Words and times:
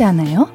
하지 0.00 0.04
않아요? 0.04 0.48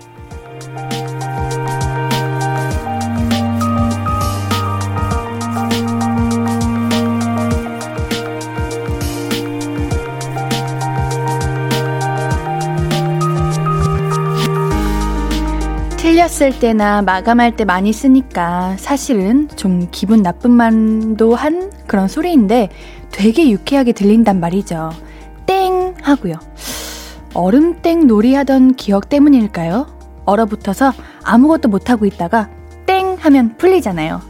틀렸을 15.98 16.60
때나 16.60 17.02
마감할 17.04 17.56
때 17.56 17.66
많이 17.66 17.94
쓰니까 17.94 18.76
사실은 18.78 19.48
좀 19.56 19.88
기분 19.92 20.24
나쁜 20.24 20.52
말도 20.52 21.36
한 21.36 21.72
그런 21.86 22.08
소리인데 22.08 22.70
되게 23.12 23.50
유쾌하게 23.52 23.92
들린단 23.92 24.40
말이죠. 24.40 24.90
땡 25.46 25.94
하고요. 26.02 26.36
얼음땡 27.36 28.08
놀이 28.08 28.34
하던 28.34 28.76
기억 28.76 29.10
때문일까요? 29.10 29.88
얼어붙어서 30.26 30.94
아무것도 31.24 31.68
못하고 31.70 32.06
있다가 32.06 32.50
땡 32.88 33.18
하면 33.20 33.58
풀리잖아요. 33.58 34.22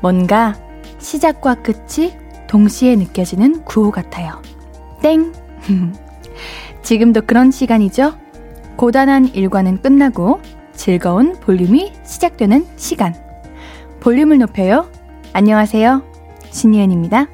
뭔가 0.00 0.56
시작과 0.98 1.56
끝이 1.56 2.14
동시에 2.48 2.96
느껴지는 2.96 3.64
구호 3.64 3.90
같아요. 3.90 4.42
땡! 5.02 5.32
지금도 6.82 7.22
그런 7.26 7.50
시간이죠? 7.50 8.14
고단한 8.76 9.34
일과는 9.34 9.82
끝나고 9.82 10.40
즐거운 10.72 11.38
볼륨이 11.40 11.92
시작되는 12.04 12.66
시간. 12.76 13.14
볼륨을 14.00 14.38
높여요. 14.38 14.90
안녕하세요. 15.34 16.02
신예은입니다. 16.50 17.26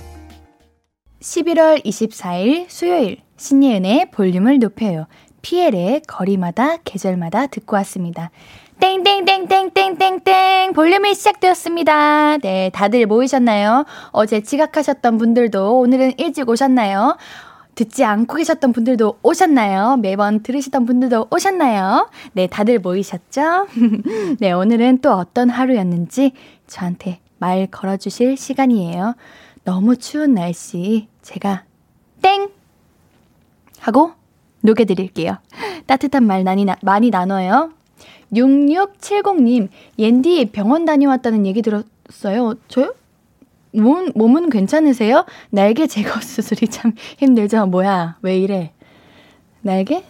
11월 1.20 1.84
24일 1.84 2.66
수요일 2.68 3.23
신예은의 3.36 4.10
볼륨을 4.10 4.58
높여요. 4.58 5.06
피엘의 5.42 6.02
거리마다 6.06 6.78
계절마다 6.84 7.46
듣고 7.48 7.76
왔습니다. 7.76 8.30
땡땡땡땡땡땡땡 8.80 10.72
볼륨이 10.72 11.14
시작되었습니다. 11.14 12.38
네, 12.38 12.70
다들 12.72 13.06
모이셨나요? 13.06 13.84
어제 14.10 14.40
지각하셨던 14.40 15.18
분들도 15.18 15.78
오늘은 15.78 16.14
일찍 16.18 16.48
오셨나요? 16.48 17.16
듣지 17.74 18.04
않고 18.04 18.36
계셨던 18.36 18.72
분들도 18.72 19.18
오셨나요? 19.22 19.96
매번 19.96 20.42
들으시던 20.42 20.86
분들도 20.86 21.28
오셨나요? 21.30 22.08
네, 22.32 22.46
다들 22.46 22.78
모이셨죠? 22.78 23.68
네, 24.40 24.52
오늘은 24.52 24.98
또 24.98 25.12
어떤 25.12 25.50
하루였는지 25.50 26.32
저한테 26.66 27.20
말 27.38 27.66
걸어주실 27.66 28.36
시간이에요. 28.36 29.16
너무 29.64 29.96
추운 29.96 30.34
날씨, 30.34 31.08
제가 31.22 31.64
땡! 32.22 32.63
하고 33.84 34.12
녹여드릴게요. 34.62 35.36
따뜻한 35.84 36.24
말 36.24 36.42
많이, 36.42 36.64
나, 36.64 36.76
많이 36.80 37.10
나눠요. 37.10 37.70
6670님, 38.32 39.68
옌디 39.98 40.52
병원 40.52 40.86
다녀왔다는 40.86 41.44
얘기 41.44 41.60
들었어요. 41.60 42.54
저요? 42.68 42.94
몸, 43.72 44.10
몸은 44.14 44.48
괜찮으세요? 44.48 45.26
날개 45.50 45.86
제거 45.86 46.18
수술이 46.18 46.68
참 46.68 46.92
힘들죠? 47.18 47.66
뭐야, 47.66 48.16
왜 48.22 48.38
이래? 48.38 48.72
날개? 49.60 50.02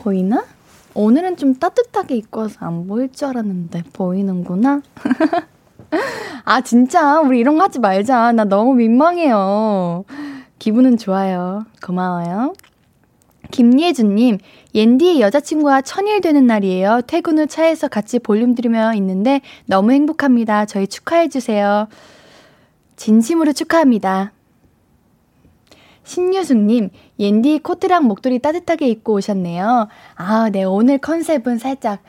보이나? 0.00 0.44
오늘은 0.92 1.38
좀 1.38 1.54
따뜻하게 1.54 2.16
입고 2.16 2.40
와서 2.40 2.58
안 2.60 2.86
보일 2.86 3.10
줄 3.10 3.28
알았는데, 3.28 3.84
보이는구나? 3.94 4.82
아, 6.44 6.60
진짜, 6.60 7.20
우리 7.20 7.38
이런 7.38 7.56
거 7.56 7.64
하지 7.64 7.78
말자. 7.80 8.32
나 8.32 8.44
너무 8.44 8.74
민망해요. 8.74 10.04
기분은 10.58 10.96
좋아요. 10.96 11.64
고마워요. 11.84 12.54
김예준님, 13.50 14.38
옌디의 14.74 15.20
여자친구와 15.20 15.82
천일 15.82 16.20
되는 16.20 16.46
날이에요. 16.46 17.02
퇴근 17.06 17.38
후 17.38 17.46
차에서 17.46 17.88
같이 17.88 18.18
볼륨 18.18 18.54
들으며 18.54 18.92
있는데 18.94 19.40
너무 19.66 19.92
행복합니다. 19.92 20.66
저희 20.66 20.86
축하해주세요. 20.86 21.88
진심으로 22.96 23.52
축하합니다. 23.52 24.32
신유숙님, 26.04 26.90
옌디 27.18 27.60
코트랑 27.60 28.04
목도리 28.04 28.38
따뜻하게 28.38 28.88
입고 28.88 29.14
오셨네요. 29.14 29.88
아, 30.14 30.50
네, 30.50 30.62
오늘 30.62 30.98
컨셉은 30.98 31.58
살짝, 31.58 32.00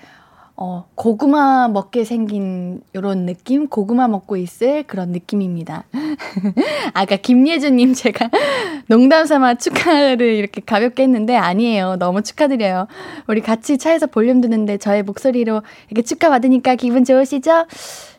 어, 0.59 0.85
고구마 0.95 1.67
먹게 1.67 2.03
생긴 2.03 2.81
요런 2.95 3.27
느낌? 3.27 3.67
고구마 3.67 4.07
먹고 4.07 4.37
있을 4.37 4.81
그런 4.87 5.09
느낌입니다. 5.09 5.83
아까 6.95 7.15
김예주님 7.15 7.93
제가 7.93 8.31
농담 8.89 9.27
삼아 9.27 9.55
축하를 9.55 10.33
이렇게 10.33 10.61
가볍게 10.65 11.03
했는데 11.03 11.35
아니에요. 11.35 11.97
너무 11.97 12.23
축하드려요. 12.23 12.87
우리 13.27 13.41
같이 13.41 13.77
차에서 13.77 14.07
볼륨 14.07 14.41
듣는데 14.41 14.77
저의 14.79 15.03
목소리로 15.03 15.61
이렇게 15.91 16.01
축하받으니까 16.01 16.73
기분 16.73 17.05
좋으시죠? 17.05 17.67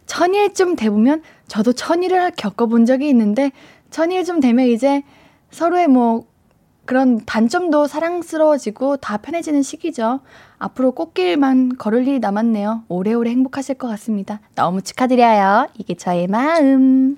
천일쯤 0.07 0.77
돼보면 0.77 1.23
저도 1.49 1.73
천일을 1.73 2.31
겪어본 2.37 2.87
적이 2.87 3.09
있는데 3.09 3.51
천일쯤 3.91 4.39
되면 4.39 4.69
이제 4.69 5.03
서로의 5.51 5.89
뭐 5.89 6.25
그런 6.85 7.25
단점도 7.27 7.89
사랑스러워지고 7.89 8.99
다 8.99 9.17
편해지는 9.17 9.63
시기죠. 9.63 10.21
앞으로 10.59 10.93
꽃길만 10.93 11.77
걸을 11.79 12.07
일이 12.07 12.19
남았네요. 12.19 12.85
오래오래 12.89 13.31
행복하실 13.31 13.77
것 13.77 13.89
같습니다. 13.89 14.41
너무 14.55 14.83
축하드려요. 14.83 15.69
이게 15.79 15.95
저의 15.95 16.27
마음. 16.27 17.17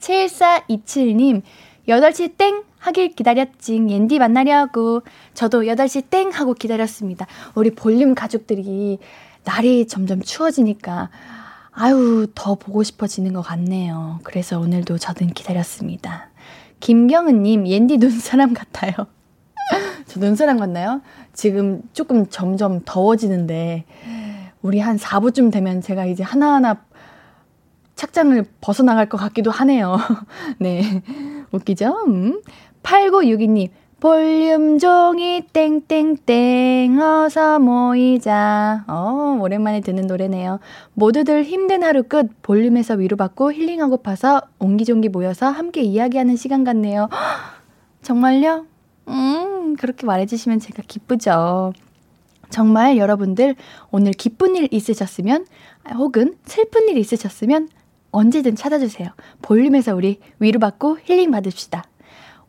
7427님, 0.00 1.42
8시 1.88 2.36
땡! 2.36 2.62
하길 2.78 3.14
기다렸지. 3.14 3.74
옌디 3.88 4.18
만나려고. 4.18 5.02
저도 5.34 5.62
8시 5.62 6.10
땡! 6.10 6.30
하고 6.30 6.54
기다렸습니다. 6.54 7.26
우리 7.54 7.70
볼륨 7.70 8.14
가족들이 8.14 8.98
날이 9.44 9.86
점점 9.86 10.20
추워지니까 10.20 11.10
아유, 11.72 12.26
더 12.34 12.56
보고 12.56 12.82
싶어지는 12.82 13.32
것 13.32 13.42
같네요. 13.42 14.20
그래서 14.24 14.58
오늘도 14.58 14.98
저는 14.98 15.32
기다렸습니다. 15.32 16.28
김경은님, 16.80 17.66
옌디 17.66 17.98
눈사람 17.98 18.52
같아요. 18.52 18.92
저 20.06 20.20
눈사람 20.20 20.58
같나요? 20.58 21.02
지금 21.38 21.82
조금 21.92 22.26
점점 22.26 22.80
더워지는데, 22.84 23.84
우리 24.60 24.80
한 24.80 24.96
4부쯤 24.96 25.52
되면 25.52 25.80
제가 25.80 26.04
이제 26.04 26.24
하나하나 26.24 26.82
착장을 27.94 28.44
벗어나갈 28.60 29.08
것 29.08 29.18
같기도 29.18 29.52
하네요. 29.52 29.98
네. 30.58 30.82
웃기죠? 31.52 32.06
음. 32.08 32.42
8962님, 32.82 33.68
볼륨 34.00 34.80
종이 34.80 35.46
땡땡땡 35.52 37.00
어서 37.00 37.60
모이자. 37.60 38.84
어, 38.88 39.38
오랜만에 39.40 39.80
듣는 39.80 40.08
노래네요. 40.08 40.58
모두들 40.94 41.44
힘든 41.44 41.84
하루 41.84 42.02
끝 42.02 42.42
볼륨에서 42.42 42.94
위로받고 42.94 43.52
힐링하고 43.52 43.98
파서 43.98 44.42
옹기종기 44.58 45.08
모여서 45.08 45.46
함께 45.46 45.82
이야기하는 45.82 46.34
시간 46.34 46.64
같네요. 46.64 47.08
정말요? 48.02 48.66
음, 49.08 49.76
그렇게 49.76 50.06
말해주시면 50.06 50.60
제가 50.60 50.82
기쁘죠. 50.86 51.72
정말 52.50 52.96
여러분들 52.96 53.56
오늘 53.90 54.12
기쁜 54.12 54.56
일 54.56 54.68
있으셨으면 54.70 55.46
혹은 55.94 56.36
슬픈 56.44 56.88
일 56.88 56.96
있으셨으면 56.98 57.68
언제든 58.10 58.56
찾아주세요. 58.56 59.10
볼륨에서 59.42 59.94
우리 59.94 60.20
위로받고 60.38 60.98
힐링 61.04 61.30
받읍시다. 61.30 61.84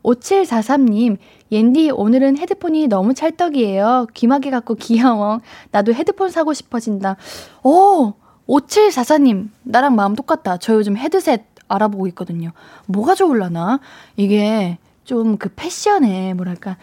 5743님, 0.04 1.18
옌디, 1.52 1.92
오늘은 1.92 2.38
헤드폰이 2.38 2.88
너무 2.88 3.14
찰떡이에요. 3.14 4.08
귀마개 4.14 4.50
같고 4.50 4.76
귀여워. 4.76 5.42
나도 5.72 5.94
헤드폰 5.94 6.30
사고 6.30 6.54
싶어진다. 6.54 7.18
오! 7.64 8.14
5744님, 8.48 9.50
나랑 9.64 9.96
마음 9.96 10.16
똑같다. 10.16 10.58
저 10.58 10.74
요즘 10.74 10.98
헤드셋 10.98 11.44
알아보고 11.68 12.08
있거든요. 12.08 12.52
뭐가 12.88 13.14
좋을라나? 13.14 13.80
이게 14.16 14.80
좀 15.10 15.38
그 15.38 15.50
패션에, 15.56 16.36
뭐랄까, 16.36 16.78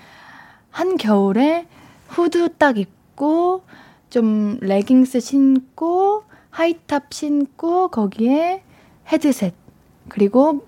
한 0.71 0.97
겨울에 0.97 1.69
후드 2.09 2.57
딱 2.59 2.77
입고, 2.77 3.63
좀 4.11 4.59
레깅스 4.61 5.21
신고, 5.21 6.25
하이탑 6.51 7.15
신고, 7.15 7.89
거기에 7.89 8.65
헤드셋. 9.13 9.55
그리고 10.09 10.67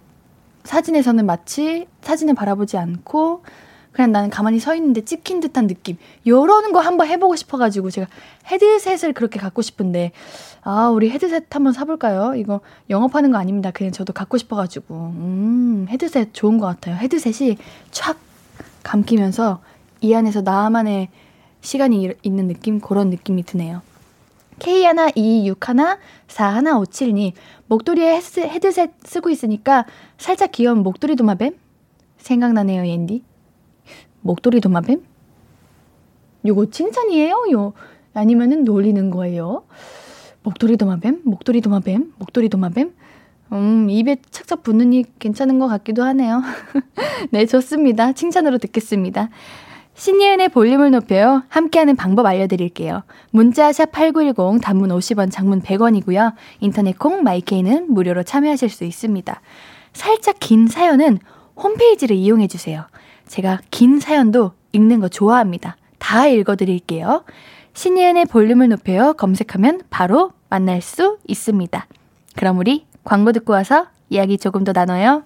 사진에서는 0.62 1.26
마치 1.26 1.88
사진을 2.02 2.34
바라보지 2.34 2.76
않고 2.76 3.42
그냥 3.98 4.12
나는 4.12 4.30
가만히 4.30 4.60
서 4.60 4.76
있는데 4.76 5.00
찍힌 5.00 5.40
듯한 5.40 5.66
느낌. 5.66 5.96
요런 6.24 6.70
거 6.70 6.78
한번 6.78 7.08
해보고 7.08 7.34
싶어가지고 7.34 7.90
제가 7.90 8.06
헤드셋을 8.46 9.12
그렇게 9.12 9.40
갖고 9.40 9.60
싶은데, 9.60 10.12
아, 10.62 10.88
우리 10.88 11.10
헤드셋 11.10 11.52
한번 11.52 11.72
사볼까요? 11.72 12.36
이거 12.36 12.60
영업하는 12.90 13.32
거 13.32 13.38
아닙니다. 13.38 13.72
그냥 13.72 13.90
저도 13.90 14.12
갖고 14.12 14.38
싶어가지고. 14.38 14.94
음, 14.94 15.86
헤드셋 15.88 16.32
좋은 16.32 16.58
것 16.58 16.66
같아요. 16.66 16.94
헤드셋이 16.94 17.56
촥 17.90 18.14
감기면서 18.84 19.58
이 20.00 20.14
안에서 20.14 20.42
나만의 20.42 21.08
시간이 21.62 22.12
있는 22.22 22.46
느낌? 22.46 22.78
그런 22.78 23.10
느낌이 23.10 23.42
드네요. 23.42 23.82
K122614157님, 24.60 27.32
목도리에 27.66 28.20
헤드셋 28.44 28.92
쓰고 29.02 29.30
있으니까 29.30 29.86
살짝 30.18 30.52
귀여운 30.52 30.84
목도리 30.84 31.16
도마뱀? 31.16 31.56
생각나네요, 32.18 32.86
옌디. 32.86 33.24
목도리 34.28 34.60
도마뱀? 34.60 35.00
요거 36.44 36.66
칭찬이에요? 36.66 37.46
요 37.52 37.72
아니면은 38.12 38.64
놀리는 38.64 39.10
거예요? 39.10 39.64
목도리 40.42 40.76
도마뱀? 40.76 41.22
목도리 41.24 41.62
도마뱀? 41.62 42.12
목도리 42.18 42.50
도마뱀? 42.50 42.92
음, 43.52 43.88
입에 43.88 44.16
착착 44.30 44.62
붙는이 44.62 45.06
괜찮은 45.18 45.58
것 45.58 45.66
같기도 45.68 46.02
하네요. 46.02 46.42
네, 47.32 47.46
좋습니다. 47.46 48.12
칭찬으로 48.12 48.58
듣겠습니다. 48.58 49.30
신예은의 49.94 50.50
볼륨을 50.50 50.90
높여요. 50.90 51.44
함께하는 51.48 51.96
방법 51.96 52.26
알려드릴게요. 52.26 53.04
문자 53.30 53.72
샵 53.72 53.90
8910 53.92 54.60
단문 54.60 54.90
50원 54.90 55.30
장문 55.32 55.62
100원이고요. 55.62 56.34
인터넷 56.60 56.98
콩 56.98 57.22
마이케이는 57.22 57.94
무료로 57.94 58.24
참여하실 58.24 58.68
수 58.68 58.84
있습니다. 58.84 59.40
살짝 59.94 60.36
긴 60.38 60.66
사연은 60.66 61.18
홈페이지를 61.56 62.14
이용해주세요. 62.14 62.84
제가 63.28 63.60
긴 63.70 64.00
사연도 64.00 64.52
읽는 64.72 65.00
거 65.00 65.08
좋아합니다. 65.08 65.76
다 65.98 66.26
읽어드릴게요. 66.26 67.24
신예은의 67.74 68.26
볼륨을 68.26 68.68
높여요. 68.68 69.12
검색하면 69.12 69.82
바로 69.90 70.32
만날 70.48 70.80
수 70.80 71.18
있습니다. 71.26 71.86
그럼 72.36 72.58
우리 72.58 72.86
광고 73.04 73.32
듣고 73.32 73.52
와서 73.52 73.86
이야기 74.10 74.38
조금 74.38 74.64
더 74.64 74.72
나눠요. 74.72 75.24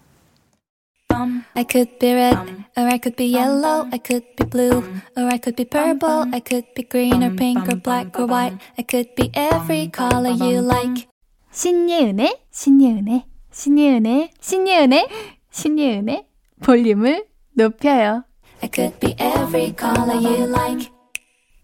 I 1.55 1.65
could 1.71 1.99
be 1.99 2.13
red, 2.13 2.37
or 2.77 2.89
I 2.89 2.99
could 2.99 3.17
be 3.17 3.35
yellow, 3.35 3.87
I 3.93 4.01
could 4.05 4.27
be 4.37 4.49
blue, 4.49 4.83
or 5.17 5.27
I 5.27 5.39
could 5.39 5.57
be 5.57 5.65
purple, 5.65 6.25
I 6.33 6.41
could 6.41 6.67
be 6.75 6.89
green 6.89 7.23
or 7.23 7.37
pink 7.37 7.69
or 7.69 7.81
black 7.81 8.19
or 8.19 8.27
white, 8.27 8.57
I 8.79 8.85
could 8.89 9.15
be 9.15 9.31
every 9.35 9.91
color 9.95 10.33
you 10.33 10.61
like. 10.61 11.07
신예은의, 11.53 12.41
신예은의, 12.51 13.25
신예은의, 13.53 14.31
신예은의, 14.41 15.09
신예은의 15.51 16.27
볼륨을 16.63 17.27
높여요. 17.55 18.25
I 18.63 18.71
could 18.73 18.99
be 19.01 19.17
every 19.21 19.75
color 19.79 20.17
you 20.17 20.49
like. 20.49 20.91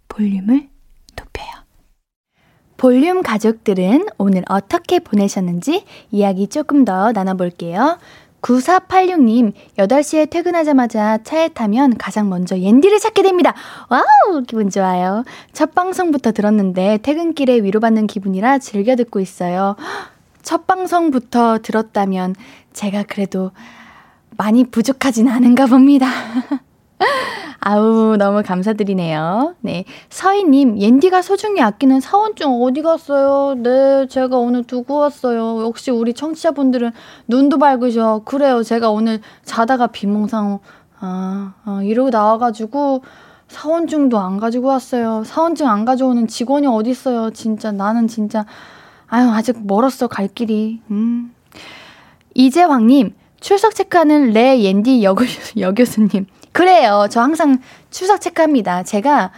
볼륨을 0.09 0.69
높여요. 1.17 1.49
볼륨 2.77 3.23
가족들은 3.23 4.07
오늘 4.19 4.43
어떻게 4.49 4.99
보내셨는지 4.99 5.85
이야기 6.11 6.49
조금 6.49 6.85
더 6.85 7.13
나눠볼게요. 7.13 7.99
9486님, 8.41 9.53
8시에 9.77 10.31
퇴근하자마자 10.31 11.19
차에 11.25 11.49
타면 11.49 11.99
가장 11.99 12.29
먼저 12.29 12.57
옌디를 12.57 13.01
찾게 13.01 13.23
됩니다. 13.23 13.53
와우, 13.89 14.43
기분 14.47 14.71
좋아요. 14.71 15.25
첫 15.53 15.75
방송부터 15.75 16.31
들었는데 16.33 16.99
퇴근길에 17.03 17.63
위로받는 17.63 18.07
기분이라 18.07 18.59
즐겨 18.59 18.95
듣고 18.95 19.19
있어요. 19.19 19.75
첫 20.43 20.67
방송부터 20.69 21.59
들었다면 21.63 22.37
제가 22.73 23.03
그래도 23.03 23.51
많이 24.37 24.65
부족하진 24.65 25.29
않은가 25.29 25.67
봅니다. 25.67 26.07
아우, 27.61 28.17
너무 28.17 28.43
감사드리네요. 28.43 29.57
네. 29.61 29.85
서희님, 30.11 30.81
옌디가 30.81 31.23
소중히 31.23 31.61
아끼는 31.61 32.01
사원증 32.01 32.63
어디 32.63 32.83
갔어요? 32.83 33.55
네, 33.61 34.07
제가 34.07 34.39
오늘 34.39 34.63
두고 34.63 34.99
왔어요. 34.99 35.65
역시 35.65 35.91
우리 35.91 36.15
청취자분들은 36.15 36.93
눈도 37.27 37.59
밝으셔. 37.59 38.23
그래요. 38.25 38.63
제가 38.63 38.91
오늘 38.91 39.21
자다가 39.45 39.89
비몽상, 39.89 40.61
아, 41.01 41.55
아 41.65 41.81
이러고 41.83 42.11
나와가지고 42.11 43.03
사원증도 43.49 44.19
안 44.19 44.39
가지고 44.39 44.69
왔어요. 44.69 45.25
사원증 45.25 45.69
안 45.69 45.85
가져오는 45.85 46.27
직원이 46.27 46.67
어딨어요. 46.67 47.31
진짜, 47.33 47.73
나는 47.73 48.07
진짜, 48.07 48.47
아유, 49.09 49.31
아직 49.31 49.57
멀었어, 49.67 50.07
갈 50.07 50.29
길이. 50.29 50.81
음. 50.91 51.35
이재황님, 52.35 53.15
출석 53.41 53.75
체크하는 53.75 54.31
레 54.33 54.63
옌디 54.63 55.03
여교, 55.05 55.25
여교수님. 55.59 56.27
그래요. 56.53 57.07
저 57.11 57.21
항상 57.21 57.59
추석 57.91 58.21
체크합니다. 58.21 58.83
제가 58.83 59.31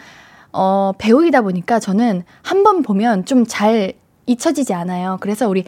어, 0.53 0.93
배우이다 0.99 1.43
보니까 1.43 1.79
저는 1.79 2.25
한 2.43 2.63
번 2.65 2.83
보면 2.83 3.25
좀 3.25 3.45
잘 3.47 3.93
잊혀지지 4.27 4.75
않아요. 4.75 5.19
그래서 5.21 5.49
우리 5.49 5.65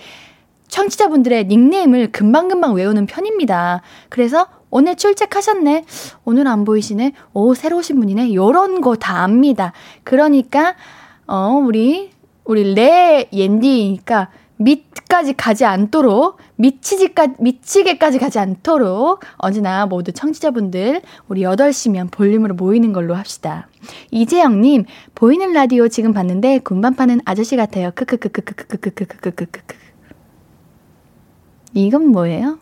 청취자분들의 0.68 1.46
닉네임을 1.46 2.12
금방금방 2.12 2.74
외우는 2.74 3.06
편입니다. 3.06 3.82
그래서 4.08 4.46
오늘 4.70 4.96
출첵하셨네. 4.96 5.84
오늘 6.24 6.46
안 6.46 6.64
보이시네. 6.64 7.12
오, 7.34 7.54
새로 7.54 7.78
오신 7.78 7.98
분이네. 8.00 8.34
요런 8.34 8.80
거 8.80 8.94
다 8.96 9.22
압니다. 9.24 9.72
그러니까, 10.04 10.74
어, 11.26 11.60
우리, 11.62 12.10
우리 12.44 12.72
레 12.74 13.28
옌디니까 13.32 14.30
밑까지 14.62 15.34
가지 15.34 15.64
않도록 15.64 16.38
미치지까 16.56 17.34
미치게까지 17.38 18.18
가지 18.18 18.38
않도록 18.38 19.20
언제나 19.36 19.86
모두 19.86 20.12
청취자분들 20.12 21.02
우리 21.28 21.42
8시면 21.42 22.10
볼륨으로 22.10 22.54
모이는 22.54 22.92
걸로 22.92 23.14
합시다. 23.14 23.68
이재영 24.10 24.60
님 24.60 24.84
보이는 25.14 25.52
라디오 25.52 25.88
지금 25.88 26.12
봤는데 26.12 26.58
군반 26.60 26.94
파는 26.94 27.20
아저씨 27.24 27.56
같아요. 27.56 27.90
크크크크크크크크크크크크크 27.94 29.76
이건 31.74 32.08
뭐예요? 32.08 32.58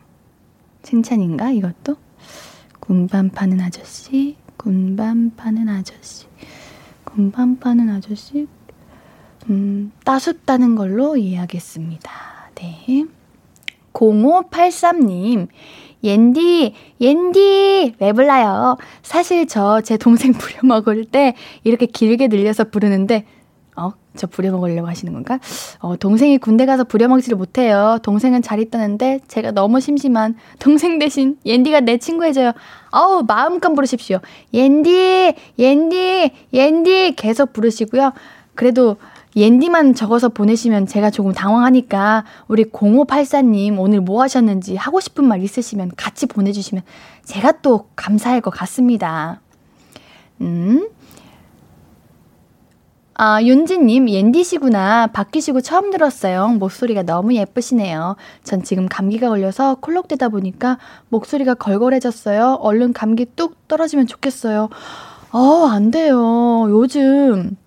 칭찬인가 0.83 1.51
이것도? 1.51 1.97
군반 2.79 3.31
파는 3.31 3.61
아저씨, 3.61 4.37
군반 4.57 5.35
파는 5.37 5.69
아저씨, 5.69 6.27
군반 7.05 7.59
파는 7.59 7.89
아저씨, 7.89 8.47
음, 9.49 9.93
따숩다는 10.05 10.75
걸로 10.77 11.17
이해하겠습니다. 11.17 12.11
네. 12.57 13.05
0583님, 13.93 15.49
옌디, 16.05 16.75
옌디! 17.01 17.95
왜 17.99 18.13
불러요? 18.13 18.77
사실 19.03 19.47
저 19.47 19.81
제 19.83 19.97
동생 19.97 20.33
부려먹을 20.33 21.05
때 21.07 21.35
이렇게 21.65 21.87
길게 21.87 22.29
늘려서 22.29 22.65
부르는데, 22.65 23.25
어, 23.77 23.93
저 24.17 24.27
부려먹으려고 24.27 24.87
하시는 24.89 25.13
건가? 25.13 25.39
어, 25.81 25.97
동생이 25.97 26.39
군대 26.39 26.67
가서 26.67 26.85
부려먹지를 26.85 27.37
못해요. 27.37 27.99
동생은 28.03 28.43
잘 28.43 28.61
있다는데 28.61 29.21
제가 29.27 29.53
너무 29.53 29.81
심심한 29.81 30.37
동생 30.59 30.99
대신 30.99 31.37
옌디가 31.47 31.81
내 31.81 31.97
친구 31.99 32.25
해줘요. 32.25 32.53
어우, 32.93 33.25
마음껏 33.27 33.73
부르십시오. 33.73 34.19
옌디, 34.53 35.35
옌디, 35.59 36.31
옌디 36.53 37.15
계속 37.17 37.53
부르시고요. 37.53 38.13
그래도 38.55 38.97
옌디만 39.37 39.95
적어서 39.95 40.29
보내시면 40.29 40.87
제가 40.87 41.11
조금 41.11 41.33
당황하니까 41.33 42.25
우리 42.49 42.65
0584님 42.65 43.79
오늘 43.79 44.01
뭐 44.01 44.23
하셨는지 44.23 44.77
하고 44.77 45.01
싶은 45.01 45.25
말 45.25 45.43
있으시면 45.43 45.93
같이 45.97 46.27
보내주시면 46.27 46.83
제가 47.25 47.61
또 47.63 47.89
감사할 47.97 48.41
것 48.41 48.51
같습니다. 48.51 49.41
음. 50.41 50.89
아, 53.23 53.43
윤지님, 53.43 54.09
옌디시구나. 54.09 55.09
바뀌시고 55.09 55.61
처음 55.61 55.91
들었어요. 55.91 56.49
목소리가 56.59 57.03
너무 57.03 57.35
예쁘시네요. 57.35 58.17
전 58.45 58.63
지금 58.63 58.89
감기가 58.89 59.29
걸려서 59.29 59.75
콜록대다 59.75 60.31
보니까 60.31 60.79
목소리가 61.11 61.53
걸걸해졌어요. 61.53 62.61
얼른 62.63 62.95
감기 62.95 63.27
뚝 63.27 63.69
떨어지면 63.69 64.07
좋겠어요. 64.07 64.71
어, 65.33 65.67
안 65.67 65.91
돼요. 65.91 66.67
요즘 66.71 67.59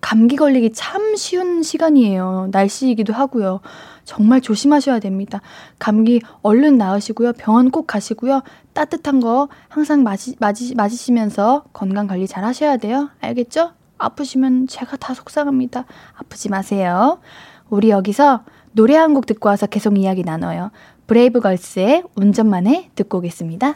감기 0.00 0.36
걸리기 0.36 0.72
참 0.72 1.14
쉬운 1.16 1.62
시간이에요. 1.62 2.48
날씨이기도 2.52 3.12
하고요. 3.12 3.60
정말 4.04 4.40
조심하셔야 4.40 4.98
됩니다. 4.98 5.40
감기 5.78 6.20
얼른 6.42 6.78
나으시고요. 6.78 7.34
병원 7.34 7.70
꼭 7.70 7.86
가시고요. 7.86 8.42
따뜻한 8.72 9.20
거 9.20 9.48
항상 9.68 10.02
마시, 10.02 10.36
마시, 10.40 10.74
마시면서 10.74 11.64
건강 11.72 12.06
관리 12.06 12.26
잘 12.26 12.44
하셔야 12.44 12.76
돼요. 12.78 13.10
알겠죠? 13.20 13.72
아프시면 13.98 14.66
제가 14.66 14.96
다 14.96 15.12
속상합니다. 15.14 15.84
아프지 16.16 16.48
마세요. 16.48 17.20
우리 17.68 17.90
여기서 17.90 18.42
노래 18.72 18.96
한 18.96 19.14
곡 19.14 19.26
듣고 19.26 19.48
와서 19.48 19.66
계속 19.66 19.98
이야기 19.98 20.22
나눠요. 20.24 20.70
브레이브걸스의 21.06 22.04
운전만 22.14 22.66
해 22.66 22.88
듣고 22.94 23.18
오겠습니다. 23.18 23.74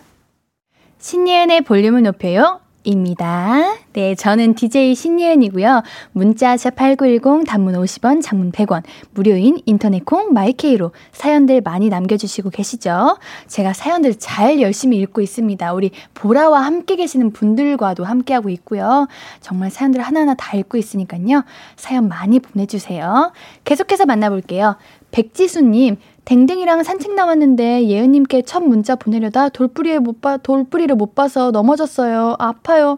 신예은의 0.99 1.63
볼륨을 1.63 2.03
높여요. 2.03 2.61
입니다. 2.85 3.77
네, 3.93 4.15
저는 4.15 4.55
DJ 4.55 4.95
신예은이고요. 4.95 5.83
문자 6.13 6.55
샵8910 6.55 7.47
단문 7.47 7.75
50원, 7.75 8.23
장문 8.23 8.53
100원, 8.53 8.83
무료인 9.13 9.61
인터넷 9.67 10.05
콩 10.05 10.33
마이케이로 10.33 10.93
사연들 11.13 11.61
많이 11.63 11.89
남겨 11.89 12.17
주시고 12.17 12.51
계시죠? 12.51 13.19
제가 13.49 13.73
사연들 13.73 14.17
잘 14.17 14.61
열심히 14.61 14.99
읽고 14.99 15.21
있습니다. 15.21 15.73
우리 15.73 15.91
보라와 16.15 16.61
함께 16.61 16.97
계시는 16.97 17.33
분들과도 17.33 18.05
함께 18.05 18.35
하고 18.35 18.51
있고요. 18.51 19.09
정말 19.41 19.71
사연들 19.71 20.01
하나하나 20.01 20.35
다 20.35 20.57
읽고 20.57 20.77
있으니까요. 20.79 21.45
사연 21.77 22.09
많이 22.09 22.39
보내 22.39 22.67
주세요. 22.67 23.33
계속해서 23.65 24.07
만나 24.07 24.31
볼게요. 24.31 24.77
백지수 25.11 25.63
님, 25.63 25.97
댕댕이랑 26.25 26.83
산책 26.83 27.15
나왔는데 27.15 27.87
예은님께 27.87 28.43
첫 28.43 28.63
문자 28.63 28.97
보내려다 28.97 29.51
돌뿌리에 29.51 29.99
못 29.99 30.21
봐, 30.21 30.39
돌뿌리를 30.39 30.95
못 30.97 31.15
봐서 31.15 31.51
넘어졌어요. 31.51 32.37
아파요. 32.39 32.97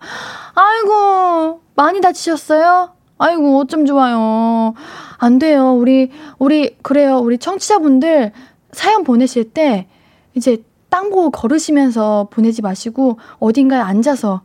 아이고, 0.55 1.61
많이 1.75 2.01
다치셨어요? 2.01 2.91
아이고, 3.19 3.59
어쩜 3.59 3.85
좋아요. 3.85 4.75
안 5.19 5.39
돼요. 5.39 5.73
우리, 5.73 6.11
우리, 6.39 6.77
그래요. 6.83 7.19
우리 7.19 7.39
청취자분들 7.39 8.33
사연 8.73 9.05
보내실 9.05 9.53
때 9.53 9.89
이제 10.35 10.63
땅 10.89 11.11
보고 11.11 11.31
걸으시면서 11.31 12.29
보내지 12.31 12.63
마시고 12.63 13.19
어딘가에 13.39 13.81
앉아서 13.81 14.43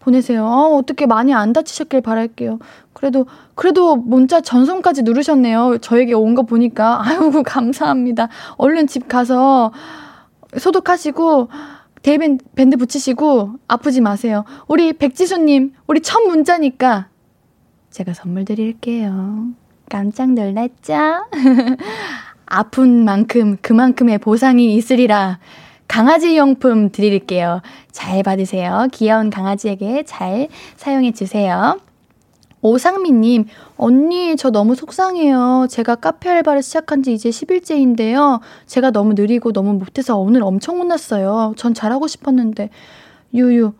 보내세요. 0.00 0.46
아, 0.46 0.66
어떻게 0.66 1.06
많이 1.06 1.32
안 1.32 1.52
다치셨길 1.52 2.00
바랄게요. 2.00 2.58
그래도, 2.94 3.26
그래도 3.54 3.96
문자 3.96 4.40
전송까지 4.40 5.02
누르셨네요. 5.02 5.78
저에게 5.78 6.14
온 6.14 6.34
거 6.34 6.42
보니까. 6.42 7.02
아유, 7.04 7.42
감사합니다. 7.44 8.28
얼른 8.56 8.86
집 8.86 9.08
가서 9.08 9.72
소독하시고, 10.56 11.48
대일밴드 12.02 12.76
붙이시고, 12.76 13.54
아프지 13.68 14.00
마세요. 14.00 14.44
우리 14.68 14.92
백지수님, 14.94 15.74
우리 15.86 16.00
첫 16.00 16.20
문자니까, 16.22 17.08
제가 17.90 18.14
선물 18.14 18.44
드릴게요. 18.44 19.48
깜짝 19.90 20.32
놀랐죠? 20.32 20.94
아픈 22.46 23.04
만큼 23.04 23.56
그만큼의 23.60 24.18
보상이 24.18 24.74
있으리라. 24.76 25.38
강아지 25.86 26.36
용품 26.36 26.90
드릴게요. 26.90 27.60
잘 27.92 28.22
받으세요. 28.22 28.88
귀여운 28.92 29.30
강아지에게 29.30 30.02
잘 30.04 30.48
사용해 30.76 31.12
주세요. 31.12 31.78
오상미님, 32.64 33.44
언니, 33.76 34.36
저 34.36 34.48
너무 34.48 34.74
속상해요. 34.74 35.66
제가 35.68 35.96
카페 35.96 36.30
알바를 36.30 36.62
시작한 36.62 37.02
지 37.02 37.12
이제 37.12 37.28
10일째인데요. 37.28 38.40
제가 38.64 38.90
너무 38.90 39.12
느리고 39.12 39.52
너무 39.52 39.74
못해서 39.74 40.16
오늘 40.16 40.42
엄청 40.42 40.78
혼났어요. 40.78 41.52
전 41.58 41.74
잘하고 41.74 42.06
싶었는데. 42.06 42.70
유유, 43.34 43.74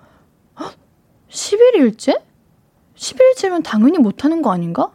11일째? 1.31 2.21
11일째면 2.95 3.63
당연히 3.65 3.97
못하는 3.97 4.43
거 4.43 4.53
아닌가? 4.53 4.91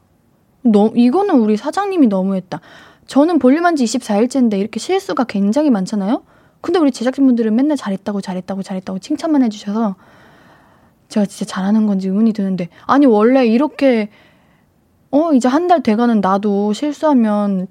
너, 0.62 0.92
이거는 0.96 1.40
우리 1.40 1.58
사장님이 1.58 2.08
너무했다. 2.08 2.62
저는 3.08 3.40
볼륨한 3.40 3.76
지 3.76 3.86
24일째인데 3.86 4.60
이렇게 4.60 4.80
실수가 4.80 5.24
굉장히 5.24 5.72
많잖아요? 5.72 6.22
근데 6.62 6.78
우리 6.78 6.92
제작진분들은 6.92 7.56
맨날 7.56 7.76
잘했다고 7.76 8.22
잘했다고 8.22 8.62
잘했다고 8.62 9.00
칭찬만 9.00 9.42
해주셔서 9.44 9.96
제가 11.10 11.26
진짜 11.26 11.46
잘하는 11.54 11.88
건지 11.88 12.08
의문이 12.08 12.34
드는데 12.34 12.70
아니 12.86 13.06
원래 13.06 13.46
이렇게 13.46 14.10
어 15.12 15.34
이제 15.34 15.48
한 15.48 15.68
달 15.68 15.82
돼가는 15.84 16.22
나도 16.22 16.74
실수하면 16.74 17.68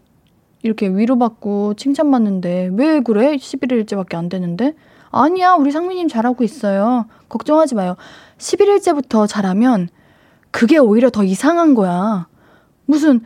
이렇게 0.62 0.88
위로받고 0.88 1.74
칭찬받는데 1.74 2.70
왜 2.74 3.00
그래? 3.00 3.36
11일째밖에 3.36 4.16
안 4.16 4.28
되는데? 4.28 4.74
아니야 5.10 5.54
우리 5.54 5.70
상민님 5.70 6.08
잘하고 6.08 6.42
있어요. 6.44 7.06
걱정하지 7.28 7.76
마요. 7.76 7.96
11일째부터 8.38 9.26
잘하면 9.28 9.88
그게 10.50 10.78
오히려 10.78 11.10
더 11.10 11.22
이상한 11.22 11.74
거야. 11.74 12.26
무슨 12.86 13.20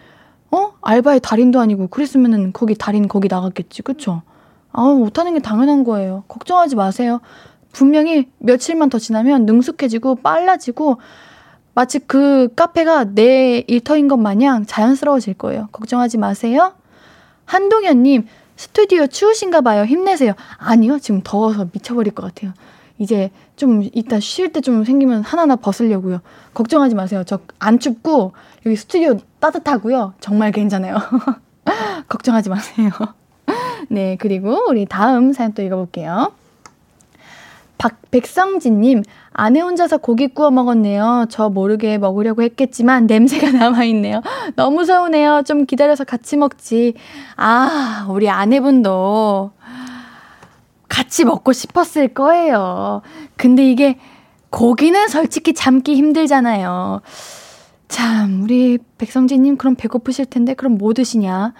어? 0.51 0.73
알바의 0.83 1.21
달인도 1.21 1.59
아니고 1.61 1.89
그랬으면은 1.89 2.53
거기 2.53 2.75
달인 2.75 3.09
거기 3.09 3.29
나갔겠지. 3.29 3.81
그쵸? 3.83 4.23
아 4.73 4.83
못하는 4.85 5.33
게 5.35 5.41
당연한 5.41 5.85
거예요. 5.85 6.25
걱정하지 6.29 6.77
마세요 6.77 7.21
분명히 7.73 8.29
며칠만 8.39 8.91
더 8.91 8.99
지나면 8.99 9.47
능숙해지고 9.47 10.17
빨라지고 10.17 10.99
마치 11.75 11.99
그 12.01 12.49
카페가 12.55 13.15
내 13.15 13.65
일터인 13.67 14.09
것 14.09 14.19
마냥 14.19 14.67
자연스러워질 14.67 15.35
거예요. 15.35 15.69
걱정하지 15.73 16.19
마세요. 16.19 16.75
한동현님, 17.47 18.27
스튜디오 18.57 19.07
추우신가 19.07 19.63
봐요. 19.63 19.85
힘내세요. 19.85 20.35
아니요, 20.59 20.99
지금 20.99 21.23
더워서 21.25 21.67
미쳐버릴 21.73 22.15
것 22.15 22.23
같아요. 22.27 22.53
이제 22.99 23.31
좀 23.57 23.83
이따 23.95 24.21
쉴 24.21 24.53
때 24.53 24.61
좀 24.61 24.85
생기면 24.85 25.23
하나하나 25.23 25.57
벗으려고요. 25.57 26.21
걱정하지 26.55 26.95
마세요. 26.95 27.25
저 27.25 27.41
안 27.59 27.79
춥고 27.79 28.33
여기 28.67 28.77
스튜디오 28.77 29.19
따뜻하고요. 29.41 30.15
정말 30.21 30.53
괜찮아요. 30.53 30.97
걱정하지 32.09 32.51
마세요. 32.51 32.91
네, 33.89 34.17
그리고 34.21 34.59
우리 34.69 34.85
다음 34.87 35.33
사연 35.33 35.53
또 35.55 35.63
읽어볼게요. 35.63 36.33
박, 37.83 38.01
백성진님, 38.13 39.03
아내 39.33 39.59
혼자서 39.59 39.97
고기 39.97 40.29
구워 40.29 40.53
먹었네요. 40.53 41.27
저 41.31 41.49
모르게 41.49 41.99
먹으려고 41.99 42.43
했겠지만 42.43 43.09
냄새가 43.09 43.51
남아있네요. 43.59 44.23
너무 44.55 44.85
서운해요. 44.85 45.43
좀 45.45 45.67
기다려서 45.67 46.05
같이 46.05 46.37
먹지. 46.37 46.95
아, 47.35 48.07
우리 48.09 48.31
아내분도 48.31 49.51
같이 50.89 51.25
먹고 51.25 51.53
싶었을 51.53 52.15
거예요. 52.15 53.03
근데 53.37 53.69
이게 53.69 53.99
고기는 54.51 55.09
솔직히 55.09 55.53
참기 55.53 55.97
힘들잖아요. 55.97 57.01
참, 57.89 58.43
우리 58.45 58.79
백성진님 58.99 59.57
그럼 59.57 59.75
배고프실 59.75 60.27
텐데 60.27 60.55
그럼 60.55 60.79
뭐 60.79 60.95
드시냐? 60.95 61.53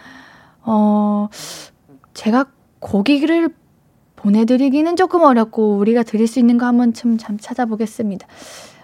어, 0.61 1.29
제가 2.15 2.45
고기를 2.79 3.49
보내드리기는 4.23 4.95
조금 4.97 5.23
어렵고 5.23 5.77
우리가 5.77 6.05
드릴 6.05 6.27
수 6.27 6.39
있는 6.39 6.57
거 6.57 6.67
한번 6.67 6.95
좀참 6.95 7.39
찾아보겠습니다. 7.39 8.27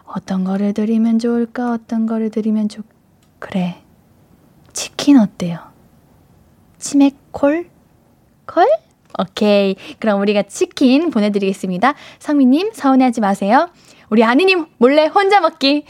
어떤 0.05 0.43
거를 0.43 0.75
드리면 0.75 1.19
좋을까? 1.19 1.73
어떤 1.73 2.07
거를 2.07 2.31
드리면 2.31 2.69
좋... 2.69 2.83
그래. 3.39 3.77
치킨 4.73 5.19
어때요? 5.19 5.59
치맥콜? 6.79 7.69
콜? 8.47 8.67
오케이. 9.21 9.77
그럼 9.99 10.21
우리가 10.21 10.43
치킨 10.43 11.11
보내드리겠습니다. 11.11 11.95
성미님, 12.19 12.71
서운해하지 12.73 13.21
마세요. 13.21 13.69
우리 14.11 14.25
아니님, 14.25 14.67
몰래 14.79 15.07
혼자 15.07 15.41
먹기. 15.41 15.85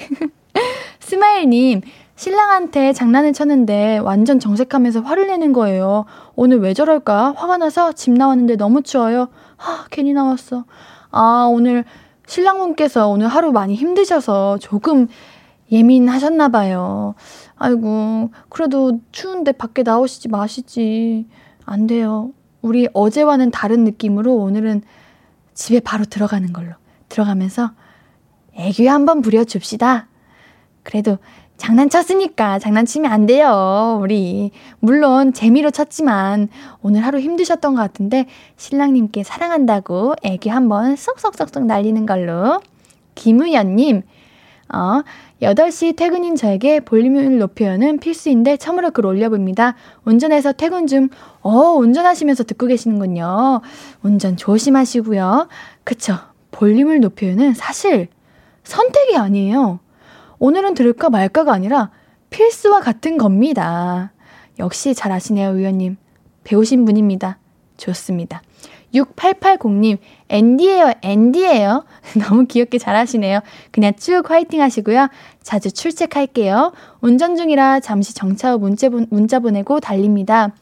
스마일님, 1.00 1.82
신랑한테 2.18 2.92
장난을 2.92 3.32
쳤는데 3.32 3.98
완전 3.98 4.40
정색하면서 4.40 5.02
화를 5.02 5.28
내는 5.28 5.52
거예요. 5.52 6.04
오늘 6.34 6.58
왜 6.58 6.75
저럴까? 6.75 7.34
화가 7.37 7.58
나서 7.58 7.92
집 7.92 8.10
나왔는데 8.10 8.56
너무 8.56 8.82
추워요. 8.82 9.28
하, 9.56 9.87
괜히 9.92 10.12
나왔어. 10.12 10.64
아, 11.12 11.48
오늘 11.48 11.84
신랑분께서 12.26 13.06
오늘 13.08 13.28
하루 13.28 13.52
많이 13.52 13.76
힘드셔서 13.76 14.58
조금 14.58 15.06
예민하셨나 15.70 16.48
봐요. 16.48 17.14
아이고, 17.54 18.32
그래도 18.48 18.98
추운데 19.12 19.52
밖에 19.52 19.84
나오시지 19.84 20.26
마시지. 20.26 21.28
안 21.64 21.87
돼요. 21.87 22.32
우리 22.62 22.88
어제와는 22.94 23.52
다른 23.52 23.84
느낌으로 23.84 24.34
오늘은 24.34 24.82
집에 25.54 25.78
바로 25.78 26.04
들어가는 26.04 26.52
걸로. 26.52 26.72
들어가면서 27.08 27.70
애교 28.54 28.90
한번 28.90 29.22
부려줍시다. 29.22 30.08
그래도 30.82 31.18
장난쳤으니까 31.58 32.58
장난치면 32.60 33.12
안 33.12 33.26
돼요. 33.26 33.98
우리. 34.00 34.52
물론 34.78 35.32
재미로 35.32 35.70
쳤지만 35.70 36.48
오늘 36.82 37.04
하루 37.04 37.20
힘드셨던 37.20 37.74
것 37.74 37.82
같은데 37.82 38.26
신랑님께 38.56 39.24
사랑한다고 39.24 40.14
애기 40.22 40.48
한번 40.48 40.96
쏙쏙쏙쏙 40.96 41.66
날리는 41.66 42.06
걸로. 42.06 42.62
김우연님, 43.14 44.02
어, 44.72 45.02
8시 45.42 45.96
퇴근인 45.96 46.36
저에게 46.36 46.78
볼륨을 46.80 47.38
높여요는 47.38 47.98
필수인데 47.98 48.56
처음으로 48.56 48.92
글 48.92 49.06
올려봅니다. 49.06 49.74
운전해서 50.04 50.52
퇴근 50.52 50.86
중, 50.86 51.08
어, 51.42 51.50
운전하시면서 51.50 52.44
듣고 52.44 52.66
계시는군요. 52.66 53.60
운전 54.02 54.36
조심하시고요. 54.36 55.48
그쵸. 55.84 56.16
볼륨을 56.50 57.00
높여요는 57.00 57.54
사실 57.54 58.08
선택이 58.62 59.16
아니에요. 59.16 59.80
오늘은 60.38 60.75
들을까 60.75 61.11
말까가 61.11 61.52
아니라 61.52 61.90
필수와 62.30 62.80
같은 62.80 63.18
겁니다. 63.18 64.12
역시 64.59 64.95
잘 64.95 65.12
아시네요, 65.12 65.50
의원님. 65.50 65.97
배우신 66.45 66.85
분입니다. 66.85 67.38
좋습니다. 67.76 68.42
6880님, 68.95 69.99
앤디예요, 70.28 70.95
앤디예요. 71.02 71.85
너무 72.26 72.47
귀엽게 72.47 72.78
잘하시네요. 72.78 73.40
그냥 73.71 73.92
쭉 73.97 74.23
화이팅 74.28 74.62
하시고요. 74.62 75.09
자주 75.42 75.71
출첵할게요. 75.71 76.73
운전 77.00 77.37
중이라 77.37 77.80
잠시 77.80 78.14
정차 78.14 78.52
후 78.52 78.59
문자, 78.59 78.88
문자 78.88 79.40
보내고 79.40 79.80
달립니다. 79.80 80.54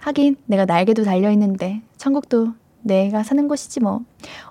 하긴, 0.00 0.36
내가 0.46 0.64
날개도 0.64 1.04
달려있는데, 1.04 1.82
천국도 2.00 2.54
내가 2.80 3.22
사는 3.22 3.46
곳이지 3.46 3.80
뭐. 3.80 4.00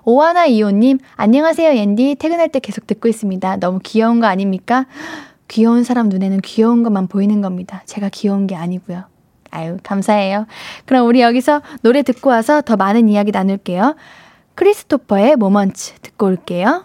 오하나 0.04 0.46
이호님, 0.46 1.00
안녕하세요, 1.16 1.70
앤디. 1.70 2.14
퇴근할 2.20 2.48
때 2.48 2.60
계속 2.60 2.86
듣고 2.86 3.08
있습니다. 3.08 3.56
너무 3.56 3.80
귀여운 3.82 4.20
거 4.20 4.28
아닙니까? 4.28 4.86
귀여운 5.48 5.82
사람 5.82 6.08
눈에는 6.08 6.42
귀여운 6.42 6.84
것만 6.84 7.08
보이는 7.08 7.40
겁니다. 7.40 7.82
제가 7.86 8.08
귀여운 8.12 8.46
게 8.46 8.54
아니고요. 8.54 9.02
아유, 9.50 9.78
감사해요. 9.82 10.46
그럼 10.86 11.08
우리 11.08 11.22
여기서 11.22 11.60
노래 11.82 12.04
듣고 12.04 12.30
와서 12.30 12.62
더 12.62 12.76
많은 12.76 13.08
이야기 13.08 13.32
나눌게요. 13.32 13.96
크리스토퍼의 14.54 15.34
모먼츠 15.34 15.94
듣고 16.02 16.26
올게요. 16.26 16.84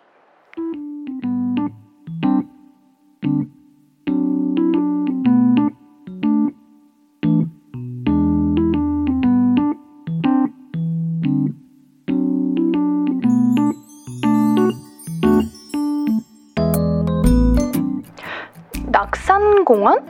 낙산공원? 19.31 20.05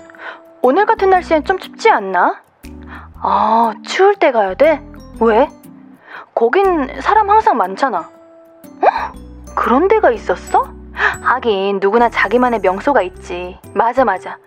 오늘 0.63 0.87
같은 0.87 1.11
날씨엔 1.11 1.45
좀 1.45 1.59
춥지 1.59 1.91
않나? 1.91 2.41
아, 3.21 3.73
추울 3.85 4.15
때 4.15 4.31
가야 4.31 4.55
돼? 4.55 4.81
왜? 5.19 5.47
거긴 6.33 6.89
사람 7.01 7.29
항상 7.29 7.55
많잖아. 7.57 7.99
어? 7.99 8.87
그런 9.55 9.87
데가 9.87 10.09
있었어? 10.09 10.73
하긴 11.21 11.79
누구나 11.79 12.09
자기만의 12.09 12.61
명소가 12.61 13.03
있지. 13.03 13.59
맞아, 13.75 14.03
맞아. 14.05 14.37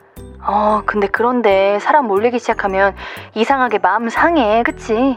어, 0.43 0.83
근데 0.85 1.07
그런데 1.07 1.79
사람 1.79 2.07
몰리기 2.07 2.41
시작하면 2.41 2.97
이상하게 3.35 3.79
마음 3.79 4.09
상해, 4.09 4.65
그치? 4.65 5.15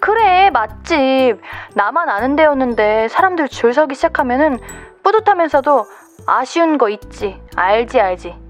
그래, 0.00 0.50
맛집. 0.50 1.40
나만 1.74 2.10
아는 2.10 2.36
데였는데 2.36 3.08
사람들 3.08 3.48
줄 3.48 3.72
서기 3.72 3.94
시작하면은 3.94 4.58
뿌듯하면서도 5.02 5.86
아쉬운 6.26 6.76
거 6.76 6.90
있지. 6.90 7.40
알지, 7.56 8.00
알지. 8.00 8.45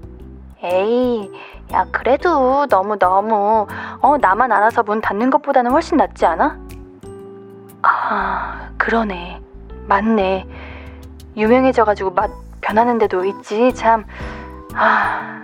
에이, 0.63 1.31
야, 1.71 1.85
그래도 1.91 2.65
너무너무, 2.65 3.67
어, 4.01 4.17
나만 4.17 4.51
알아서 4.51 4.83
문 4.83 5.01
닫는 5.01 5.29
것보다는 5.29 5.71
훨씬 5.71 5.97
낫지 5.97 6.25
않아? 6.25 6.57
아, 7.83 8.69
그러네. 8.77 9.41
맞네. 9.87 10.47
유명해져가지고 11.35 12.11
맛 12.11 12.31
변하는 12.61 12.97
데도 12.97 13.25
있지, 13.25 13.73
참. 13.73 14.05
아, 14.73 15.43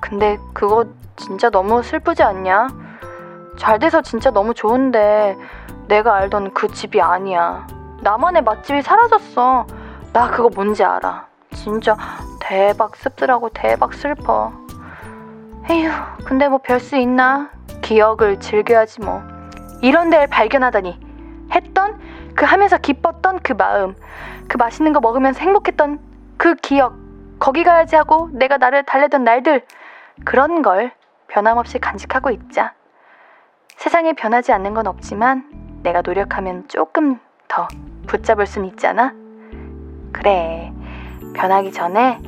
근데 0.00 0.38
그거 0.52 0.86
진짜 1.16 1.50
너무 1.50 1.82
슬프지 1.82 2.22
않냐? 2.22 2.68
잘 3.58 3.78
돼서 3.78 4.00
진짜 4.00 4.30
너무 4.30 4.54
좋은데, 4.54 5.36
내가 5.88 6.14
알던 6.14 6.54
그 6.54 6.68
집이 6.68 7.00
아니야. 7.00 7.66
나만의 8.00 8.42
맛집이 8.42 8.82
사라졌어. 8.82 9.66
나 10.12 10.30
그거 10.30 10.48
뭔지 10.54 10.84
알아. 10.84 11.26
진짜 11.52 11.96
대박 12.48 12.94
씁쓸하고 12.94 13.48
대박 13.48 13.92
슬퍼. 13.92 14.52
에휴, 15.68 15.90
근데 16.24 16.46
뭐 16.46 16.58
별 16.58 16.78
수 16.78 16.96
있나? 16.96 17.50
기억을 17.82 18.38
즐겨야지 18.38 19.00
뭐. 19.00 19.20
이런 19.82 20.10
데를 20.10 20.28
발견하다니. 20.28 21.00
했던 21.50 22.00
그 22.36 22.44
하면서 22.44 22.78
기뻤던 22.78 23.40
그 23.42 23.52
마음. 23.52 23.96
그 24.46 24.58
맛있는 24.58 24.92
거 24.92 25.00
먹으면서 25.00 25.40
행복했던 25.40 25.98
그 26.36 26.54
기억. 26.54 26.94
거기 27.40 27.64
가야지 27.64 27.96
하고 27.96 28.28
내가 28.32 28.58
나를 28.58 28.84
달래던 28.84 29.24
날들. 29.24 29.66
그런 30.24 30.62
걸 30.62 30.92
변함없이 31.26 31.80
간직하고 31.80 32.30
있자. 32.30 32.74
세상에 33.76 34.12
변하지 34.12 34.52
않는 34.52 34.72
건 34.72 34.86
없지만 34.86 35.80
내가 35.82 36.00
노력하면 36.00 36.68
조금 36.68 37.18
더 37.48 37.66
붙잡을 38.06 38.46
순 38.46 38.66
있잖아. 38.66 39.12
그래. 40.12 40.72
변하기 41.34 41.72
전에 41.72 42.18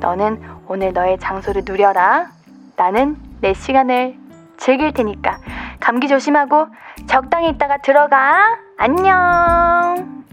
너는 0.00 0.40
오늘 0.68 0.92
너의 0.92 1.18
장소를 1.18 1.62
누려라. 1.64 2.28
나는 2.76 3.16
내 3.40 3.54
시간을 3.54 4.16
즐길 4.56 4.92
테니까 4.92 5.38
감기 5.80 6.08
조심하고 6.08 6.68
적당히 7.06 7.48
있다가 7.50 7.78
들어가. 7.78 8.56
안녕. 8.76 10.24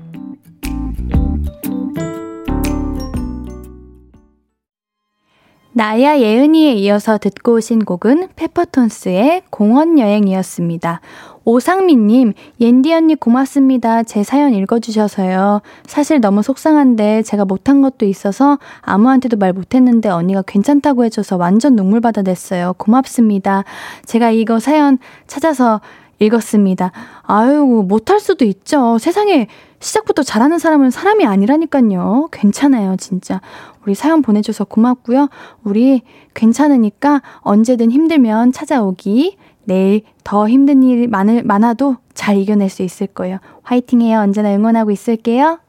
나야 5.73 6.19
예은이에 6.19 6.73
이어서 6.73 7.17
듣고 7.17 7.53
오신 7.53 7.85
곡은 7.85 8.29
페퍼톤스의 8.35 9.43
공원 9.49 9.99
여행이었습니다. 9.99 10.99
오상민님, 11.45 12.33
옌디 12.59 12.93
언니 12.93 13.15
고맙습니다. 13.15 14.03
제 14.03 14.21
사연 14.21 14.53
읽어주셔서요. 14.53 15.61
사실 15.85 16.19
너무 16.19 16.43
속상한데 16.43 17.23
제가 17.23 17.45
못한 17.45 17.81
것도 17.81 18.05
있어서 18.05 18.59
아무한테도 18.81 19.37
말 19.37 19.53
못했는데 19.53 20.09
언니가 20.09 20.41
괜찮다고 20.41 21.05
해줘서 21.05 21.37
완전 21.37 21.77
눈물 21.77 22.01
받아냈어요. 22.01 22.73
고맙습니다. 22.77 23.63
제가 24.05 24.31
이거 24.31 24.59
사연 24.59 24.97
찾아서 25.25 25.79
읽었습니다. 26.19 26.91
아유, 27.23 27.85
못할 27.87 28.19
수도 28.19 28.45
있죠. 28.45 28.97
세상에 28.99 29.47
시작부터 29.79 30.21
잘하는 30.21 30.59
사람은 30.59 30.91
사람이 30.91 31.25
아니라니까요. 31.25 32.29
괜찮아요, 32.31 32.95
진짜. 32.97 33.41
우리 33.85 33.95
사연 33.95 34.21
보내줘서 34.21 34.65
고맙고요. 34.65 35.29
우리 35.63 36.01
괜찮으니까 36.33 37.21
언제든 37.39 37.91
힘들면 37.91 38.51
찾아오기. 38.51 39.37
내일 39.63 40.01
더 40.23 40.49
힘든 40.49 40.83
일 40.83 41.07
많을, 41.07 41.43
많아도 41.43 41.95
잘 42.13 42.37
이겨낼 42.37 42.69
수 42.69 42.83
있을 42.83 43.07
거예요. 43.07 43.37
화이팅 43.63 44.01
해요. 44.01 44.19
언제나 44.19 44.53
응원하고 44.53 44.91
있을게요. 44.91 45.59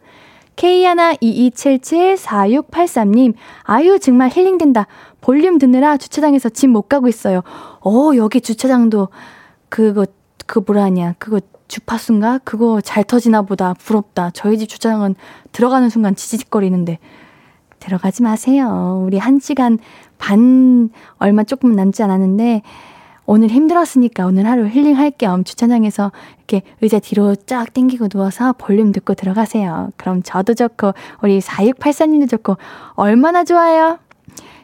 K122774683님, 0.57 3.35
아유, 3.62 3.98
정말 3.98 4.29
힐링된다. 4.31 4.87
볼륨 5.20 5.59
듣느라 5.59 5.96
주차장에서 5.96 6.51
집 6.51 6.68
못 6.68 6.83
가고 6.88 7.09
있어요. 7.09 7.42
어, 7.81 8.11
여기 8.16 8.40
주차장도 8.40 9.09
그거, 9.68 10.07
그 10.46 10.61
뭐라 10.64 10.85
하냐. 10.85 11.14
그거 11.18 11.40
주파수인가? 11.68 12.38
그거 12.44 12.81
잘 12.83 13.03
터지나 13.05 13.42
보다. 13.42 13.75
부럽다. 13.75 14.31
저희 14.35 14.59
집 14.59 14.68
주차장은 14.68 15.14
들어가는 15.53 15.88
순간 15.88 16.14
지지직거리는데. 16.14 16.98
들어가지 17.83 18.23
마세요. 18.23 19.03
우리 19.05 19.18
한 19.18 19.40
시간 19.40 19.79
반 20.18 20.90
얼마 21.18 21.42
조금 21.42 21.75
남지 21.75 22.03
않았는데 22.03 22.62
오늘 23.27 23.49
힘들었으니까 23.49 24.27
오늘 24.27 24.47
하루 24.47 24.66
힐링할 24.66 25.12
겸 25.18 25.45
주차장에서 25.45 26.12
이렇게 26.38 26.62
의자 26.81 26.99
뒤로 26.99 27.35
쫙 27.35 27.73
당기고 27.73 28.09
누워서 28.09 28.53
볼륨 28.53 28.92
듣고 28.92 29.14
들어가세요. 29.14 29.90
그럼 29.97 30.23
저도 30.23 30.55
좋고 30.55 30.92
우리 31.23 31.40
4684님도 31.40 32.29
좋고 32.29 32.57
얼마나 32.95 33.45
좋아요. 33.45 33.99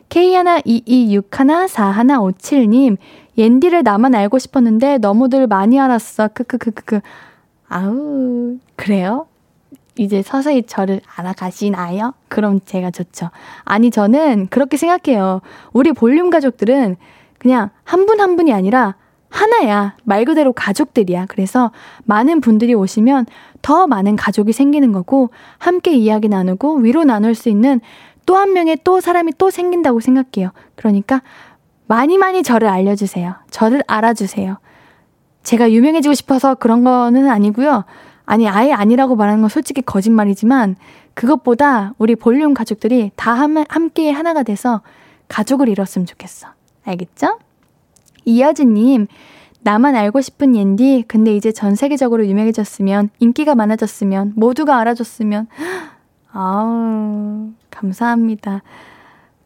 K122614157님 0.08 2.96
옌디를 3.36 3.82
나만 3.84 4.14
알고 4.14 4.38
싶었는데 4.38 4.98
너무들 4.98 5.46
많이 5.46 5.78
알았어. 5.78 6.28
크크크크크. 6.28 7.00
아우 7.68 8.56
그래요? 8.76 9.27
이제 9.98 10.22
서서히 10.22 10.62
저를 10.64 11.00
알아가시나요? 11.16 12.14
그럼 12.28 12.60
제가 12.64 12.90
좋죠. 12.90 13.30
아니, 13.64 13.90
저는 13.90 14.48
그렇게 14.48 14.76
생각해요. 14.76 15.40
우리 15.72 15.92
볼륨 15.92 16.30
가족들은 16.30 16.96
그냥 17.38 17.70
한 17.84 18.06
분 18.06 18.20
한 18.20 18.36
분이 18.36 18.52
아니라 18.52 18.94
하나야. 19.30 19.96
말 20.04 20.24
그대로 20.24 20.52
가족들이야. 20.52 21.26
그래서 21.28 21.70
많은 22.04 22.40
분들이 22.40 22.74
오시면 22.74 23.26
더 23.62 23.86
많은 23.86 24.16
가족이 24.16 24.52
생기는 24.52 24.92
거고, 24.92 25.30
함께 25.58 25.92
이야기 25.92 26.28
나누고 26.28 26.76
위로 26.78 27.04
나눌 27.04 27.34
수 27.34 27.48
있는 27.48 27.80
또 28.26 28.36
한 28.36 28.52
명의 28.52 28.76
또 28.84 29.00
사람이 29.00 29.32
또 29.38 29.50
생긴다고 29.50 30.00
생각해요. 30.00 30.50
그러니까 30.76 31.22
많이 31.86 32.18
많이 32.18 32.42
저를 32.42 32.68
알려주세요. 32.68 33.34
저를 33.50 33.82
알아주세요. 33.86 34.58
제가 35.42 35.70
유명해지고 35.72 36.14
싶어서 36.14 36.54
그런 36.54 36.84
거는 36.84 37.28
아니고요. 37.30 37.84
아니, 38.30 38.46
아예 38.46 38.72
아니라고 38.74 39.16
말하는 39.16 39.40
건 39.40 39.48
솔직히 39.48 39.80
거짓말이지만 39.80 40.76
그것보다 41.14 41.94
우리 41.96 42.14
볼륨 42.14 42.52
가족들이 42.52 43.10
다 43.16 43.32
함께 43.32 44.10
하나가 44.10 44.42
돼서 44.42 44.82
가족을 45.28 45.70
이뤘으면 45.70 46.04
좋겠어. 46.04 46.48
알겠죠? 46.84 47.38
이여진님, 48.26 49.06
나만 49.62 49.96
알고 49.96 50.20
싶은 50.20 50.54
옌디, 50.54 51.04
근데 51.08 51.34
이제 51.34 51.52
전 51.52 51.74
세계적으로 51.74 52.26
유명해졌으면, 52.26 53.08
인기가 53.18 53.54
많아졌으면, 53.54 54.34
모두가 54.36 54.78
알아줬으면, 54.78 55.46
아우, 56.30 57.48
감사합니다. 57.70 58.62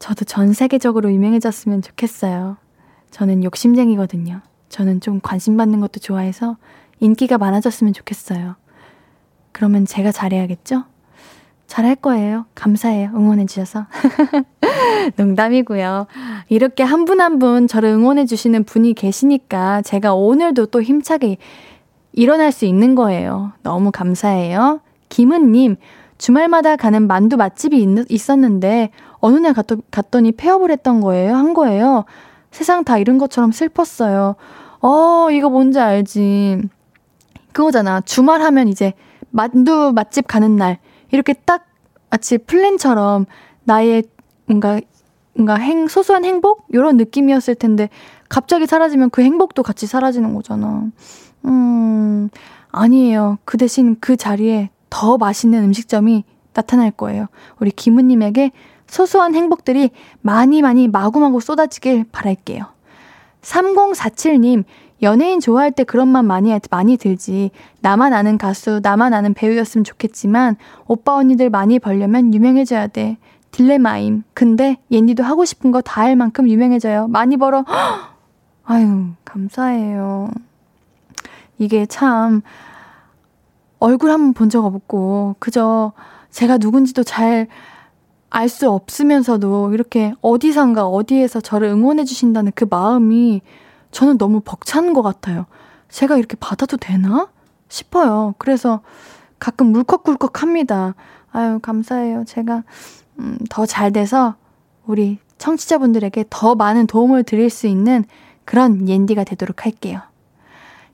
저도 0.01 0.25
전 0.25 0.53
세계적으로 0.53 1.13
유명해졌으면 1.13 1.83
좋겠어요. 1.83 2.57
저는 3.13 3.45
욕심쟁이거든요. 3.45 4.41
저는 4.71 5.01
좀 5.01 5.21
관심 5.23 5.57
받는 5.57 5.79
것도 5.79 6.01
좋아해서 6.01 6.57
인기가 6.99 7.39
많아졌으면 7.39 7.93
좋겠어요. 7.93 8.57
그러면 9.53 9.87
제가 9.87 10.13
잘해야겠죠? 10.13 10.85
잘할 11.67 11.97
거예요. 11.97 12.45
감사해요. 12.55 13.11
응원해주셔서. 13.15 13.87
농담이고요. 15.17 16.07
이렇게 16.49 16.83
한 16.83 17.05
분 17.05 17.21
한 17.21 17.39
분 17.39 17.67
저를 17.67 17.91
응원해주시는 17.91 18.65
분이 18.65 18.95
계시니까 18.95 19.83
제가 19.83 20.15
오늘도 20.15 20.67
또 20.67 20.83
힘차게 20.83 21.39
일어날 22.13 22.53
수 22.53 22.67
있는 22.67 22.95
거예요. 22.95 23.53
너무 23.63 23.91
감사해요. 23.91 24.81
김은님, 25.09 25.77
주말마다 26.19 26.77
가는 26.77 27.07
만두 27.07 27.37
맛집이 27.37 27.83
있, 28.09 28.31
었는데 28.31 28.91
어느 29.21 29.39
날 29.39 29.55
갔더, 29.55 29.77
갔더니 29.91 30.33
폐업을 30.33 30.71
했던 30.71 31.01
거예요. 31.01 31.35
한 31.35 31.55
거예요. 31.55 32.05
세상 32.51 32.85
다 32.85 32.99
잃은 32.99 33.17
것처럼 33.19 33.51
슬펐어요. 33.51 34.37
어, 34.81 35.29
이거 35.31 35.49
뭔지 35.49 35.81
알지. 35.81 36.61
그거잖아. 37.53 38.01
주말 38.03 38.43
하면 38.43 38.69
이제 38.69 38.93
만두 39.33 39.93
맛집 39.93 40.29
가는 40.29 40.55
날. 40.57 40.79
이렇게 41.11 41.33
딱 41.33 41.67
마치 42.11 42.39
플랜처럼 42.39 43.27
나의 43.65 44.05
뭔가, 44.47 44.81
뭔가 45.35 45.57
행, 45.57 45.89
소소한 45.89 46.25
행복? 46.25 46.67
이런 46.69 46.97
느낌이었을 46.97 47.57
텐데 47.57 47.89
갑자기 48.29 48.67
사라지면 48.67 49.11
그 49.11 49.23
행복도 49.23 49.63
같이 49.63 49.87
사라지는 49.87 50.35
거잖아. 50.35 50.85
음, 51.47 52.29
아니에요. 52.71 53.39
그 53.45 53.57
대신 53.59 53.97
그 54.01 54.17
자리에 54.17 54.71
더 54.91 55.17
맛있는 55.17 55.65
음식점이 55.65 56.25
나타날 56.55 56.91
거예요. 56.91 57.27
우리 57.59 57.71
김우님에게 57.71 58.53
소소한 58.87 59.35
행복들이 59.35 59.91
많이 60.21 60.61
많이 60.61 60.87
마구마구 60.87 61.41
쏟아지길 61.41 62.05
바랄게요. 62.13 62.67
3047님, 63.41 64.65
연예인 65.03 65.41
좋아할 65.41 65.73
때 65.73 65.85
그런 65.85 66.09
맘 66.09 66.27
많이, 66.27 66.57
많이 66.71 66.97
들지. 66.97 67.51
나만 67.81 68.13
아는 68.13 68.39
가수, 68.39 68.81
나만 68.83 69.15
아는 69.15 69.35
배우였으면 69.35 69.85
좋겠지만, 69.85 70.57
오빠 70.87 71.15
언니들 71.17 71.51
많이 71.51 71.79
벌려면 71.79 72.33
유명해져야 72.33 72.87
돼. 72.89 73.19
딜레마임. 73.51 74.23
근데 74.33 74.77
옌디도 74.91 75.23
하고 75.25 75.45
싶은 75.45 75.73
거 75.73 75.81
다 75.83 76.03
할 76.03 76.17
만큼 76.17 76.49
유명해져요. 76.49 77.09
많이 77.09 77.37
벌어. 77.37 77.65
아유, 78.65 79.07
감사해요. 79.25 80.31
이게 81.59 81.85
참, 81.87 82.43
얼굴 83.81 84.11
한번 84.11 84.33
본 84.35 84.49
적 84.49 84.65
없고, 84.65 85.37
그저 85.39 85.93
제가 86.31 86.59
누군지도 86.59 87.03
잘 87.03 87.49
알 88.35 88.49
수 88.49 88.71
없으면서도 88.71 89.75
이렇게 89.75 90.15
어디선가 90.23 90.87
어디에서 90.87 91.43
저를 91.43 91.69
응원해 91.69 92.05
주신다는 92.05 92.53
그 92.55 92.65
마음이 92.71 93.43
저는 93.93 94.19
너무 94.19 94.41
벅찬 94.41 94.93
것 94.95 95.03
같아요. 95.03 95.47
제가 95.89 96.17
이렇게 96.17 96.37
받아도 96.41 96.77
되나? 96.77 97.29
싶어요. 97.69 98.35
그래서 98.39 98.81
가끔 99.39 99.69
물컥물컥 99.69 100.43
합니다. 100.43 100.95
아유, 101.31 101.61
감사해요. 101.63 102.25
제가, 102.27 102.65
음, 103.19 103.39
더 103.49 103.65
잘 103.67 103.93
돼서 103.93 104.35
우리 104.87 105.19
청취자분들에게 105.39 106.25
더 106.31 106.55
많은 106.55 106.87
도움을 106.87 107.25
드릴 107.25 107.51
수 107.51 107.67
있는 107.67 108.05
그런 108.45 108.89
옌디가 108.89 109.25
되도록 109.25 109.65
할게요. 109.65 110.01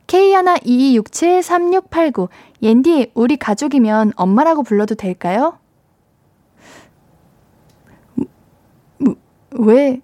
K122673689 0.06 2.28
옌디 2.62 3.11
우리 3.14 3.37
가족이면 3.37 4.12
엄마라고 4.16 4.62
불러도 4.62 4.94
될까요? 4.94 5.58
왜 9.52 10.00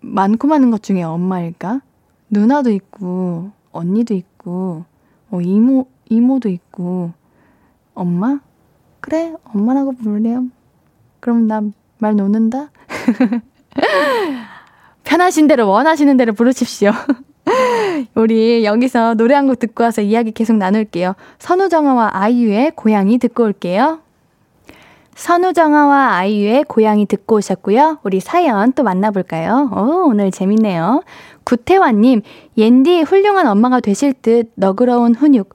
많고 0.00 0.48
많은 0.48 0.70
것 0.70 0.82
중에 0.82 1.02
엄마일까? 1.02 1.80
누나도 2.30 2.70
있고 2.70 3.50
언니도 3.72 4.14
있고 4.14 4.84
어, 5.30 5.40
이모 5.40 5.86
이모도 6.08 6.48
있고 6.48 7.12
엄마? 7.94 8.40
그래 9.00 9.34
엄마라고 9.44 9.92
부르래요. 9.92 10.46
그럼 11.20 11.46
나 11.46 11.62
말 12.02 12.16
놓는다. 12.16 12.70
편하신 15.04 15.46
대로 15.48 15.68
원하시는 15.68 16.16
대로 16.16 16.32
부르십시오. 16.32 16.92
우리 18.14 18.64
여기서 18.64 19.14
노래 19.14 19.34
한 19.34 19.46
곡 19.46 19.58
듣고 19.58 19.84
와서 19.84 20.00
이야기 20.02 20.32
계속 20.32 20.56
나눌게요. 20.56 21.14
선우정아와 21.38 22.10
아이유의 22.14 22.72
고양이 22.76 23.18
듣고 23.18 23.44
올게요. 23.44 24.00
선우정아와 25.14 26.16
아이유의 26.16 26.64
고양이 26.64 27.06
듣고 27.06 27.36
오셨고요. 27.36 27.98
우리 28.02 28.20
사연 28.20 28.72
또 28.72 28.82
만나볼까요? 28.82 29.70
오, 29.74 30.08
오늘 30.08 30.30
재밌네요. 30.30 31.02
구태환님, 31.44 32.22
옌디 32.56 33.02
훌륭한 33.02 33.46
엄마가 33.46 33.80
되실 33.80 34.12
듯 34.12 34.52
너그러운 34.54 35.14
훈육. 35.14 35.54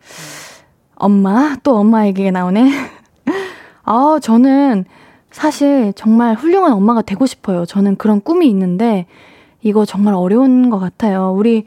엄마? 0.95 1.55
또 1.63 1.77
엄마 1.77 2.05
얘기가 2.07 2.31
나오네. 2.31 2.69
아, 3.83 4.19
저는 4.21 4.85
사실 5.31 5.93
정말 5.95 6.35
훌륭한 6.35 6.73
엄마가 6.73 7.01
되고 7.01 7.25
싶어요. 7.25 7.65
저는 7.65 7.95
그런 7.97 8.21
꿈이 8.21 8.47
있는데, 8.49 9.05
이거 9.61 9.83
정말 9.83 10.13
어려운 10.13 10.69
것 10.69 10.79
같아요. 10.79 11.33
우리 11.35 11.65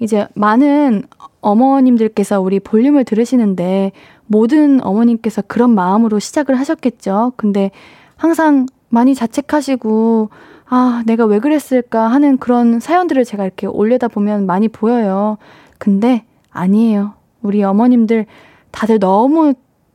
이제 0.00 0.26
많은 0.34 1.04
어머님들께서 1.40 2.40
우리 2.40 2.58
볼륨을 2.58 3.04
들으시는데 3.04 3.92
모든 4.26 4.82
어머님께서 4.84 5.42
그런 5.42 5.74
마음으로 5.74 6.18
시작을 6.18 6.58
하셨겠죠. 6.58 7.32
근데 7.36 7.70
항상 8.16 8.66
많이 8.88 9.14
자책하시고 9.14 10.30
아, 10.66 11.02
내가 11.06 11.24
왜 11.26 11.40
그랬을까 11.40 12.08
하는 12.08 12.38
그런 12.38 12.80
사연들을 12.80 13.24
제가 13.24 13.44
이렇게 13.44 13.66
올려다 13.66 14.08
보면 14.08 14.46
많이 14.46 14.68
보여요. 14.68 15.36
근데 15.78 16.24
아니에요. 16.50 17.14
우리 17.42 17.62
어머님들 17.62 18.26
다들 18.70 18.98
너무 18.98 19.54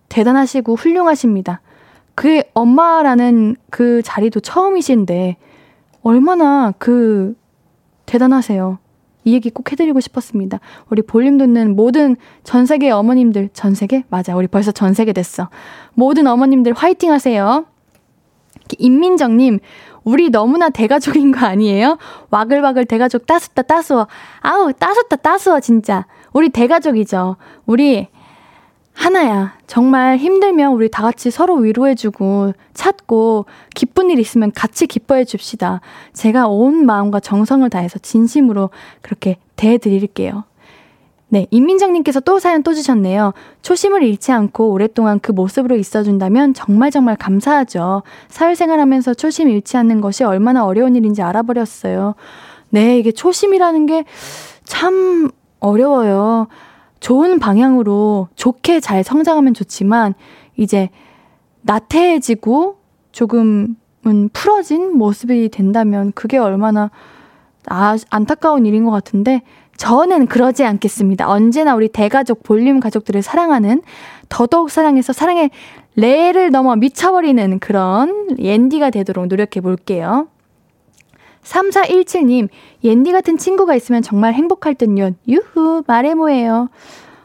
대단하시고 0.10 0.76
훌륭하십니다. 0.76 1.62
그 2.16 2.44
엄마라는 2.54 3.56
그 3.70 4.02
자리도 4.04 4.42
처음이신데 4.42 5.38
얼마나 6.04 6.74
그 6.78 7.36
대단하세요. 8.06 8.78
이 9.24 9.34
얘기 9.34 9.50
꼭 9.50 9.72
해드리고 9.72 10.00
싶었습니다. 10.00 10.60
우리 10.90 11.02
볼륨 11.02 11.38
듣는 11.38 11.76
모든 11.76 12.16
전 12.44 12.66
세계 12.66 12.90
어머님들, 12.90 13.50
전 13.54 13.76
세계? 13.76 14.04
맞아. 14.10 14.36
우리 14.36 14.48
벌써 14.48 14.72
전 14.72 14.94
세계 14.94 15.14
됐어. 15.14 15.50
모든 15.94 16.28
어머님들 16.28 16.74
화이팅 16.74 17.12
하세요. 17.12 17.66
임민정님, 18.78 19.60
우리 20.04 20.30
너무나 20.30 20.70
대가족인 20.70 21.32
거 21.32 21.46
아니에요? 21.46 21.98
와글와글 22.30 22.86
대가족 22.86 23.26
따숩다 23.26 23.64
따스워. 23.64 24.08
아우, 24.40 24.72
따숩다 24.74 25.18
따스워, 25.18 25.60
진짜. 25.60 26.06
우리 26.32 26.50
대가족이죠. 26.50 27.36
우리 27.66 28.08
하나야. 29.00 29.54
정말 29.66 30.18
힘들면 30.18 30.74
우리 30.74 30.90
다 30.90 31.04
같이 31.04 31.32
서로 31.32 31.56
위로해주고 31.56 32.52
찾고 32.74 33.46
기쁜 33.74 34.10
일 34.10 34.20
있으면 34.20 34.52
같이 34.52 34.88
기뻐해 34.88 35.24
줍시다. 35.24 35.80
제가 36.12 36.48
온 36.48 36.86
마음과 36.86 37.22
정성을 37.22 37.70
다해서 37.70 37.98
진심으로 38.00 38.72
그렇게 39.02 39.38
대해드릴게요. 39.56 40.44
네, 41.30 41.48
임민정님께서 41.50 42.20
또 42.20 42.40
사연 42.40 42.62
또 42.62 42.74
주셨네요. 42.74 43.34
초심을 43.62 44.04
잃지 44.04 44.34
않고 44.34 44.70
오랫동안 44.72 45.22
그 45.22 45.32
모습으로 45.32 45.78
있어준다면 45.78 46.54
정말 46.54 46.92
정말 46.92 47.16
감사하죠. 47.16 48.04
사회생활 48.28 48.82
하면서 48.82 49.14
초심 49.14 49.48
잃지 49.48 49.78
않는 49.78 50.02
것이 50.02 50.26
얼마나 50.26 50.66
어려운 50.66 50.98
일인지 50.98 51.22
알아버렸어요. 51.22 52.16
네, 52.72 53.00
이게 53.00 53.12
초심이라는 53.12 53.86
게 53.86 54.04
참 54.70 55.32
어려워요. 55.60 56.48
좋은 57.00 57.40
방향으로 57.40 58.28
좋게 58.36 58.80
잘 58.80 59.04
성장하면 59.04 59.54
좋지만 59.54 60.14
이제 60.58 60.90
나태해지고 61.62 62.78
조금은 63.12 63.76
풀어진 64.34 64.98
모습이 64.98 65.50
된다면 65.50 66.12
그게 66.14 66.38
얼마나 66.38 66.92
아, 67.68 67.98
안타까운 68.10 68.66
일인 68.66 68.86
것 68.86 68.92
같은데 68.92 69.42
저는 69.78 70.28
그러지 70.28 70.66
않겠습니다. 70.66 71.30
언제나 71.30 71.74
우리 71.76 71.88
대가족 71.88 72.44
볼륨 72.44 72.82
가족들을 72.82 73.22
사랑하는 73.22 73.82
더더욱 74.28 74.70
사랑해서 74.70 75.14
사랑의 75.14 75.52
레를 75.96 76.52
넘어 76.52 76.76
미쳐버리는 76.76 77.60
그런 77.60 78.38
옌디가 78.38 78.90
되도록 78.90 79.28
노력해 79.28 79.62
볼게요. 79.62 80.28
3417님, 81.44 82.50
옌디 82.84 83.12
같은 83.12 83.38
친구가 83.38 83.76
있으면 83.76 84.02
정말 84.02 84.34
행복할 84.34 84.76
듯요. 84.76 85.12
유후, 85.28 85.84
말해 85.88 86.14
뭐예요. 86.14 86.70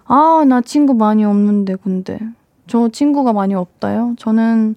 아, 0.04 0.44
나 0.46 0.60
친구 0.60 0.94
많이 0.94 1.24
없는데, 1.24 1.76
근데. 1.76 2.18
저 2.66 2.88
친구가 2.88 3.32
많이 3.32 3.54
없다요? 3.54 4.14
저는 4.18 4.76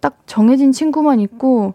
딱 0.00 0.18
정해진 0.26 0.72
친구만 0.72 1.20
있고, 1.20 1.74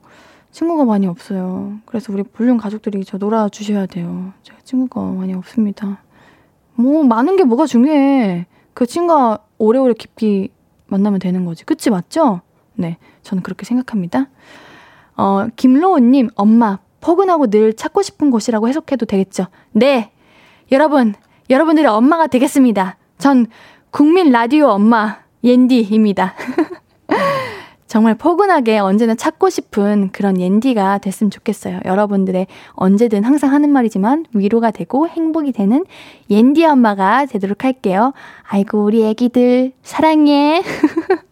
친구가 0.51 0.85
많이 0.85 1.07
없어요. 1.07 1.79
그래서 1.85 2.11
우리 2.11 2.23
볼륨 2.23 2.57
가족들이 2.57 3.03
저 3.05 3.17
놀아주셔야 3.17 3.85
돼요. 3.85 4.33
제가 4.43 4.59
친구가 4.63 5.01
많이 5.11 5.33
없습니다. 5.33 6.01
뭐, 6.73 7.03
많은 7.03 7.35
게 7.35 7.43
뭐가 7.43 7.65
중요해. 7.65 8.47
그 8.73 8.85
친구가 8.85 9.39
오래오래 9.57 9.93
깊이 9.93 10.49
만나면 10.87 11.19
되는 11.19 11.45
거지. 11.45 11.65
그치, 11.65 11.89
맞죠? 11.89 12.41
네. 12.73 12.97
저는 13.23 13.43
그렇게 13.43 13.65
생각합니다. 13.65 14.27
어, 15.19 15.47
김로우님, 15.57 16.29
엄마, 16.35 16.79
포근하고 17.01 17.47
늘 17.47 17.73
찾고 17.73 18.03
싶은 18.03 18.31
곳이라고 18.31 18.69
해석해도 18.69 19.05
되겠죠? 19.05 19.47
네! 19.73 20.13
여러분, 20.71 21.13
여러분들의 21.49 21.89
엄마가 21.89 22.27
되겠습니다. 22.27 22.95
전 23.17 23.47
국민 23.91 24.31
라디오 24.31 24.67
엄마, 24.67 25.17
옌디입니다. 25.43 26.35
정말 27.85 28.15
포근하게 28.15 28.79
언제나 28.79 29.13
찾고 29.13 29.49
싶은 29.49 30.11
그런 30.13 30.39
옌디가 30.39 30.99
됐으면 30.99 31.31
좋겠어요. 31.31 31.81
여러분들의 31.83 32.47
언제든 32.73 33.25
항상 33.25 33.51
하는 33.51 33.71
말이지만 33.71 34.25
위로가 34.33 34.71
되고 34.71 35.05
행복이 35.05 35.51
되는 35.51 35.83
옌디 36.29 36.63
엄마가 36.63 37.25
되도록 37.25 37.65
할게요. 37.65 38.13
아이고, 38.47 38.85
우리 38.85 39.05
애기들, 39.05 39.73
사랑해. 39.83 40.61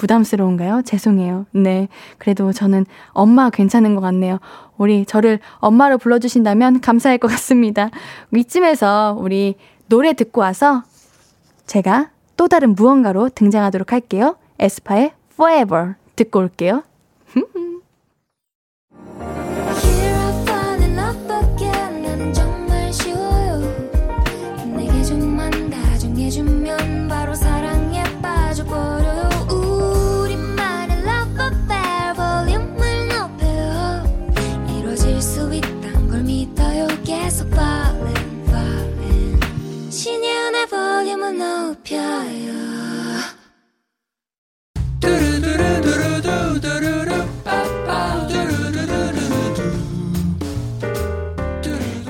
부담스러운가요? 0.00 0.80
죄송해요. 0.86 1.44
네. 1.52 1.88
그래도 2.16 2.52
저는 2.52 2.86
엄마 3.08 3.50
괜찮은 3.50 3.94
것 3.94 4.00
같네요. 4.00 4.38
우리 4.78 5.04
저를 5.04 5.40
엄마로 5.58 5.98
불러주신다면 5.98 6.80
감사할 6.80 7.18
것 7.18 7.28
같습니다. 7.28 7.90
이쯤에서 8.34 9.18
우리 9.20 9.56
노래 9.88 10.14
듣고 10.14 10.40
와서 10.40 10.84
제가 11.66 12.10
또 12.38 12.48
다른 12.48 12.74
무언가로 12.74 13.28
등장하도록 13.28 13.92
할게요. 13.92 14.36
에스파의 14.58 15.12
Forever 15.34 15.94
듣고 16.16 16.38
올게요. 16.38 16.82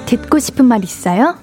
듣고 0.07 0.38
싶은 0.38 0.64
말 0.64 0.83
있어요? 0.83 1.37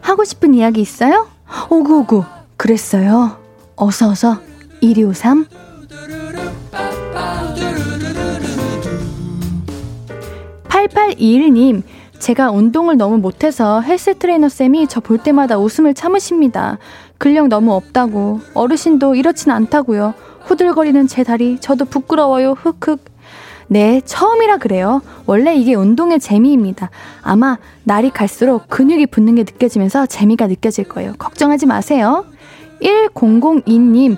하고 0.00 0.24
싶은 0.24 0.54
이야기 0.54 0.80
있어요? 0.80 1.28
오구오구 1.70 2.24
그랬어요. 2.56 3.38
어서 3.76 4.10
어서 4.10 4.40
1253 4.80 5.46
8821님 10.68 11.82
제가 12.18 12.50
운동을 12.50 12.96
너무 12.96 13.18
못해서 13.18 13.80
헬스 13.80 14.16
트레이너 14.18 14.48
쌤이 14.48 14.86
저 14.86 15.00
볼 15.00 15.18
때마다 15.18 15.58
웃음을 15.58 15.92
참으십니다. 15.94 16.78
근력 17.22 17.46
너무 17.46 17.72
없다고 17.74 18.40
어르신도 18.52 19.14
이렇진 19.14 19.52
않다고요. 19.52 20.12
후들거리는 20.40 21.06
제 21.06 21.22
다리 21.22 21.56
저도 21.60 21.84
부끄러워요. 21.84 22.54
흑흑 22.54 22.98
네, 23.68 24.00
처음이라 24.04 24.56
그래요. 24.56 25.02
원래 25.24 25.54
이게 25.54 25.74
운동의 25.74 26.18
재미입니다. 26.18 26.90
아마 27.22 27.58
날이 27.84 28.10
갈수록 28.10 28.68
근육이 28.68 29.06
붙는 29.06 29.36
게 29.36 29.42
느껴지면서 29.42 30.06
재미가 30.06 30.48
느껴질 30.48 30.88
거예요. 30.88 31.12
걱정하지 31.16 31.66
마세요. 31.66 32.26
1002님, 32.80 34.16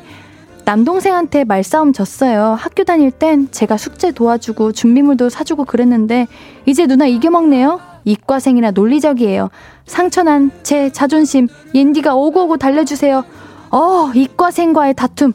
남동생한테 0.64 1.45
말싸움 1.45 1.93
졌어요. 1.93 2.57
학교 2.59 2.85
다닐 2.85 3.11
땐 3.11 3.49
제가 3.51 3.77
숙제 3.77 4.12
도와주고 4.12 4.73
준비물도 4.73 5.29
사주고 5.29 5.67
그랬는데 5.67 6.27
이제 6.64 6.87
누나 6.87 7.05
이겨먹네요. 7.05 7.81
이과생이라 8.05 8.71
논리적이에요. 8.71 9.51
상처난 9.87 10.51
제 10.62 10.90
자존심 10.90 11.49
옌디가 11.75 12.14
오고오고 12.14 12.57
달래주세요. 12.57 13.25
어, 13.70 14.11
이과 14.14 14.51
생과의 14.51 14.94
다툼 14.94 15.33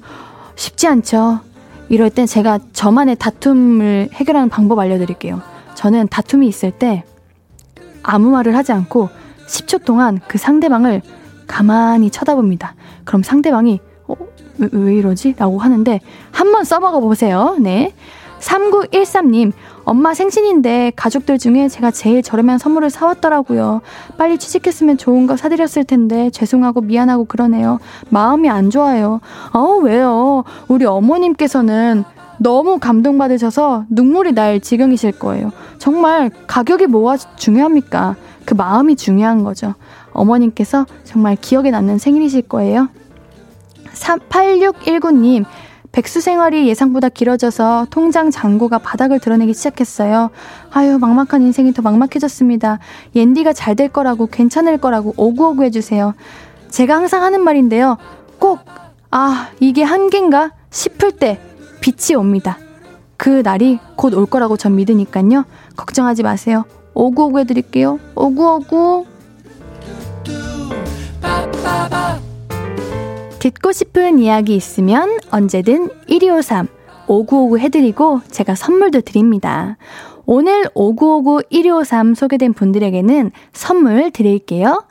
쉽지 0.55 0.87
않죠. 0.87 1.39
이럴 1.89 2.09
땐 2.09 2.25
제가 2.25 2.59
저만의 2.73 3.15
다툼을 3.17 4.09
해결하는 4.13 4.49
방법 4.49 4.79
알려드릴게요. 4.79 5.41
저는 5.75 6.07
다툼이 6.09 6.47
있을 6.47 6.71
때 6.71 7.03
아무 8.03 8.29
말을 8.31 8.55
하지 8.55 8.71
않고 8.71 9.09
10초 9.47 9.85
동안 9.85 10.19
그 10.27 10.37
상대방을 10.37 11.01
가만히 11.47 12.11
쳐다봅니다. 12.11 12.75
그럼 13.05 13.23
상대방이 13.23 13.79
어, 14.07 14.15
왜, 14.57 14.69
왜 14.71 14.95
이러지? 14.95 15.35
라고 15.37 15.57
하는데 15.59 15.99
한번 16.31 16.63
써먹어 16.63 16.99
보세요. 16.99 17.55
네. 17.59 17.93
3913님, 18.39 19.51
엄마 19.83 20.13
생신인데 20.13 20.93
가족들 20.95 21.37
중에 21.37 21.67
제가 21.67 21.91
제일 21.91 22.21
저렴한 22.21 22.57
선물을 22.57 22.89
사왔더라고요. 22.89 23.81
빨리 24.17 24.37
취직했으면 24.37 24.97
좋은 24.97 25.27
거 25.27 25.35
사드렸을 25.37 25.83
텐데 25.83 26.29
죄송하고 26.29 26.81
미안하고 26.81 27.25
그러네요. 27.25 27.79
마음이 28.09 28.49
안 28.49 28.69
좋아요. 28.69 29.19
어, 29.53 29.79
왜요? 29.81 30.43
우리 30.67 30.85
어머님께서는 30.85 32.03
너무 32.37 32.79
감동받으셔서 32.79 33.85
눈물이 33.89 34.31
날 34.33 34.59
지경이실 34.61 35.13
거예요. 35.13 35.51
정말 35.77 36.31
가격이 36.47 36.87
뭐가 36.87 37.17
중요합니까? 37.17 38.15
그 38.45 38.53
마음이 38.53 38.95
중요한 38.95 39.43
거죠. 39.43 39.75
어머님께서 40.11 40.85
정말 41.03 41.35
기억에 41.35 41.69
남는 41.71 41.97
생일이실 41.97 42.43
거예요. 42.43 42.89
8619님, 43.93 45.45
백수 45.91 46.21
생활이 46.21 46.67
예상보다 46.67 47.09
길어져서 47.09 47.87
통장 47.89 48.29
잔고가 48.29 48.77
바닥을 48.77 49.19
드러내기 49.19 49.53
시작했어요. 49.53 50.29
아유, 50.71 50.97
막막한 50.99 51.41
인생이 51.41 51.73
더 51.73 51.81
막막해졌습니다. 51.81 52.79
옌디가 53.15 53.53
잘 53.53 53.75
될 53.75 53.89
거라고, 53.89 54.27
괜찮을 54.27 54.77
거라고 54.77 55.13
오구오구 55.17 55.63
해주세요. 55.63 56.13
제가 56.69 56.95
항상 56.95 57.23
하는 57.23 57.41
말인데요. 57.43 57.97
꼭, 58.37 58.59
아, 59.09 59.49
이게 59.59 59.83
한계인가? 59.83 60.51
싶을 60.69 61.11
때 61.13 61.39
빛이 61.81 62.15
옵니다. 62.15 62.57
그 63.17 63.41
날이 63.43 63.79
곧 63.95 64.13
올 64.13 64.25
거라고 64.25 64.57
전 64.57 64.75
믿으니까요. 64.75 65.45
걱정하지 65.75 66.23
마세요. 66.23 66.65
오구오구 66.93 67.39
해드릴게요. 67.39 67.99
오구오구. 68.15 69.05
듣고 73.39 73.71
싶은 73.71 74.19
이야기 74.19 74.55
있으면 74.55 75.17
언제든 75.31 75.89
1253 76.07 76.67
5959 77.07 77.57
해드리고 77.59 78.21
제가 78.29 78.55
선물도 78.55 79.01
드립니다. 79.01 79.77
오늘 80.25 80.65
5959 80.75 81.41
1253 81.49 82.13
소개된 82.15 82.53
분들에게는 82.53 83.31
선물 83.53 84.11
드릴게요. 84.11 84.85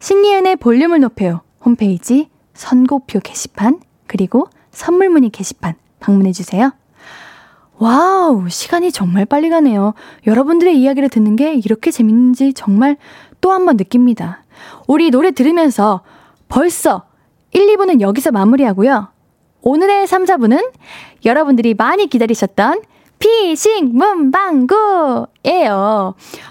신예은의 0.00 0.56
볼륨을 0.56 1.00
높여요. 1.00 1.40
홈페이지 1.64 2.28
선곡표 2.52 3.20
게시판 3.20 3.80
그리고 4.06 4.48
선물 4.70 5.08
문의 5.08 5.30
게시판 5.30 5.74
방문해주세요. 6.00 6.72
와우, 7.78 8.48
시간이 8.48 8.92
정말 8.92 9.24
빨리 9.24 9.48
가네요. 9.48 9.94
여러분들의 10.26 10.78
이야기를 10.78 11.08
듣는 11.08 11.36
게 11.36 11.54
이렇게 11.54 11.90
재밌는지 11.90 12.52
정말 12.52 12.96
또 13.40 13.50
한 13.50 13.64
번 13.66 13.76
느낍니다. 13.76 14.42
우리 14.86 15.10
노래 15.10 15.30
들으면서 15.30 16.02
벌써 16.48 17.04
1, 17.54 17.76
2부는 17.76 18.00
여기서 18.00 18.32
마무리하고요. 18.32 19.08
오늘의 19.62 20.06
3, 20.06 20.24
4부는 20.24 20.72
여러분들이 21.24 21.72
많이 21.74 22.08
기다리셨던 22.08 22.82
피싱 23.18 23.92
문방구예요. 23.94 25.24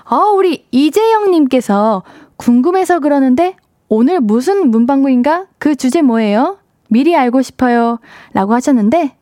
어, 0.09 0.17
우리 0.35 0.65
이재영님께서 0.71 2.03
궁금해서 2.37 2.99
그러는데 2.99 3.55
오늘 3.89 4.19
무슨 4.19 4.71
문방구인가? 4.71 5.45
그 5.59 5.75
주제 5.75 6.01
뭐예요? 6.01 6.57
미리 6.89 7.15
알고 7.15 7.41
싶어요. 7.41 7.99
라고 8.33 8.53
하셨는데, 8.53 9.15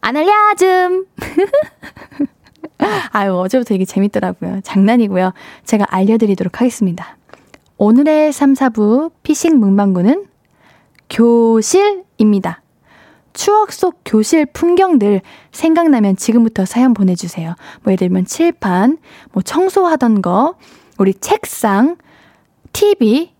안 0.00 0.16
알려줌! 0.16 1.06
아유, 3.12 3.34
어제부터 3.34 3.74
이게 3.74 3.84
재밌더라고요. 3.84 4.60
장난이고요. 4.62 5.32
제가 5.64 5.86
알려드리도록 5.88 6.60
하겠습니다. 6.60 7.16
오늘의 7.76 8.32
3, 8.32 8.54
4부 8.54 9.12
피싱 9.22 9.58
문방구는 9.58 10.27
교실입니다. 11.10 12.62
추억 13.32 13.72
속 13.72 14.00
교실 14.04 14.46
풍경들 14.46 15.20
생각나면 15.52 16.16
지금부터 16.16 16.64
사연 16.64 16.92
보내주세요. 16.92 17.54
뭐 17.82 17.92
예를 17.92 18.08
들면 18.08 18.24
칠판, 18.26 18.98
뭐 19.32 19.42
청소하던 19.42 20.22
거, 20.22 20.56
우리 20.98 21.14
책상, 21.14 21.96
TV, 22.72 23.32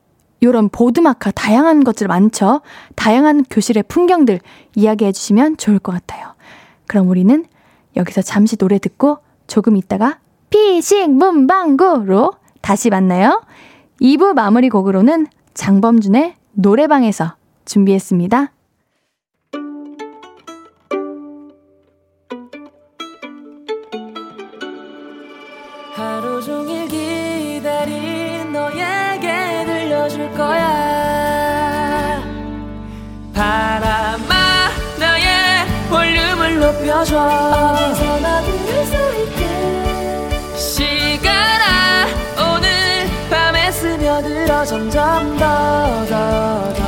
요런 0.42 0.68
보드마카 0.68 1.32
다양한 1.32 1.82
것들 1.82 2.06
많죠? 2.06 2.60
다양한 2.94 3.44
교실의 3.50 3.84
풍경들 3.88 4.40
이야기해 4.76 5.10
주시면 5.12 5.56
좋을 5.56 5.80
것 5.80 5.92
같아요. 5.92 6.34
그럼 6.86 7.08
우리는 7.08 7.44
여기서 7.96 8.22
잠시 8.22 8.56
노래 8.56 8.78
듣고 8.78 9.18
조금 9.48 9.76
있다가 9.76 10.20
피식 10.50 11.10
문방구로 11.10 12.32
다시 12.60 12.90
만나요. 12.90 13.42
2부 14.00 14.34
마무리 14.34 14.68
곡으로는 14.68 15.26
장범준의 15.54 16.34
노래방에서 16.52 17.34
준비했습니다. 17.68 18.52
하루 25.92 26.42
종일 26.42 26.88
기다린 26.88 28.52
너에게 28.52 29.64
들려줄 29.66 30.30
거야. 30.32 32.22
바람아, 33.34 34.70
나의 34.98 35.66
볼륨을 35.90 36.58
높여줘. 36.60 37.18
어디서나 37.18 38.40
들을 38.42 38.86
수 38.86 38.94
있게. 39.22 40.56
시간아, 40.56 42.06
오늘 42.54 43.06
밤에 43.28 43.70
스며들어 43.72 44.64
점점 44.64 45.36
더, 45.36 46.06
더, 46.06 46.74
더. 46.74 46.87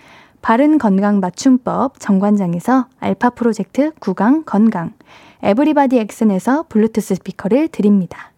바른 0.41 0.77
건강 0.77 1.19
맞춤법 1.19 1.99
정관장에서 1.99 2.87
알파 2.99 3.29
프로젝트 3.29 3.91
구강 3.99 4.43
건강, 4.43 4.93
에브리바디 5.43 5.99
엑슨에서 5.99 6.65
블루투스 6.69 7.15
스피커를 7.15 7.67
드립니다. 7.67 8.31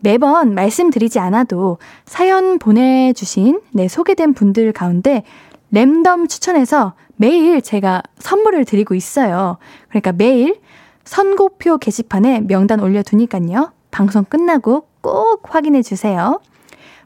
매번 0.00 0.54
말씀드리지 0.54 1.18
않아도 1.18 1.78
사연 2.06 2.58
보내주신 2.58 3.60
네, 3.72 3.88
소개된 3.88 4.32
분들 4.32 4.72
가운데 4.72 5.22
랜덤 5.70 6.28
추천해서 6.28 6.94
매일 7.16 7.60
제가 7.60 8.02
선물을 8.18 8.64
드리고 8.64 8.94
있어요. 8.94 9.58
그러니까 9.88 10.12
매일 10.12 10.60
선고표 11.04 11.78
게시판에 11.78 12.42
명단 12.46 12.80
올려두니까요. 12.80 13.72
방송 13.90 14.24
끝나고 14.24 14.86
꼭 15.00 15.42
확인해 15.54 15.82
주세요. 15.82 16.40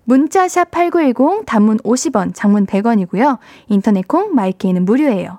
문자샵 0.04 0.70
8910 0.70 1.46
단문 1.46 1.78
50원, 1.78 2.34
장문 2.34 2.66
100원이고요. 2.66 3.38
인터넷 3.68 4.06
콩 4.06 4.34
마이케이는 4.34 4.84
무료예요. 4.84 5.38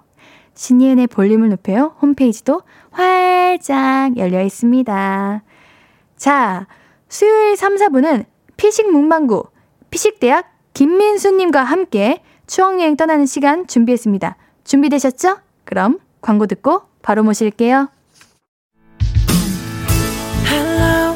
신예은의 0.56 1.08
볼륨을 1.08 1.50
높여요. 1.50 1.96
홈페이지도 2.02 2.62
활짝 2.92 4.18
열려 4.18 4.42
있습니다. 4.42 5.44
자, 6.16 6.68
수요일 7.10 7.58
3, 7.58 7.76
4분은 7.76 8.26
피식 8.58 8.92
문방구, 8.92 9.46
피식대학 9.90 10.52
김민수님과 10.74 11.64
함께 11.64 12.22
추억여행 12.48 12.98
떠나는 12.98 13.26
시간 13.26 13.68
준비했습니다. 13.68 14.38
준비되셨죠? 14.64 15.38
그럼 15.66 16.00
광고 16.22 16.46
듣고 16.46 16.84
바로 17.02 17.24
모실게요. 17.24 17.90
Hello. 20.48 21.16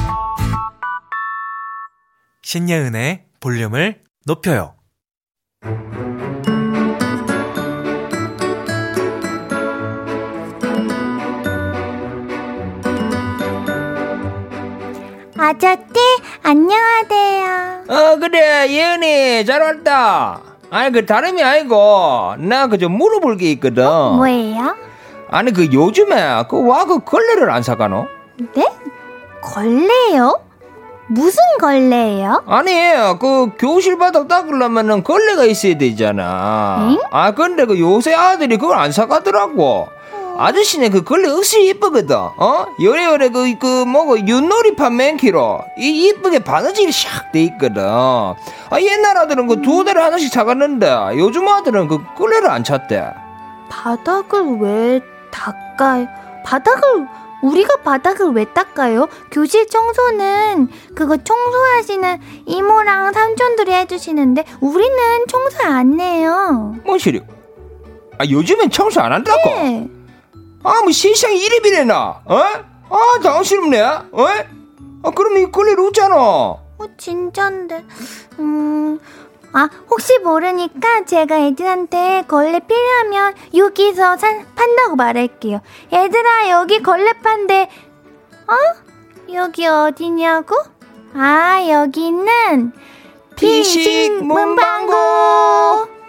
신예은의 2.51 3.23
볼륨을 3.39 4.01
높여요. 4.25 4.73
아저씨, 15.37 15.79
안녕하세요. 16.43 17.85
어, 17.87 18.19
그래, 18.19 18.69
예은이, 18.69 19.45
잘 19.45 19.61
왔다. 19.61 20.41
아니, 20.69 20.91
그, 20.91 21.05
다름이 21.05 21.41
아니고, 21.41 22.35
나 22.39 22.67
그저 22.67 22.89
물어볼 22.89 23.37
게 23.37 23.49
있거든. 23.53 23.87
어, 23.87 24.17
뭐예요? 24.17 24.75
아니, 25.29 25.53
그, 25.53 25.71
요즘에, 25.71 26.43
그, 26.49 26.67
와, 26.67 26.83
그, 26.83 26.99
걸레를 26.99 27.49
안 27.49 27.63
사가노? 27.63 28.07
네? 28.53 28.67
걸레요? 29.41 30.50
무슨 31.11 31.39
걸레예요? 31.59 32.43
아니, 32.47 32.71
그 33.19 33.51
교실 33.59 33.97
바닥 33.97 34.29
닦으려면은 34.29 35.03
걸레가 35.03 35.43
있어야 35.43 35.77
되잖아. 35.77 36.87
응? 36.89 36.97
아, 37.11 37.31
근데 37.31 37.65
그 37.65 37.77
요새 37.79 38.13
아들이 38.13 38.55
그걸 38.57 38.77
안 38.77 38.93
사가더라고. 38.93 39.89
아저씨네 40.37 40.89
그 40.89 41.03
걸레 41.03 41.29
억수로 41.29 41.63
이쁘거든. 41.63 42.15
어? 42.15 42.65
요래요래 42.81 43.27
그, 43.29 43.57
그, 43.59 43.83
뭐고, 43.83 44.25
윷놀이 44.25 44.75
판 44.77 44.95
맨키로. 44.95 45.59
이 45.77 46.07
이쁘게 46.07 46.39
바느질이 46.39 46.91
샥 46.93 47.33
돼 47.33 47.43
있거든. 47.43 47.83
아, 47.85 48.35
옛날 48.79 49.17
아들은 49.17 49.47
그두 49.47 49.83
대를 49.83 50.01
하나씩 50.01 50.31
사갔는데, 50.31 50.89
요즘 51.17 51.45
아들은 51.45 51.89
그 51.89 51.99
걸레를 52.17 52.49
안 52.49 52.63
찾대. 52.63 53.11
바닥을 53.69 54.59
왜 54.61 55.01
닦아요? 55.29 56.07
바닥을 56.45 57.07
우리가 57.41 57.77
바닥을 57.77 58.31
왜 58.33 58.45
닦아요? 58.45 59.07
교실 59.31 59.67
청소는 59.67 60.67
그거 60.95 61.17
청소하시는 61.17 62.19
이모랑 62.45 63.13
삼촌들이 63.13 63.71
해주시는데 63.73 64.45
우리는 64.61 65.25
청소 65.27 65.63
안 65.63 65.99
해요. 65.99 66.75
뭐 66.85 66.97
시리? 66.97 67.21
아 68.17 68.25
요즘엔 68.29 68.69
청소 68.69 69.01
안 69.01 69.11
한다고? 69.13 69.39
네. 69.45 69.87
아뭐 70.63 70.91
세상에 70.91 71.35
이래 71.35 71.59
비래나? 71.59 72.21
어? 72.25 72.35
아 72.89 73.19
당황스럽네. 73.23 73.81
어? 73.81 74.25
아 75.03 75.09
그럼 75.11 75.37
이 75.37 75.51
걸레 75.51 75.73
없잖아. 75.73 76.15
어 76.15 76.59
진짠데. 76.97 77.85
음 78.39 78.99
아, 79.53 79.69
혹시 79.89 80.17
모르니까 80.19 81.05
제가 81.05 81.39
애들한테 81.39 82.23
걸레 82.27 82.59
필요하면 82.59 83.33
여기서 83.53 84.17
산, 84.17 84.45
판다고 84.55 84.95
말할게요. 84.95 85.61
얘들아, 85.91 86.49
여기 86.49 86.81
걸레 86.81 87.13
판대. 87.13 87.69
어? 88.47 88.55
여기 89.33 89.65
어디냐고? 89.67 90.55
아, 91.13 91.61
여기는 91.69 92.71
피식 93.35 94.23
문방구! 94.23 96.00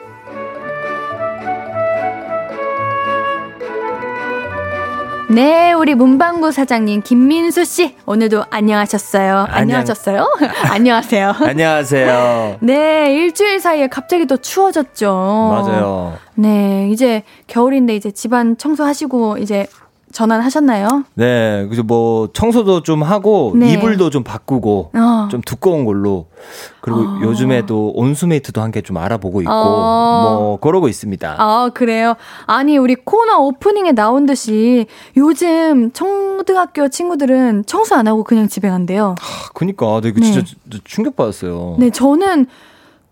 네, 5.33 5.72
우리 5.72 5.95
문방구 5.95 6.53
사장님 6.53 7.01
김민수 7.01 7.64
씨 7.64 7.97
오늘도 8.05 8.45
안녕하셨어요. 8.51 9.47
안녕. 9.49 9.80
하셨어요 9.80 10.26
안녕하세요. 10.70 11.33
안녕하세요. 11.41 12.59
네, 12.61 13.14
일주일 13.14 13.59
사이에 13.59 13.87
갑자기 13.87 14.26
또 14.26 14.37
추워졌죠. 14.37 15.11
맞아요. 15.11 16.18
네, 16.35 16.91
이제 16.91 17.22
겨울인데 17.47 17.97
이제 17.97 18.11
집안 18.11 18.59
청소하시고 18.59 19.39
이제 19.39 19.66
전환하셨나요? 20.12 21.04
네, 21.14 21.64
그래서 21.66 21.82
뭐 21.82 22.28
청소도 22.32 22.82
좀 22.82 23.02
하고 23.02 23.52
네. 23.56 23.72
이불도 23.72 24.10
좀 24.10 24.22
바꾸고 24.22 24.90
어. 24.94 25.28
좀 25.30 25.40
두꺼운 25.40 25.84
걸로 25.84 26.26
그리고 26.80 27.00
어. 27.00 27.20
요즘에도 27.22 27.92
온수메이트도 27.94 28.60
한개좀 28.60 28.96
알아보고 28.96 29.40
있고 29.42 29.52
어. 29.52 30.38
뭐 30.38 30.56
그러고 30.60 30.88
있습니다. 30.88 31.36
아, 31.38 31.70
그래요? 31.72 32.14
아니, 32.46 32.76
우리 32.76 32.94
코너 32.94 33.38
오프닝에 33.38 33.92
나온 33.92 34.26
듯이 34.26 34.86
요즘 35.16 35.92
초등학교 35.92 36.88
친구들은 36.88 37.64
청소 37.66 37.94
안 37.94 38.06
하고 38.08 38.24
그냥 38.24 38.48
집에 38.48 38.68
간대요. 38.68 39.14
아, 39.20 39.50
그니까 39.54 40.00
네, 40.02 40.12
그 40.12 40.20
네. 40.20 40.26
진짜 40.26 40.46
충격 40.84 41.16
받았어요. 41.16 41.76
네, 41.78 41.90
저는 41.90 42.46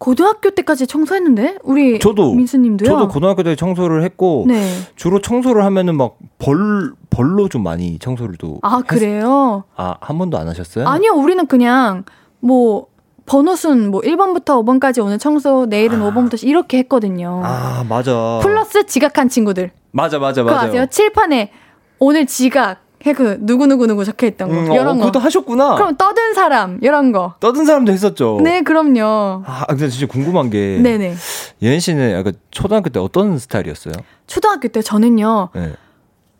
고등학교 0.05 0.49
때까지 0.51 0.87
청소했는데, 0.87 1.59
우리 1.63 1.99
저도 1.99 2.33
민수님도요? 2.35 2.89
저도 2.89 3.09
고등학교 3.09 3.43
때 3.43 3.55
청소를 3.55 4.03
했고 4.03 4.47
네. 4.49 4.67
주로 4.97 5.21
청소를 5.21 5.63
하면은 5.65 5.97
막 5.97 6.17
벌 6.39 6.93
벌로 7.11 7.51
좀 7.51 7.63
많이 7.63 7.99
청소를 7.99 8.37
또 8.39 8.61
아, 8.63 8.79
했- 8.79 8.87
그래요? 8.87 9.65
아, 9.77 9.97
한 10.01 10.17
번도 10.17 10.39
안 10.39 10.49
하셨어요? 10.49 10.89
아니요, 10.89 11.13
우리는 11.13 11.47
그냥 11.47 12.05
뭐 12.41 12.87
번호순 13.27 13.91
뭐 13.91 14.01
1번부터 14.01 14.65
5번까지 14.65 15.05
오늘 15.05 15.19
청소, 15.19 15.67
내일은 15.67 16.01
5번부터 16.01 16.43
이렇게 16.47 16.79
했거든요. 16.79 17.43
아, 17.45 17.85
맞아. 17.87 18.41
플러스 18.43 18.87
지각한 18.87 19.29
친구들. 19.29 19.71
맞아, 19.93 20.19
맞아, 20.19 20.43
그거 20.43 20.55
맞아. 20.55 20.69
아세요? 20.69 20.87
칠판에 20.91 21.53
오늘 21.99 22.25
지각 22.25 22.71
해 22.71 22.77
그 23.17 23.39
누구 23.41 23.67
누구 23.67 23.87
누구 23.87 24.05
적혀 24.05 24.27
있던 24.27 24.49
거. 24.49 24.55
음, 24.55 24.71
어, 24.71 24.75
이런 24.75 24.99
거. 24.99 25.07
그것도 25.07 25.19
하셨구나. 25.21 25.77
그럼 25.77 25.97
떠든 25.97 26.35
사람 26.35 26.79
이런 26.83 27.13
거. 27.13 27.35
떠든 27.41 27.65
사람도 27.65 27.93
했었죠. 27.93 28.39
네, 28.43 28.61
그럼요. 28.63 29.43
아, 29.47 29.65
근데 29.69 29.89
진짜 29.89 30.07
궁금한 30.07 30.51
게 30.51 30.79
네네. 30.83 31.15
예은 31.63 31.81
씨는 31.81 32.13
약간 32.13 32.35
초등학교 32.51 32.91
때 32.91 33.01
어떤 33.01 33.39
스타일이었어요? 33.39 33.95
초등학교 34.27 34.69
때 34.69 34.83
저는요. 34.83 35.49
네. 35.55 35.73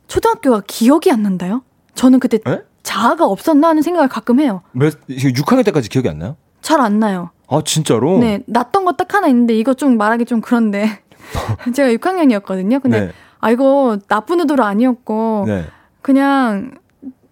초등학교가 0.09 0.63
기억이 0.67 1.11
안 1.11 1.23
난다요? 1.23 1.63
저는 1.95 2.21
그때 2.21 2.39
에? 2.47 2.61
자아가 2.83 3.27
없었나 3.27 3.69
하는 3.69 3.83
생각을 3.83 4.09
가끔 4.09 4.41
해요. 4.41 4.63
몇 4.73 4.95
6학년 5.09 5.65
때까지 5.65 5.89
기억이 5.89 6.09
안 6.09 6.19
나요? 6.19 6.37
잘 6.63 6.81
안 6.81 6.99
나요. 6.99 7.31
아, 7.49 7.63
진짜로? 7.65 8.19
네, 8.19 8.41
났던 8.47 8.85
거 8.85 8.93
딱 8.93 9.15
하나 9.15 9.29
있는데 9.29 9.55
이거 9.55 9.73
좀 9.75 9.97
말하기 9.97 10.25
좀 10.27 10.41
그런데 10.41 11.01
제가 11.75 11.89
6학년이었거든요. 11.91 12.83
근데 12.83 13.01
네. 13.07 13.13
아 13.41 13.51
이거 13.51 13.99
나쁜 14.09 14.41
의도로 14.41 14.65
아니었고 14.65 15.45
네. 15.47 15.65
그냥 16.03 16.73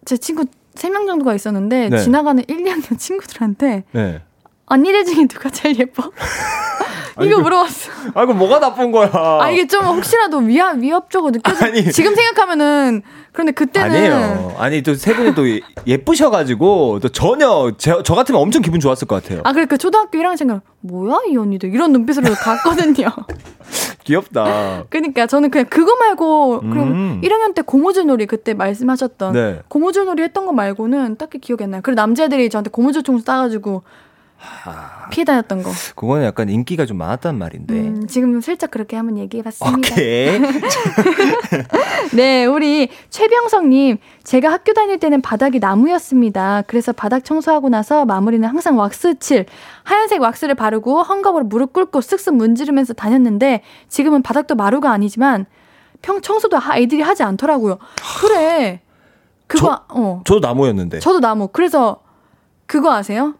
제 0.04 0.16
친구 0.16 0.44
3명 0.74 1.06
정도가 1.06 1.34
있었는데 1.34 1.88
네. 1.88 1.98
지나가는 1.98 2.42
1, 2.46 2.64
2학년 2.64 2.98
친구들한테 2.98 3.84
네. 3.92 4.22
언니들 4.68 5.04
중에 5.04 5.26
누가 5.26 5.48
제일 5.50 5.78
예뻐? 5.78 6.10
이거 7.20 7.36
그- 7.36 7.42
물어봤어. 7.42 7.90
아, 8.14 8.22
이거 8.22 8.32
뭐가 8.32 8.60
나쁜 8.60 8.92
거야? 8.92 9.10
아 9.12 9.50
이게 9.50 9.66
좀 9.66 9.84
혹시라도 9.84 10.38
위압 10.38 10.76
위협적으로 10.78 11.32
느껴지. 11.32 11.64
아니. 11.64 11.90
지금 11.92 12.14
생각하면은 12.14 13.02
그런데 13.32 13.52
그때는 13.52 13.90
아니에요. 13.90 14.54
아니, 14.58 14.82
또 14.82 14.94
세 14.94 15.14
분이 15.14 15.34
또 15.34 15.48
예- 15.48 15.60
예쁘셔가지고, 15.86 16.98
또 17.00 17.08
전혀, 17.08 17.72
제, 17.78 17.92
저 18.04 18.14
같으면 18.14 18.40
엄청 18.40 18.62
기분 18.62 18.78
좋았을 18.80 19.06
것 19.08 19.20
같아요. 19.22 19.40
아 19.44 19.52
그래 19.52 19.66
그 19.66 19.78
초등학교 19.78 20.16
1학년 20.18 20.36
생각 20.36 20.62
뭐야 20.80 21.18
이 21.28 21.36
언니들 21.36 21.72
이런 21.74 21.92
눈빛으로 21.92 22.32
갔거든요. 22.34 23.08
귀엽다. 24.04 24.84
그러니까 24.88 25.26
저는 25.26 25.50
그냥 25.50 25.66
그거 25.68 25.94
말고 25.96 26.60
그리고 26.60 26.82
음. 26.84 27.20
1학년 27.22 27.54
때 27.54 27.62
고무줄 27.62 28.06
놀이 28.06 28.26
그때 28.26 28.54
말씀하셨던 28.54 29.32
네. 29.32 29.60
고무줄 29.68 30.06
놀이 30.06 30.22
했던 30.22 30.46
거 30.46 30.52
말고는 30.52 31.16
딱히 31.16 31.38
기억이 31.38 31.64
안 31.64 31.70
나요. 31.72 31.80
그리고 31.84 31.96
남자애들이 32.00 32.48
저한테 32.48 32.70
고무줄 32.70 33.02
총수 33.02 33.24
따가지고 33.24 33.82
피해 35.10 35.24
다녔던 35.24 35.62
거. 35.62 35.70
그거는 35.96 36.24
약간 36.24 36.48
인기가 36.48 36.86
좀 36.86 36.96
많았단 36.98 37.36
말인데. 37.38 37.74
음, 37.74 38.06
지금 38.06 38.40
슬쩍 38.40 38.70
그렇게 38.70 38.96
한번 38.96 39.18
얘기해 39.18 39.42
봤습니다. 39.42 39.78
오케이. 39.92 40.40
네, 42.14 42.44
우리 42.46 42.88
최병성님, 43.10 43.98
제가 44.22 44.50
학교 44.50 44.72
다닐 44.72 44.98
때는 44.98 45.22
바닥이 45.22 45.58
나무였습니다. 45.58 46.62
그래서 46.66 46.92
바닥 46.92 47.24
청소하고 47.24 47.68
나서 47.68 48.04
마무리는 48.04 48.46
항상 48.48 48.78
왁스 48.78 49.18
칠, 49.18 49.46
하얀색 49.84 50.20
왁스를 50.20 50.54
바르고 50.54 51.02
헝겊으로 51.04 51.44
무릎 51.48 51.72
꿇고 51.72 52.00
쓱쓱 52.00 52.34
문지르면서 52.34 52.94
다녔는데 52.94 53.62
지금은 53.88 54.22
바닥도 54.22 54.54
마루가 54.54 54.90
아니지만 54.92 55.46
평 56.02 56.20
청소도 56.20 56.56
하- 56.58 56.74
아이들이 56.74 57.02
하지 57.02 57.22
않더라고요. 57.22 57.78
그래. 58.20 58.80
그거 59.46 59.82
어. 59.88 60.20
저도 60.24 60.40
나무였는데. 60.46 61.00
저도 61.00 61.20
나무. 61.20 61.48
그래서 61.48 62.00
그거 62.66 62.92
아세요? 62.92 63.34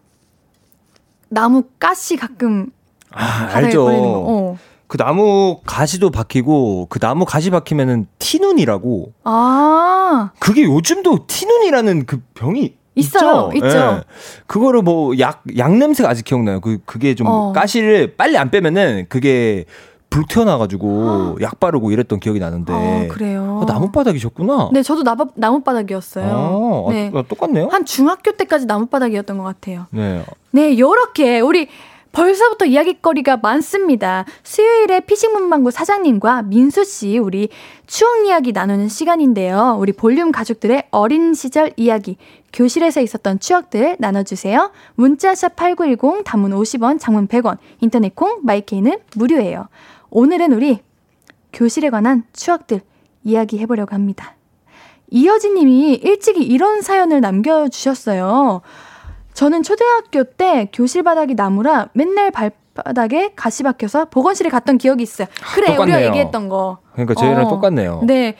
나무 1.29 1.63
가시 1.79 2.15
가끔 2.17 2.67
아, 3.11 3.49
알죠. 3.53 3.87
어. 3.89 4.57
그 4.87 4.97
나무 4.97 5.59
가시도 5.65 6.09
박히고, 6.09 6.87
그 6.89 6.99
나무 6.99 7.23
가시 7.25 7.51
박히면은 7.51 8.07
티눈이라고. 8.17 9.13
아, 9.23 10.31
그게 10.39 10.63
요즘도 10.63 11.27
티눈이라는 11.27 12.05
그 12.07 12.21
병이 12.33 12.75
있어요. 12.95 13.51
있죠. 13.53 13.67
있죠. 13.67 13.77
예. 13.77 14.03
그거를 14.47 14.81
뭐 14.81 15.17
약, 15.19 15.43
약 15.57 15.77
냄새가 15.77 16.09
아직 16.09 16.25
기억나요. 16.25 16.59
그, 16.59 16.79
그게 16.85 17.13
좀 17.13 17.27
어. 17.27 17.51
가시를 17.53 18.15
빨리 18.15 18.37
안 18.37 18.49
빼면은 18.49 19.05
그게 19.09 19.65
불 20.09 20.25
튀어나와가지고 20.25 21.37
약 21.41 21.59
바르고 21.59 21.91
이랬던 21.91 22.19
기억이 22.19 22.39
나는데. 22.39 22.73
어, 22.73 23.07
그래요. 23.11 23.61
아, 23.61 23.71
나무바닥이셨구나. 23.71 24.69
네, 24.73 24.81
저도 24.81 25.03
나무, 25.03 25.27
나무바닥이었어요. 25.35 26.85
아, 26.87 26.91
네. 26.91 27.11
아, 27.13 27.23
똑같네요. 27.27 27.67
한 27.67 27.85
중학교 27.85 28.31
때까지 28.31 28.65
나무바닥이었던 28.65 29.37
것 29.37 29.43
같아요. 29.43 29.85
네. 29.91 30.23
네, 30.51 30.77
요렇게 30.79 31.41
우리 31.41 31.67
벌써부터 32.11 32.65
이야기거리가 32.65 33.37
많습니다. 33.37 34.25
수요일에 34.43 35.01
피싱문방구 35.01 35.69
사장님과 35.69 36.41
민수 36.43 36.83
씨 36.83 37.19
우리 37.19 37.49
추억 37.85 38.25
이야기 38.25 38.51
나누는 38.51 38.89
시간인데요. 38.89 39.77
우리 39.79 39.91
볼륨 39.91 40.31
가족들의 40.31 40.85
어린 40.89 41.35
시절 41.35 41.71
이야기, 41.77 42.17
교실에서 42.51 43.01
있었던 43.01 43.39
추억들 43.39 43.97
나눠주세요. 43.99 44.71
문자샵 44.95 45.55
8910, 45.55 46.23
단문 46.23 46.51
50원, 46.51 46.99
장문 46.99 47.27
100원, 47.27 47.57
인터넷 47.79 48.15
콩, 48.15 48.39
마이케이는 48.41 48.97
무료예요. 49.15 49.67
오늘은 50.11 50.53
우리 50.53 50.79
교실에 51.53 51.89
관한 51.89 52.23
추억들 52.33 52.81
이야기해 53.23 53.65
보려고 53.65 53.95
합니다. 53.95 54.35
이여진 55.11 55.55
님이 55.55 55.93
일찍이 55.95 56.43
이런 56.43 56.81
사연을 56.81 57.21
남겨주셨어요. 57.21 58.61
저는 59.33 59.63
초등학교 59.63 60.23
때 60.23 60.69
교실 60.73 61.03
바닥이 61.03 61.33
나무라 61.33 61.89
맨날 61.93 62.31
발바닥에 62.31 63.33
가시 63.35 63.63
박혀서 63.63 64.05
보건실에 64.05 64.49
갔던 64.49 64.77
기억이 64.77 65.01
있어요. 65.01 65.27
그래, 65.55 65.69
우리가 65.69 65.85
똑같네요. 65.85 66.07
얘기했던 66.07 66.49
거. 66.49 66.79
그러니까 66.93 67.15
저희랑 67.15 67.45
어. 67.47 67.49
똑같네요. 67.49 68.01
네. 68.05 68.35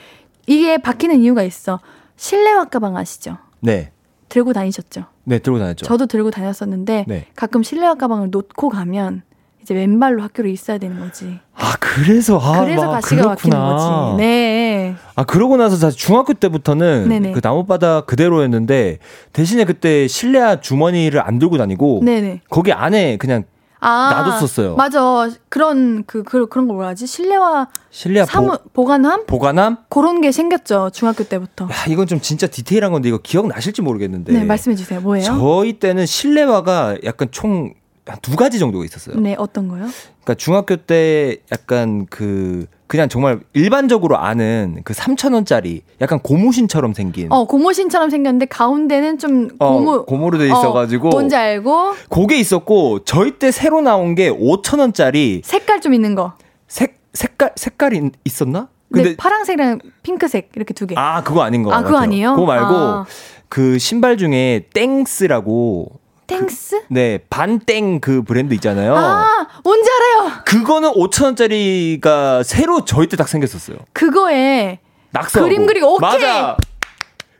이게 0.46 0.78
박히는 0.78 1.20
이유가 1.20 1.42
있어. 1.42 1.80
실내화 2.16 2.66
가방 2.66 2.96
아시죠? 2.96 3.38
네. 3.60 3.92
들고 4.28 4.52
다니셨죠? 4.52 5.04
네, 5.24 5.38
들고 5.38 5.58
다녔죠. 5.58 5.86
저도 5.86 6.06
들고 6.06 6.30
다녔었는데 6.30 7.04
네. 7.08 7.26
가끔 7.34 7.62
실내화 7.62 7.94
가방을 7.94 8.30
놓고 8.30 8.68
가면 8.68 9.22
이제 9.62 9.74
맨발로 9.74 10.22
학교를 10.22 10.50
있어야 10.50 10.78
되는 10.78 10.98
거지. 10.98 11.38
아, 11.54 11.74
그래서, 11.78 12.38
아, 12.38 12.64
그래서 12.64 12.86
막 12.86 12.92
가시가 12.92 13.22
그렇구나. 13.36 13.74
거지. 13.74 14.22
네. 14.22 14.94
아, 15.14 15.24
그러고 15.24 15.56
나서 15.56 15.76
사실 15.76 15.98
중학교 15.98 16.32
때부터는 16.32 17.08
네네. 17.08 17.32
그 17.32 17.40
나무바닥 17.42 18.06
그대로였는데 18.06 18.98
대신에 19.32 19.64
그때 19.64 20.08
실내화 20.08 20.60
주머니를 20.60 21.20
안 21.20 21.38
들고 21.38 21.58
다니고 21.58 22.00
네네. 22.04 22.40
거기 22.48 22.72
안에 22.72 23.18
그냥 23.18 23.44
아, 23.82 24.24
놔뒀었어요. 24.26 24.76
맞아. 24.76 25.30
그런 25.48 26.04
그, 26.06 26.22
그 26.22 26.46
그런 26.48 26.68
거 26.68 26.74
뭐라 26.74 26.88
하지? 26.90 27.06
실내화 27.06 27.68
실내화 27.90 28.26
사무 28.26 28.48
보, 28.48 28.58
보관함 28.74 29.24
보관함? 29.26 29.78
그런 29.88 30.20
게 30.20 30.32
생겼죠 30.32 30.90
중학교 30.92 31.24
때부터. 31.24 31.64
야, 31.64 31.68
이건 31.88 32.06
좀 32.06 32.20
진짜 32.20 32.46
디테일한 32.46 32.92
건데 32.92 33.08
이거 33.08 33.18
기억 33.22 33.46
나실지 33.46 33.80
모르겠는데. 33.80 34.32
네, 34.34 34.44
말씀해 34.44 34.76
주세요. 34.76 35.00
뭐예요? 35.00 35.24
저희 35.24 35.74
때는 35.74 36.04
실내화가 36.04 36.98
약간 37.04 37.28
총 37.30 37.72
두 38.22 38.36
가지 38.36 38.58
정도가 38.58 38.84
있었어요. 38.84 39.16
네, 39.20 39.34
어떤 39.38 39.68
거요? 39.68 39.86
그러니까 40.22 40.34
중학교 40.34 40.76
때 40.76 41.36
약간 41.52 42.06
그 42.06 42.66
그냥 42.86 43.08
정말 43.08 43.40
일반적으로 43.52 44.18
아는 44.18 44.80
그 44.84 44.92
3천 44.92 45.32
원짜리 45.32 45.82
약간 46.00 46.18
고무신처럼 46.18 46.92
생긴 46.92 47.28
어, 47.30 47.44
고무신처럼 47.44 48.10
생겼는데 48.10 48.46
가운데는 48.46 49.18
좀 49.18 49.48
어, 49.60 49.74
고무 49.74 50.06
고무로 50.06 50.38
돼 50.38 50.46
있어 50.46 50.72
가지고 50.72 51.08
어, 51.08 51.10
뭔지 51.12 51.36
알고 51.36 51.94
그게 52.10 52.36
있었고 52.38 53.04
저희 53.04 53.38
때 53.38 53.52
새로 53.52 53.80
나온 53.80 54.16
게 54.16 54.28
5천 54.28 54.80
원짜리 54.80 55.40
색깔 55.44 55.80
좀 55.80 55.94
있는 55.94 56.16
거. 56.16 56.32
색 56.66 56.98
색깔 57.12 57.52
색깔이 57.54 58.10
있었나? 58.24 58.68
근데 58.92 59.14
파랑색이랑 59.14 59.78
핑크색 60.02 60.50
이렇게 60.56 60.74
두 60.74 60.88
개. 60.88 60.96
아 60.98 61.22
그거 61.22 61.42
아닌 61.42 61.62
거 61.62 61.70
아, 61.70 61.76
같아요. 61.76 61.86
그거 61.86 61.98
아니에요? 61.98 62.34
그거 62.34 62.46
말고 62.46 62.74
아. 62.74 63.06
그 63.48 63.78
신발 63.78 64.16
중에 64.16 64.66
땡스라고 64.74 65.99
땡스? 66.38 66.82
네 66.88 67.18
반땡 67.28 68.00
그 68.00 68.22
브랜드 68.22 68.54
있잖아요. 68.54 68.94
아, 68.96 69.46
뭔지 69.64 69.88
알아요. 69.90 70.32
그거는 70.44 70.90
5천 70.92 71.24
원짜리가 71.24 72.42
새로 72.42 72.84
저희 72.84 73.06
때 73.08 73.16
딱 73.16 73.28
생겼었어요. 73.28 73.76
그거에 73.92 74.78
낙서 75.10 75.42
그림 75.42 75.66
그리고 75.66 75.94
오케이! 75.96 76.08
맞아. 76.08 76.56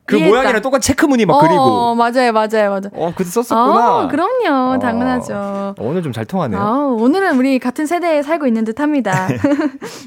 그 0.04 0.16
이해했다. 0.16 0.36
모양이랑 0.36 0.62
똑같이 0.62 0.88
체크무늬 0.88 1.24
막 1.24 1.34
어, 1.34 1.38
그리고. 1.40 1.94
맞아요, 1.94 2.32
맞아요, 2.32 2.70
맞아요. 2.70 2.90
어 2.94 3.12
그때 3.16 3.30
썼었구나. 3.30 3.98
어, 4.00 4.08
그럼요. 4.08 4.74
어. 4.74 4.78
당연하죠. 4.80 5.76
오늘 5.78 6.02
좀 6.02 6.12
잘 6.12 6.24
통하네요. 6.24 6.60
아, 6.60 6.78
오늘은 6.98 7.38
우리 7.38 7.60
같은 7.60 7.86
세대에 7.86 8.22
살고 8.22 8.48
있는 8.48 8.64
듯 8.64 8.80
합니다. 8.80 9.28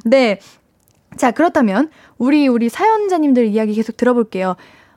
네. 0.03 0.39
자, 1.17 1.31
그렇다면 1.31 1.89
우리 2.17 2.47
우리 2.49 2.67
사연자님들 2.69 3.45
이야기 3.45 3.73
계속 3.75 3.95
들어볼게요. 3.95 4.55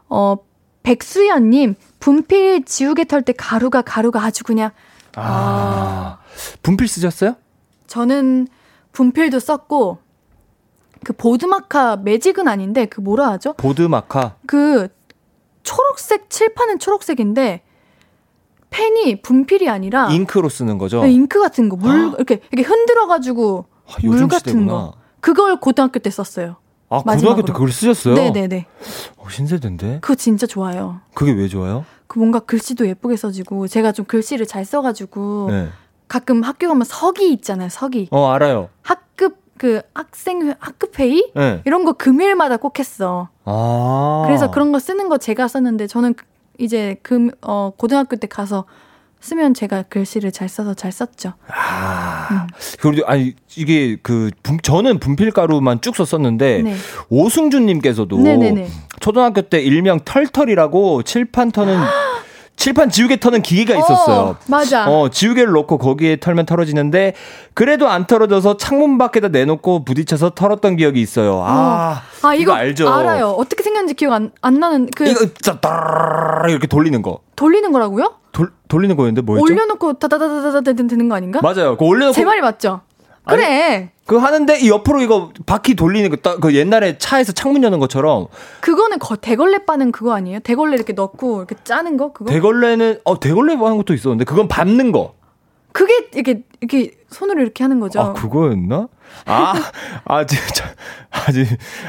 어, 0.09 0.37
백수연님 0.83 1.75
분필 2.11 2.65
지우개 2.65 3.05
털 3.07 3.23
때 3.23 3.33
가루가 3.37 3.83
가루가 3.83 4.23
아주 4.23 4.45
그냥 4.45 4.71
아, 5.17 6.19
분필 6.63 6.87
쓰셨어요? 6.87 7.35
저는 7.89 8.47
분필도 8.93 9.41
썼고 9.41 9.99
그 11.05 11.13
보드마카 11.15 11.97
매직은 11.97 12.47
아닌데 12.47 12.87
그 12.87 13.01
뭐라 13.01 13.31
하죠? 13.33 13.55
보드 13.55 13.83
마카. 13.83 14.37
그 14.47 14.87
초록색 15.65 16.31
칠판은 16.31 16.79
초록색인데 16.79 17.63
펜이 18.71 19.21
분필이 19.23 19.69
아니라 19.69 20.09
잉크로 20.09 20.49
쓰는 20.49 20.79
거죠? 20.79 21.03
네, 21.03 21.11
잉크 21.11 21.41
같은 21.41 21.69
거 21.69 21.75
물 21.77 22.13
이렇게 22.19 22.41
이렇게 22.53 22.63
흔들어 22.69 23.09
가지고 23.09 23.65
아, 23.89 23.95
물 24.05 24.29
같은 24.29 24.53
시대구나. 24.53 24.73
거 24.73 24.95
그걸 25.19 25.59
고등학교 25.59 25.99
때 25.99 26.09
썼어요. 26.11 26.55
아, 26.89 26.99
고등학교 26.99 27.05
마지막으로. 27.11 27.47
때 27.47 27.53
그걸 27.53 27.73
쓰셨어요? 27.73 28.15
네네네. 28.15 28.67
어, 29.17 29.29
신세대인데? 29.29 29.99
그거 30.03 30.15
진짜 30.15 30.47
좋아요. 30.47 31.01
그게 31.15 31.33
왜 31.33 31.49
좋아요? 31.49 31.85
그 32.17 32.19
뭔가 32.19 32.39
글씨도 32.41 32.89
예쁘게 32.89 33.15
써지고 33.17 33.69
제가 33.69 33.93
좀 33.93 34.07
글씨를 34.07 34.47
잘 34.47 34.65
써가지고 34.65 35.49
네. 35.51 35.69
가끔 36.09 36.43
학교 36.43 36.67
가면 36.69 36.85
서기 36.85 37.31
있잖아요. 37.35 37.69
서기 37.69 38.09
어, 38.11 38.29
알아요. 38.31 38.71
학급 38.83 39.37
그 39.59 39.83
학생 39.93 40.55
학급 40.59 40.99
회의 40.99 41.31
네. 41.35 41.61
이런 41.67 41.85
거 41.85 41.93
금요일마다 41.93 42.57
꼭 42.57 42.79
했어. 42.79 43.29
아. 43.45 44.23
그래서 44.27 44.51
그런 44.51 44.73
거 44.73 44.79
쓰는 44.79 45.11
거 45.11 45.19
제가 45.19 45.47
썼는데 45.47 45.87
저는 45.89 46.15
그- 46.15 46.25
이제 46.59 46.97
금 47.03 47.31
어, 47.43 47.71
고등학교 47.77 48.17
때 48.17 48.27
가서 48.27 48.65
쓰면 49.27 49.55
제가 49.55 49.83
글씨를 49.83 50.31
잘 50.31 50.49
써서 50.49 50.73
잘 50.75 50.93
썼죠. 50.93 51.33
아. 51.49 52.47
그리고 52.81 53.05
아니 53.07 53.35
이게 53.57 53.97
그 54.03 54.31
분- 54.45 54.59
저는 54.63 55.01
분필 55.01 55.33
가루만 55.33 55.81
쭉 55.81 55.97
썼었는데 55.97 56.63
네. 56.63 56.75
오승준 57.09 57.67
님께서도 57.67 58.19
네네네. 58.19 58.69
초등학교 59.01 59.43
때 59.43 59.61
일명 59.61 59.99
털털이라고 60.05 61.03
칠판 61.03 61.51
터는 61.51 61.77
칠판 62.57 62.89
지우개 62.89 63.19
터는 63.21 63.43
기계가 63.43 63.79
있었어요. 63.79 64.17
어, 64.19 64.37
맞아. 64.47 64.89
어, 64.89 65.11
지우개를 65.11 65.53
넣고 65.53 65.77
거기에 65.77 66.17
털면 66.17 66.47
털어지는데 66.47 67.13
그래도 67.53 67.89
안 67.89 68.07
털어져서 68.07 68.57
창문 68.57 68.97
밖에다 68.97 69.29
내놓고 69.29 69.85
부딪혀서 69.85 70.31
털었던 70.31 70.77
기억이 70.77 71.01
있어요. 71.03 71.43
아, 71.45 72.03
아 72.23 72.35
이거, 72.35 72.53
알죠? 72.55 72.89
알아요. 72.89 73.31
어떻게 73.31 73.63
생겼는지 73.63 73.93
기억 73.95 74.15
안, 74.15 74.31
안 74.41 74.59
나는 74.59 74.89
그 74.97 75.07
이거 75.07 75.21
이렇게 76.49 76.67
돌리는 76.67 77.03
거. 77.03 77.21
돌리는 77.37 77.71
거라고요? 77.73 78.15
돌, 78.37 78.53
돌리는 78.69 78.95
거였는데 78.97 79.23
뭐였죠? 79.23 79.45
올려놓고 79.51 79.95
다다다다다다 79.95 80.73
되는 80.75 81.09
거 81.09 81.15
아닌가? 81.15 81.41
맞아요. 81.41 81.71
그거 81.73 81.87
올려놓고 81.87 82.13
제 82.13 82.23
말이 82.23 82.43
맞죠? 82.43 82.83
아니, 83.25 83.39
그래. 83.41 83.93
그 84.05 84.17
하는데 84.19 84.59
이 84.61 84.69
옆으로 84.69 85.01
이거 85.01 85.33
바퀴 85.47 85.75
돌리는 85.75 86.11
거, 86.11 86.17
따- 86.17 86.37
그 86.37 86.55
옛날에 86.55 86.99
차에서 86.99 87.33
창문 87.33 87.65
여는 87.65 87.79
것처럼 87.79 88.27
그거는 88.61 88.99
거, 88.99 89.17
대걸레 89.17 89.65
빠는 89.65 89.91
그거 89.91 90.13
아니에요? 90.13 90.41
대걸레 90.41 90.75
이렇게 90.77 90.93
넣고 90.93 91.39
이렇게 91.39 91.57
짜는 91.65 91.97
거 91.97 92.13
그거? 92.13 92.31
대걸레는 92.31 93.01
어 93.05 93.19
대걸레 93.19 93.55
하는 93.55 93.79
것도 93.79 93.95
있었는데 93.95 94.25
그건 94.27 94.49
밟는 94.49 94.93
거. 94.93 95.15
그게 95.73 96.09
이렇게 96.13 96.43
이렇게 96.61 96.93
손으로 97.09 97.41
이렇게 97.41 97.65
하는 97.65 97.81
거죠. 97.81 98.01
아 98.01 98.13
그거였나? 98.13 98.89
아, 99.27 99.55
아 100.05 100.25
진짜 100.27 100.65
아직 101.11 101.47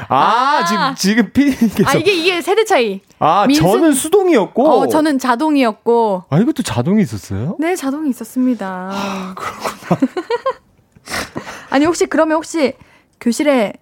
아, 0.08 0.16
아. 0.16 0.64
지금 0.64 0.94
지금 0.96 1.32
피디님께서 1.32 1.90
아, 1.90 1.94
이게 1.94 2.12
이게 2.14 2.40
세대 2.42 2.64
차이. 2.64 3.00
아 3.18 3.46
민수- 3.46 3.60
저는 3.62 3.92
수동이었고 3.92 4.68
어 4.68 4.86
저는 4.88 5.18
자동이었고 5.18 6.24
아 6.30 6.38
이것도 6.38 6.62
자동이 6.62 7.02
있었어요? 7.02 7.56
네 7.60 7.76
자동이 7.76 8.10
있었습니다. 8.10 9.34
그렇구나. 9.36 10.00
아니 11.70 11.84
혹시 11.84 12.06
그러면 12.06 12.36
혹시 12.36 12.74
교실에 13.20 13.72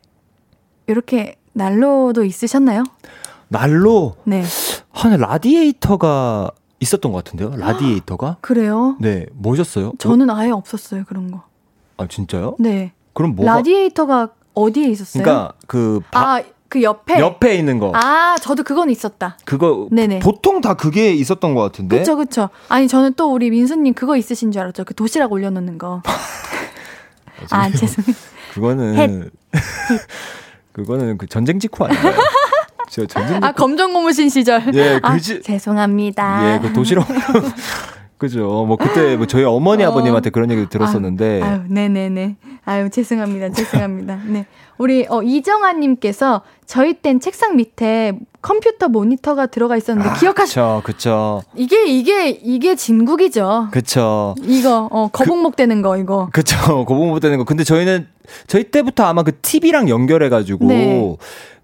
이렇게 0.87 1.37
난로도 1.53 2.24
있으셨나요? 2.24 2.84
난로 3.49 4.16
네. 4.24 4.45
한 4.91 5.18
라디에이터가 5.18 6.51
있었던 6.80 7.12
것 7.12 7.24
같은데요? 7.24 7.57
라디에이터가? 7.57 8.39
그래요? 8.43 8.97
네, 9.01 9.26
뭐셨어요? 9.32 9.93
저는 9.99 10.30
아예 10.30 10.51
없었어요 10.51 11.05
그런 11.07 11.30
거. 11.30 11.45
아 11.97 12.07
진짜요? 12.07 12.57
네. 12.59 12.93
그럼 13.17 13.35
뭐가? 13.35 13.57
라디에이터가 13.57 14.29
어디에 14.55 14.87
있었어요? 14.89 15.23
그러니까 15.25 15.53
그 15.67 16.01
바- 16.12 16.37
아 16.37 16.43
그 16.69 16.83
옆에. 16.83 17.21
옆에 17.21 17.55
있는 17.55 17.79
거. 17.79 17.93
아 17.95 18.37
저도 18.41 18.64
그건 18.64 18.91
있었다. 18.91 19.39
그거 19.45 19.87
네네. 19.93 20.19
보통 20.19 20.61
다 20.61 20.75
그게 20.75 21.12
있었던 21.12 21.55
것 21.55 21.62
같은데. 21.62 21.99
그쵸 22.01 22.17
그쵸. 22.17 22.49
아니 22.69 22.89
저는 22.89 23.14
또 23.14 23.33
우리 23.33 23.51
민수님 23.51 23.95
그거 23.95 24.17
있으신 24.17 24.51
줄 24.51 24.62
알았죠. 24.62 24.85
그 24.85 24.93
도시락 24.93 25.31
올려놓는 25.31 25.79
거. 25.79 26.03
아 27.51 27.71
죄송해요. 27.71 28.14
그거는 28.53 29.31
그거는 30.73 31.19
그 31.19 31.27
전쟁 31.29 31.59
직후 31.61 31.85
아닌가요? 31.85 32.14
저 32.91 33.07
전쟁 33.07 33.43
아 33.45 33.53
검정 33.53 33.93
고무신 33.93 34.29
시절. 34.29 34.61
예, 34.75 34.99
아, 35.03 35.14
그지- 35.17 35.43
죄송합니다. 35.45 36.55
예, 36.55 36.59
그 36.61 36.73
도시락 36.73 37.07
그죠. 38.19 38.64
뭐 38.67 38.77
그때 38.77 39.17
뭐 39.17 39.27
저희 39.27 39.45
어머니 39.45 39.85
어. 39.85 39.89
아버님한테 39.89 40.31
그런 40.31 40.51
얘기 40.51 40.67
들었었는데 40.69 41.43
아유, 41.43 41.61
네네네. 41.69 42.37
아유, 42.64 42.91
죄송합니다. 42.91 43.51
죄송합니다. 43.51 44.21
네. 44.27 44.47
우리, 44.79 45.07
어, 45.09 45.23
이정아님께서 45.23 46.43
저희 46.67 46.95
땐 46.95 47.21
책상 47.21 47.57
밑에 47.57 48.19
컴퓨터 48.43 48.89
모니터가 48.89 49.47
들어가 49.47 49.77
있었는데 49.77 50.19
기억하시, 50.19 50.55
그쵸, 50.55 50.83
그쵸, 50.85 51.43
이게, 51.55 51.87
이게, 51.87 52.29
이게 52.29 52.75
진국이죠. 52.75 53.69
그쵸. 53.71 54.35
이거, 54.43 54.89
어, 54.91 55.09
거북목 55.12 55.57
되는 55.57 55.81
거, 55.81 55.97
이거. 55.97 56.29
그쵸. 56.33 56.57
고봉못 56.87 57.23
되는 57.23 57.39
거. 57.39 57.45
근데 57.45 57.64
저희는 57.64 58.09
저희 58.49 58.64
때부터 58.64 59.05
아마 59.05 59.23
그 59.23 59.39
TV랑 59.41 59.89
연결해 59.89 60.29
가지고 60.29 60.67
네. 60.67 61.17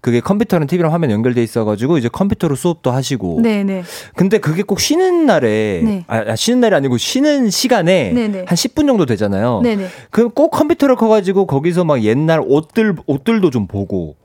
그게 0.03 0.19
컴퓨터랑 0.19 0.67
TV랑 0.67 0.91
화면 0.91 1.11
연결돼 1.11 1.41
있어가지고 1.41 1.97
이제 1.97 2.09
컴퓨터로 2.09 2.55
수업도 2.55 2.91
하시고. 2.91 3.39
네네. 3.41 3.83
근데 4.17 4.37
그게 4.37 4.61
꼭 4.61 4.81
쉬는 4.81 5.25
날에 5.25 5.81
네. 5.81 6.03
아, 6.07 6.17
아, 6.27 6.35
쉬는 6.35 6.59
날이 6.59 6.75
아니고 6.75 6.97
쉬는 6.97 7.49
시간에 7.49 8.11
네네. 8.11 8.39
한 8.39 8.45
10분 8.45 8.85
정도 8.85 9.05
되잖아요. 9.05 9.61
네네. 9.63 9.87
그꼭 10.11 10.51
컴퓨터를 10.51 10.97
커가지고 10.97 11.47
거기서 11.47 11.85
막 11.85 12.03
옛날 12.03 12.41
옷들 12.45 12.97
옷들도 13.05 13.49
좀 13.49 13.65
보고 13.65 14.17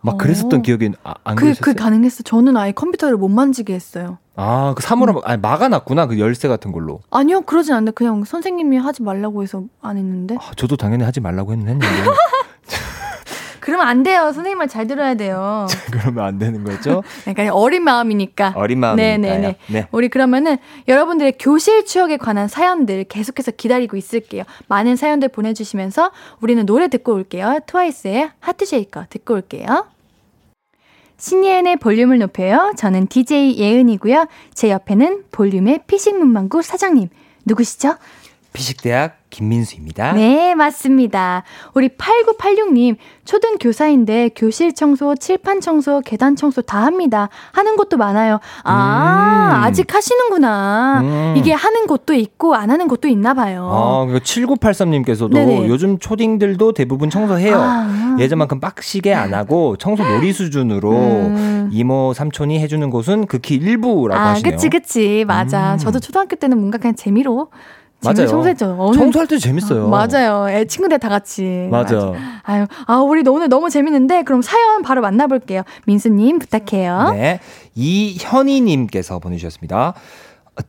막 0.00 0.14
어. 0.14 0.16
그랬었던 0.16 0.62
기억이 0.62 0.92
아, 1.04 1.12
안 1.24 1.36
그, 1.36 1.44
그러셨어요? 1.44 1.62
그 1.62 1.74
가능했어. 1.74 2.22
저는 2.22 2.56
아예 2.56 2.72
컴퓨터를 2.72 3.18
못 3.18 3.28
만지게 3.28 3.74
했어요. 3.74 4.16
아, 4.34 4.72
그 4.74 4.82
사물함 4.82 5.20
아 5.24 5.36
막아놨구나 5.36 6.06
그 6.06 6.18
열쇠 6.18 6.48
같은 6.48 6.72
걸로. 6.72 7.00
아니요, 7.10 7.42
그러진 7.42 7.74
않는데 7.74 7.92
그냥 7.92 8.24
선생님이 8.24 8.78
하지 8.78 9.02
말라고 9.02 9.42
해서 9.42 9.64
안 9.82 9.98
했는데. 9.98 10.36
아, 10.36 10.52
저도 10.56 10.78
당연히 10.78 11.04
하지 11.04 11.20
말라고 11.20 11.52
했는 11.52 11.66
했는데 11.68 11.86
그러면 13.68 13.86
안 13.86 14.02
돼요. 14.02 14.32
선생님 14.32 14.56
말잘 14.56 14.86
들어야 14.86 15.12
돼요. 15.12 15.66
그러면 15.92 16.24
안 16.24 16.38
되는 16.38 16.64
거죠? 16.64 17.02
그러니까 17.26 17.54
어린 17.54 17.84
마음이니까. 17.84 18.54
어린 18.56 18.80
마음이니까요. 18.80 19.18
네네네. 19.18 19.56
네. 19.66 19.88
우리 19.92 20.08
그러면은 20.08 20.56
여러분들의 20.88 21.34
교실 21.38 21.84
추억에 21.84 22.16
관한 22.16 22.48
사연들 22.48 23.04
계속해서 23.04 23.50
기다리고 23.50 23.98
있을게요. 23.98 24.44
많은 24.68 24.96
사연들 24.96 25.28
보내주시면서 25.28 26.12
우리는 26.40 26.64
노래 26.64 26.88
듣고 26.88 27.12
올게요. 27.12 27.60
트와이스의 27.66 28.30
하트쉐이커 28.40 29.04
듣고 29.10 29.34
올게요. 29.34 29.84
신예은의 31.18 31.76
볼륨을 31.76 32.20
높여요. 32.20 32.72
저는 32.78 33.08
DJ 33.08 33.58
예은이고요. 33.58 34.28
제 34.54 34.70
옆에는 34.70 35.24
볼륨의 35.30 35.80
피식 35.86 36.16
문방구 36.16 36.62
사장님. 36.62 37.10
누구시죠? 37.44 37.96
피식대학 38.54 39.17
김민수입니다. 39.30 40.12
네, 40.12 40.54
맞습니다. 40.54 41.42
우리 41.74 41.88
8986님, 41.88 42.96
초등 43.24 43.58
교사인데 43.58 44.30
교실 44.34 44.74
청소, 44.74 45.14
칠판 45.14 45.60
청소, 45.60 46.00
계단 46.00 46.36
청소 46.36 46.62
다 46.62 46.84
합니다. 46.84 47.28
하는 47.52 47.76
것도 47.76 47.96
많아요. 47.96 48.40
아, 48.64 49.58
음. 49.58 49.64
아직 49.64 49.94
하시는구나. 49.94 51.00
음. 51.02 51.34
이게 51.36 51.52
하는 51.52 51.86
곳도 51.86 52.14
있고 52.14 52.54
안 52.54 52.70
하는 52.70 52.88
곳도 52.88 53.08
있나 53.08 53.34
봐요. 53.34 53.68
아, 53.70 54.06
그 54.06 54.20
7983님께서도 54.20 55.32
네네. 55.32 55.68
요즘 55.68 55.98
초딩들도 55.98 56.72
대부분 56.72 57.10
청소해요. 57.10 57.58
아. 57.60 58.16
예전만큼 58.18 58.60
빡시게 58.60 59.14
안 59.14 59.34
하고 59.34 59.76
청소 59.76 60.04
놀이 60.04 60.32
수준으로 60.32 60.90
음. 60.90 61.68
이모 61.72 62.12
삼촌이 62.14 62.58
해주는 62.60 62.88
곳은 62.90 63.26
극히 63.26 63.56
일부라고 63.56 64.20
아, 64.20 64.30
하시네요. 64.30 64.52
그치, 64.52 64.68
그치. 64.68 65.24
맞아. 65.26 65.74
음. 65.74 65.78
저도 65.78 66.00
초등학교 66.00 66.36
때는 66.36 66.58
뭔가 66.58 66.78
그냥 66.78 66.94
재미로. 66.94 67.48
맞아요. 68.02 68.26
청소했죠. 68.28 68.76
어느- 68.78 68.96
청소할 68.96 69.26
때 69.26 69.38
재밌어요. 69.38 69.88
맞아요. 69.88 70.48
애 70.48 70.64
친구들 70.66 70.98
다 70.98 71.08
같이. 71.08 71.68
맞아. 71.70 72.12
아유, 72.44 72.66
아, 72.86 72.96
우리 72.98 73.28
오늘 73.28 73.48
너무 73.48 73.70
재밌는데, 73.70 74.22
그럼 74.22 74.40
사연 74.40 74.82
바로 74.82 75.00
만나볼게요. 75.00 75.62
민수님, 75.86 76.38
부탁해요. 76.38 77.10
네. 77.14 77.40
이현희님께서 77.74 79.18
보내주셨습니다. 79.18 79.94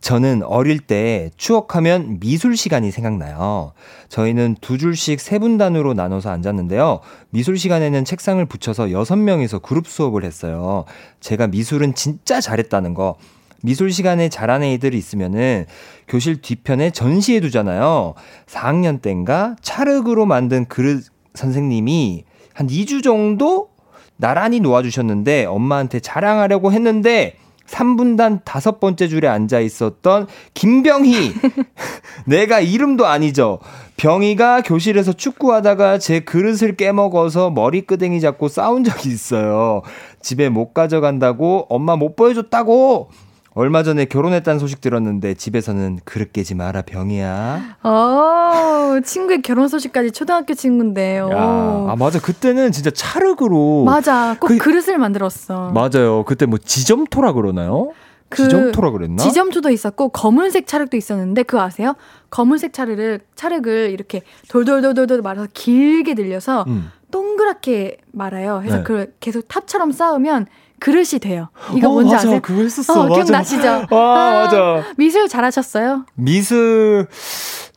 저는 0.02 0.44
어릴 0.44 0.80
때 0.80 1.32
추억하면 1.36 2.20
미술 2.20 2.56
시간이 2.56 2.92
생각나요. 2.92 3.74
저희는 4.10 4.58
두 4.62 4.78
줄씩 4.78 5.20
세 5.20 5.40
분단으로 5.40 5.96
나눠서 5.96 6.30
앉았는데요. 6.30 7.00
미술 7.32 7.58
시간에는 7.58 8.06
책상을 8.06 8.44
붙여서 8.46 8.92
여섯 8.92 9.16
명이서 9.16 9.60
그룹 9.60 9.88
수업을 9.88 10.24
했어요. 10.24 10.86
제가 11.22 11.48
미술은 11.48 11.96
진짜 11.96 12.40
잘했다는 12.40 12.94
거. 12.94 13.16
미술 13.64 13.92
시간에 13.92 14.30
잘하는 14.30 14.68
애들이 14.68 14.98
있으면은 14.98 15.66
교실 16.08 16.42
뒤편에 16.42 16.92
전시해 16.92 17.40
두잖아요. 17.40 18.14
4학년 18.48 19.02
때인가 19.02 19.56
찰흙으로 19.62 20.26
만든 20.26 20.66
그릇 20.66 21.06
선생님이 21.34 22.24
한 22.54 22.68
2주 22.68 23.04
정도 23.04 23.70
나란히 24.18 24.60
놓아주셨는데 24.60 25.46
엄마한테 25.46 26.00
자랑하려고 26.00 26.72
했는데 26.72 27.36
3분단 27.70 28.42
다섯 28.44 28.80
번째 28.80 29.08
줄에 29.08 29.28
앉아 29.28 29.60
있었던 29.60 30.28
김병희. 30.54 31.34
내가 32.26 32.60
이름도 32.60 33.06
아니죠. 33.06 33.60
병희가 33.98 34.62
교실에서 34.62 35.14
축구하다가 35.14 36.00
제 36.00 36.20
그릇을 36.22 36.76
깨먹어서 36.76 37.52
머리끄댕이 37.52 38.20
잡고 38.22 38.48
싸운 38.48 38.84
적이 38.84 39.10
있어요. 39.10 39.84
집에 40.22 40.50
못 40.50 40.74
가져간다고 40.74 41.68
엄마 41.70 41.96
못 41.96 42.16
보여줬다고 42.16 43.10
얼마 43.60 43.84
전에 43.84 44.06
결혼했다는 44.06 44.58
소식 44.58 44.80
들었는데 44.80 45.34
집에서는 45.34 46.00
그릇 46.06 46.32
깨지 46.32 46.56
마라 46.56 46.82
병이야. 46.82 47.76
어, 47.84 49.00
친구의 49.04 49.42
결혼 49.42 49.68
소식까지 49.68 50.12
초등학교 50.12 50.54
친구인데요. 50.54 51.30
아 51.34 51.94
맞아 52.00 52.22
그때는 52.22 52.72
진짜 52.72 52.90
찰흙으로 52.90 53.84
맞아 53.84 54.38
꼭 54.40 54.48
그, 54.48 54.58
그릇을 54.58 54.98
만들었어. 54.98 55.72
맞아요. 55.72 56.24
그때 56.24 56.46
뭐 56.46 56.58
지점토라 56.58 57.34
그러나요? 57.34 57.92
그 58.30 58.44
지점토라 58.44 58.92
그랬나? 58.92 59.22
지점토도 59.22 59.72
있었고 59.72 60.08
검은색 60.08 60.66
찰흙도 60.66 60.96
있었는데 60.96 61.44
그거 61.44 61.62
아세요? 61.62 61.96
검은색 62.30 62.72
찰흙을 62.72 63.20
찰흙을 63.36 63.90
이렇게 63.92 64.22
돌돌돌돌돌 64.48 65.22
말아서 65.22 65.50
길게 65.54 66.14
늘려서 66.14 66.64
음. 66.70 66.92
동그랗게 67.12 67.98
말아요. 68.12 68.62
해서 68.62 68.78
네. 68.78 68.84
그 68.84 69.14
계속 69.20 69.48
탑처럼 69.48 69.92
쌓으면 69.92 70.48
그릇이 70.80 71.20
돼요. 71.22 71.50
이거 71.76 71.90
어, 71.90 71.94
뭔지 71.94 72.14
맞아. 72.14 72.28
아세요? 72.28 72.40
그거 72.42 72.62
했었어. 72.62 73.02
어, 73.06 73.08
기억나시죠? 73.14 73.68
아, 73.92 73.96
아, 73.96 74.44
맞아. 74.46 74.84
미술 74.98 75.28
잘하셨어요? 75.28 76.06
미술 76.16 77.08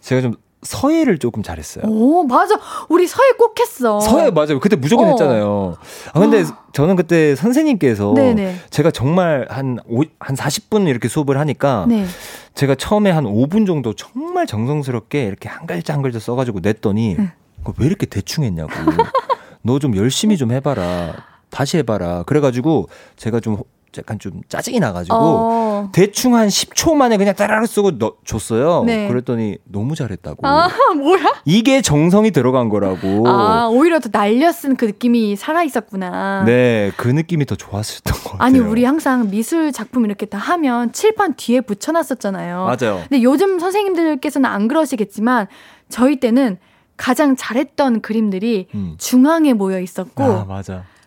제가 0.00 0.20
좀 0.22 0.34
서예를 0.62 1.18
조금 1.18 1.42
잘했어요. 1.42 1.84
오, 1.86 2.22
맞아. 2.22 2.54
우리 2.88 3.08
서예 3.08 3.32
꼭 3.36 3.58
했어. 3.58 3.98
서예 3.98 4.30
맞아요. 4.30 4.60
그때 4.60 4.76
무조건 4.76 5.06
어. 5.06 5.10
했잖아요. 5.10 5.76
아 6.12 6.20
근데 6.20 6.42
어. 6.42 6.56
저는 6.72 6.94
그때 6.94 7.34
선생님께서 7.34 8.14
네네. 8.14 8.54
제가 8.70 8.92
정말 8.92 9.46
한 9.50 9.78
오, 9.88 10.02
한 10.20 10.36
40분 10.36 10.86
이렇게 10.88 11.08
수업을 11.08 11.36
하니까 11.38 11.86
네. 11.88 12.06
제가 12.54 12.76
처음에 12.76 13.10
한 13.10 13.24
5분 13.24 13.66
정도 13.66 13.92
정말 13.94 14.46
정성스럽게 14.46 15.24
이렇게 15.24 15.48
한 15.48 15.66
글자 15.66 15.94
한 15.94 16.02
글자 16.02 16.20
써 16.20 16.36
가지고 16.36 16.60
냈더니 16.62 17.16
응. 17.18 17.30
왜 17.78 17.86
이렇게 17.86 18.06
대충 18.06 18.44
했냐고. 18.44 18.70
너 19.62 19.78
좀 19.78 19.96
열심히 19.96 20.36
좀 20.36 20.50
해봐라. 20.52 21.14
다시 21.50 21.76
해봐라. 21.78 22.24
그래가지고 22.24 22.88
제가 23.16 23.40
좀 23.40 23.58
약간 23.98 24.18
좀 24.18 24.40
짜증이 24.48 24.80
나가지고 24.80 25.14
어. 25.14 25.88
대충 25.92 26.34
한 26.34 26.48
10초 26.48 26.94
만에 26.94 27.18
그냥 27.18 27.34
따라락 27.34 27.66
쓰고 27.66 27.98
넣, 27.98 28.14
줬어요. 28.24 28.84
네. 28.86 29.06
그랬더니 29.06 29.58
너무 29.64 29.94
잘했다고. 29.94 30.46
아 30.46 30.68
뭐야? 30.96 31.22
이게 31.44 31.82
정성이 31.82 32.30
들어간 32.30 32.70
거라고. 32.70 33.28
아 33.28 33.68
오히려 33.70 34.00
더 34.00 34.08
날려 34.08 34.50
쓴 34.50 34.76
그 34.76 34.86
느낌이 34.86 35.36
살아 35.36 35.62
있었구나. 35.62 36.42
네, 36.46 36.90
그 36.96 37.06
느낌이 37.08 37.44
더 37.44 37.54
좋았었던 37.54 38.14
것 38.14 38.22
같아요. 38.32 38.38
아니 38.46 38.58
우리 38.60 38.84
항상 38.84 39.28
미술 39.30 39.70
작품 39.72 40.06
이렇게 40.06 40.24
다 40.24 40.38
하면 40.38 40.90
칠판 40.92 41.34
뒤에 41.36 41.60
붙여놨었잖아요. 41.60 42.64
맞아요. 42.64 43.02
근데 43.10 43.22
요즘 43.22 43.58
선생님들께서는 43.58 44.48
안 44.48 44.68
그러시겠지만 44.68 45.48
저희 45.90 46.16
때는 46.18 46.56
가장 46.96 47.36
잘했던 47.36 48.00
그림들이 48.00 48.68
음. 48.74 48.94
중앙에 48.98 49.52
모여 49.52 49.80
있었고. 49.80 50.22
아. 50.22 50.44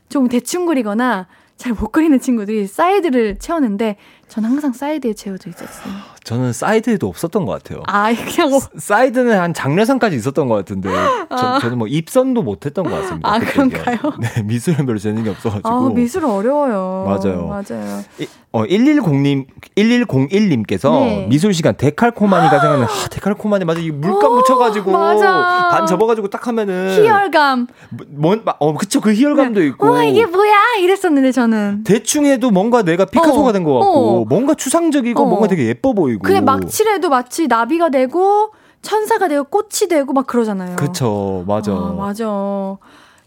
좀 0.09 0.27
대충 0.27 0.65
그리거나 0.65 1.27
잘 1.57 1.73
못 1.73 1.91
그리는 1.91 2.19
친구들이 2.19 2.67
사이드를 2.67 3.37
채웠는데 3.39 3.95
저는 4.27 4.49
항상 4.49 4.73
사이드에 4.73 5.13
채워져 5.13 5.49
있었어요. 5.49 5.93
저는 6.23 6.51
사이드에도 6.53 7.07
없었던 7.07 7.45
것 7.45 7.51
같아요. 7.51 7.83
아, 7.85 8.11
그냥 8.13 8.49
뭐. 8.49 8.59
사이드는 8.77 9.39
한 9.39 9.53
장려상까지 9.53 10.15
있었던 10.15 10.47
것 10.47 10.55
같은데 10.55 10.89
아. 10.89 11.59
저, 11.61 11.69
는뭐 11.69 11.87
입선도 11.87 12.41
못했던 12.41 12.83
것 12.83 12.91
같습니다. 13.01 13.31
아, 13.31 13.39
그런가요? 13.39 13.97
네, 14.19 14.41
미술은 14.43 14.85
별로 14.87 14.97
재능이 14.97 15.29
없어가지고. 15.29 15.69
아, 15.69 15.89
미술 15.89 16.25
어려워요. 16.25 17.05
맞아요. 17.07 17.47
맞아요. 17.47 18.03
이, 18.19 18.27
어, 18.51 18.63
110님, 18.63 19.45
1101님께서 19.75 20.89
네. 20.91 21.27
미술 21.29 21.53
시간 21.53 21.75
데칼코마니가 21.75 22.59
생각나는, 22.59 22.85
아, 22.85 23.07
데칼코마니 23.09 23.65
맞아. 23.65 23.79
이 23.81 23.91
물감 23.91 24.31
오, 24.31 24.35
묻혀가지고. 24.35 24.91
맞아. 24.91 25.69
반 25.69 25.85
접어가지고 25.85 26.29
딱 26.29 26.47
하면은. 26.47 26.89
희열감. 26.91 27.67
뭐, 27.89 28.35
뭐, 28.37 28.55
어, 28.59 28.73
그쵸. 28.75 29.01
그 29.01 29.13
희열감도 29.13 29.59
네. 29.59 29.67
있고. 29.67 29.91
와, 29.91 30.03
이게 30.03 30.25
뭐야? 30.25 30.75
이랬었는데 30.79 31.33
저는. 31.33 31.83
대충 31.83 32.25
해도 32.25 32.49
뭔가 32.49 32.81
내가 32.81 33.03
피카소가 33.05 33.49
어, 33.49 33.51
된것 33.51 33.73
같고, 33.73 34.14
어. 34.14 34.14
뭔가 34.23 34.53
추상적이고, 34.53 35.21
어. 35.21 35.25
뭔가 35.25 35.47
되게 35.47 35.65
예뻐 35.67 35.91
보이고. 35.91 36.21
그냥 36.23 36.45
막 36.45 36.69
칠해도 36.69 37.09
마치 37.09 37.47
나비가 37.47 37.89
되고, 37.89 38.51
천사가 38.81 39.27
되고, 39.27 39.43
꽃이 39.43 39.89
되고, 39.89 40.13
막 40.13 40.25
그러잖아요. 40.27 40.77
그쵸. 40.77 41.43
맞아. 41.45 41.73
아, 41.73 41.93
맞아. 41.97 42.77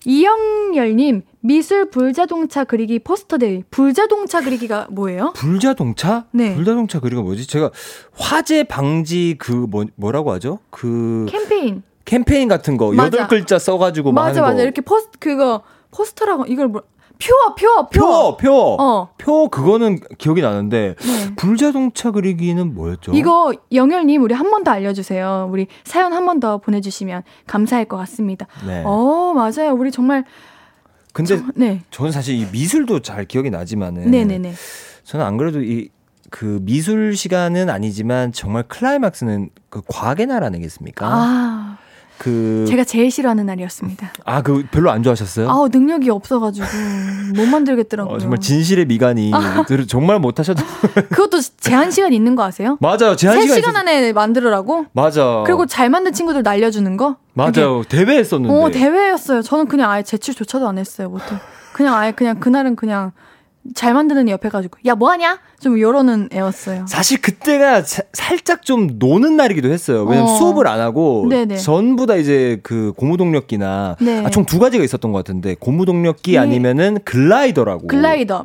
이영열님, 0.04 1.22
미술 1.40 1.90
불자동차 1.90 2.64
그리기 2.64 3.00
포스터데이. 3.00 3.64
불자동차 3.70 4.40
그리기가 4.40 4.86
뭐예요? 4.90 5.32
불자동차? 5.34 6.24
네. 6.30 6.54
불자동차 6.54 7.00
그리기가 7.00 7.22
뭐지? 7.22 7.46
제가 7.46 7.70
화재 8.16 8.64
방지 8.64 9.34
그 9.38 9.52
뭐, 9.52 9.84
뭐라고 9.96 10.32
하죠? 10.32 10.60
그. 10.70 11.26
캠페인. 11.28 11.82
캠페인 12.04 12.48
같은 12.48 12.76
거. 12.78 12.96
여덟 12.96 13.28
글자 13.28 13.58
써가지고 13.58 14.12
맞아, 14.12 14.40
맞아. 14.40 14.56
거. 14.56 14.62
이렇게 14.62 14.80
포스, 14.80 15.08
그거, 15.18 15.62
포스터라고, 15.90 16.46
이걸 16.46 16.68
뭐, 16.68 16.82
표, 17.18 17.34
표, 17.56 17.88
표. 17.88 18.00
표, 18.00 18.36
표. 18.36 18.76
어. 18.80 19.08
표, 19.18 19.48
그거는 19.48 19.98
기억이 20.18 20.40
나는데, 20.40 20.94
네. 20.98 21.34
불자동차 21.36 22.10
그리기는 22.12 22.74
뭐였죠? 22.74 23.12
이거, 23.12 23.52
영열님, 23.72 24.22
우리 24.22 24.34
한 24.34 24.50
번 24.50 24.62
더 24.64 24.70
알려주세요. 24.70 25.48
우리 25.50 25.66
사연 25.84 26.12
한 26.12 26.24
번 26.26 26.38
더 26.40 26.58
보내주시면 26.58 27.22
감사할 27.46 27.86
것 27.86 27.96
같습니다. 27.98 28.46
네. 28.66 28.82
어, 28.86 29.32
맞아요. 29.34 29.74
우리 29.74 29.90
정말. 29.90 30.24
근데, 31.12 31.36
저, 31.38 31.44
네. 31.56 31.82
저는 31.90 32.12
사실 32.12 32.36
이 32.36 32.46
미술도 32.52 33.00
잘 33.00 33.24
기억이 33.24 33.50
나지만은. 33.50 34.10
네네네. 34.10 34.52
저는 35.04 35.24
안 35.26 35.36
그래도 35.36 35.60
이, 35.62 35.88
그 36.30 36.58
미술 36.62 37.16
시간은 37.16 37.70
아니지만 37.70 38.32
정말 38.32 38.62
클라이막스는 38.64 39.50
그 39.70 39.80
과학의 39.88 40.26
나라 40.26 40.46
아니겠습니까? 40.46 41.06
아. 41.08 41.78
그 42.18 42.64
제가 42.68 42.84
제일 42.84 43.10
싫어하는 43.10 43.46
날이었습니다. 43.46 44.12
아, 44.24 44.42
그 44.42 44.66
별로 44.70 44.90
안 44.90 45.02
좋아하셨어요? 45.02 45.48
아, 45.48 45.68
능력이 45.70 46.10
없어 46.10 46.40
가지고 46.40 46.66
못 47.34 47.46
만들겠더라고요. 47.46 48.16
어, 48.16 48.18
정말 48.18 48.40
진실의 48.40 48.86
미간이 48.86 49.30
아. 49.32 49.64
정말 49.86 50.18
못 50.18 50.38
하셔도. 50.38 50.62
그것도 51.10 51.40
제한 51.60 51.90
시간 51.90 52.12
있는 52.12 52.34
거 52.34 52.42
아세요? 52.42 52.76
맞아요, 52.80 53.14
제한 53.16 53.40
시간. 53.40 53.58
3시간 53.58 53.76
안에 53.76 54.12
만들으라고? 54.12 54.86
맞아. 54.92 55.44
그리고 55.46 55.66
잘 55.66 55.90
만든 55.90 56.12
친구들 56.12 56.42
날려 56.42 56.70
주는 56.70 56.96
거? 56.96 57.16
맞아요, 57.34 57.84
대회 57.88 58.18
했었는데. 58.18 58.54
어, 58.54 58.70
대회였어요. 58.70 59.42
저는 59.42 59.68
그냥 59.68 59.90
아예 59.90 60.02
제출조차도 60.02 60.68
안 60.68 60.78
했어요, 60.78 61.08
못해. 61.08 61.24
그냥 61.72 61.94
아예 61.94 62.10
그냥 62.10 62.40
그날은 62.40 62.74
그냥 62.74 63.12
잘 63.74 63.92
만드는 63.94 64.28
옆에 64.28 64.48
가지고 64.48 64.78
야 64.86 64.94
뭐하냐 64.94 65.40
좀 65.60 65.76
이러는 65.76 66.28
애였어요. 66.32 66.86
사실 66.88 67.20
그때가 67.20 67.82
사, 67.82 68.02
살짝 68.12 68.62
좀 68.64 68.90
노는 68.98 69.36
날이기도 69.36 69.68
했어요. 69.70 70.04
왜냐면 70.04 70.30
어. 70.30 70.36
수업을 70.36 70.66
안 70.66 70.80
하고 70.80 71.26
네네. 71.28 71.56
전부 71.58 72.06
다 72.06 72.16
이제 72.16 72.60
그 72.62 72.92
고무동력기나 72.96 73.96
네. 74.00 74.24
아, 74.24 74.30
총 74.30 74.44
두 74.46 74.58
가지가 74.58 74.82
있었던 74.84 75.12
것 75.12 75.18
같은데 75.18 75.54
고무동력기 75.58 76.32
네. 76.32 76.38
아니면은 76.38 76.98
글라이더라고. 77.04 77.86
글라이더 77.86 78.44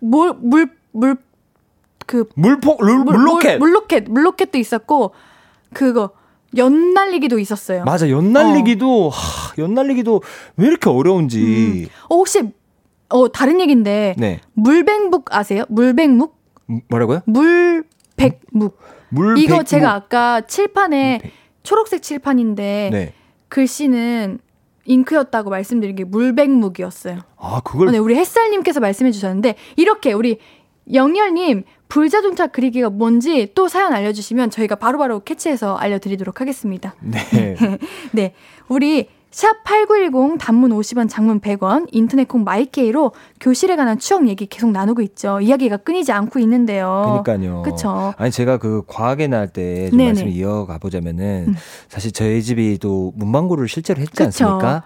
막물물물그 0.00 1.14
물폭 2.34 2.82
물, 2.82 2.98
물로켓 2.98 3.58
물로켓 3.58 4.04
물로켓도 4.08 4.58
있었고 4.58 5.12
그거 5.72 6.10
연날리기도 6.56 7.38
있었어요. 7.38 7.84
맞아 7.84 8.08
연날리기도 8.08 9.06
어. 9.06 9.08
하, 9.08 9.52
연날리기도 9.58 10.22
왜 10.56 10.66
이렇게 10.68 10.88
어려운지. 10.88 11.40
음. 11.40 11.86
어, 12.08 12.16
혹시 12.16 12.42
어, 13.14 13.28
다른 13.30 13.60
얘기인데. 13.60 14.16
네. 14.18 14.40
물백묵 14.54 15.32
아세요? 15.32 15.64
물백묵? 15.68 16.36
뭐라고요? 16.88 17.20
물백묵. 17.26 18.76
물백묵. 19.10 19.38
이거 19.38 19.62
제가 19.62 19.94
아까 19.94 20.40
칠판에 20.40 21.18
물백. 21.18 21.32
초록색 21.62 22.02
칠판인데 22.02 22.90
네. 22.92 23.14
글씨는 23.48 24.40
잉크였다고 24.86 25.48
말씀드린 25.48 25.94
게 25.94 26.02
물백묵이었어요. 26.02 27.20
아, 27.36 27.60
그걸. 27.64 27.88
어, 27.88 27.90
네, 27.92 27.98
우리 27.98 28.16
햇살님께서 28.16 28.80
말씀해 28.80 29.12
주셨는데, 29.12 29.54
이렇게 29.76 30.12
우리 30.12 30.38
영열님 30.92 31.62
불자동차 31.88 32.48
그리기가 32.48 32.90
뭔지 32.90 33.52
또 33.54 33.68
사연 33.68 33.94
알려주시면 33.94 34.50
저희가 34.50 34.74
바로바로 34.74 35.14
바로 35.14 35.24
캐치해서 35.24 35.76
알려드리도록 35.76 36.40
하겠습니다. 36.40 36.96
네. 37.00 37.56
네. 38.12 38.34
우리 38.68 39.08
샵8910 39.34 40.38
단문 40.38 40.70
50원 40.70 41.08
장문 41.08 41.40
100원 41.40 41.86
인터넷 41.90 42.28
콩 42.28 42.44
마이케이로 42.44 43.12
교실에 43.40 43.74
관한 43.74 43.98
추억 43.98 44.28
얘기 44.28 44.46
계속 44.46 44.70
나누고 44.70 45.02
있죠. 45.02 45.40
이야기가 45.40 45.78
끊이지 45.78 46.12
않고 46.12 46.38
있는데요. 46.38 47.20
그러니까요. 47.24 47.62
그렇죠. 47.62 48.14
아니 48.16 48.30
제가 48.30 48.58
그 48.58 48.82
과학의 48.86 49.28
날 49.28 49.48
때 49.52 49.90
좀 49.90 49.98
말씀을 49.98 50.30
이어가 50.32 50.78
보자면은 50.78 51.46
음. 51.48 51.54
사실 51.88 52.12
저희 52.12 52.42
집이 52.42 52.78
또 52.80 53.12
문방구를 53.16 53.68
실제로 53.68 54.00
했지 54.00 54.12
그쵸. 54.12 54.24
않습니까? 54.24 54.82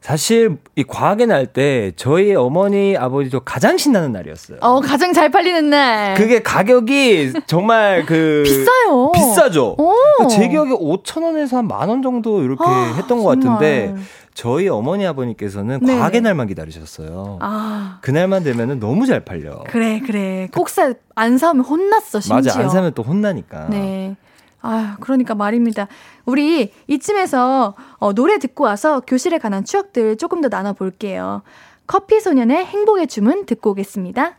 사실 0.00 0.58
이 0.76 0.84
과학의 0.84 1.26
날 1.26 1.46
때 1.46 1.92
저희 1.96 2.34
어머니 2.34 2.96
아버지도 2.96 3.40
가장 3.40 3.76
신나는 3.76 4.12
날이었어요. 4.12 4.58
어 4.60 4.80
가장 4.80 5.12
잘 5.12 5.30
팔리는 5.30 5.70
날. 5.70 6.14
그게 6.14 6.42
가격이 6.42 7.32
정말 7.46 8.04
그 8.06 8.42
비싸요. 8.46 9.12
비싸죠. 9.12 9.76
오. 9.78 9.94
제 10.28 10.48
기억에 10.48 10.70
5천 10.70 11.22
원에서 11.24 11.56
한 11.58 11.66
만 11.66 11.88
원 11.88 12.02
정도 12.02 12.42
이렇게 12.42 12.64
아, 12.64 12.94
했던 12.96 13.22
것 13.22 13.40
정말. 13.40 13.58
같은데 13.58 13.94
저희 14.34 14.68
어머니 14.68 15.06
아버님께서는 15.06 15.80
네네. 15.80 15.98
과학의 15.98 16.20
날만 16.20 16.46
기다리셨어요. 16.48 17.38
아 17.40 17.98
그날만 18.02 18.42
되면은 18.44 18.80
너무 18.80 19.06
잘 19.06 19.24
팔려. 19.24 19.64
그래 19.68 20.00
그래 20.04 20.48
꼭 20.52 20.68
사 20.68 20.92
안 21.14 21.38
사면 21.38 21.64
혼났어 21.64 22.20
심지어. 22.20 22.36
맞아 22.36 22.60
안 22.60 22.68
사면 22.70 22.92
또 22.94 23.02
혼나니까. 23.02 23.68
네. 23.70 24.16
아, 24.62 24.96
그러니까 25.00 25.34
말입니다. 25.34 25.88
우리 26.24 26.72
이쯤에서 26.88 27.74
어, 27.98 28.12
노래 28.12 28.38
듣고 28.38 28.64
와서 28.64 29.00
교실에 29.00 29.38
관한 29.38 29.64
추억들 29.64 30.16
조금 30.16 30.40
더 30.40 30.48
나눠볼게요. 30.48 31.42
커피 31.86 32.20
소년의 32.20 32.64
행복의 32.64 33.06
주문 33.06 33.46
듣고 33.46 33.70
오겠습니다. 33.70 34.36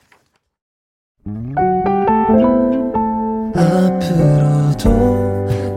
앞으로도 3.56 4.90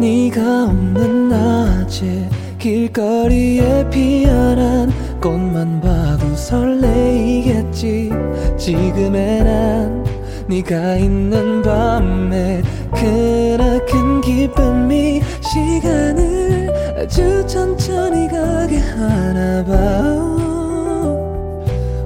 네가 0.00 0.64
없는 0.64 1.28
낮에 1.28 2.28
길거리에 2.58 3.88
피어난 3.90 4.90
꽃만 5.20 5.80
봐도 5.80 6.34
설레이겠지 6.34 8.10
지금의 8.58 9.44
난 9.44 10.04
네가 10.48 10.96
있는 10.96 11.62
밤에 11.62 12.62
그나큰 12.92 14.20
기쁨이 14.20 15.20
시간을 15.40 16.70
아주 16.98 17.46
천천히 17.46 18.28
가게 18.28 18.78
하나 18.78 19.64
봐. 19.64 19.72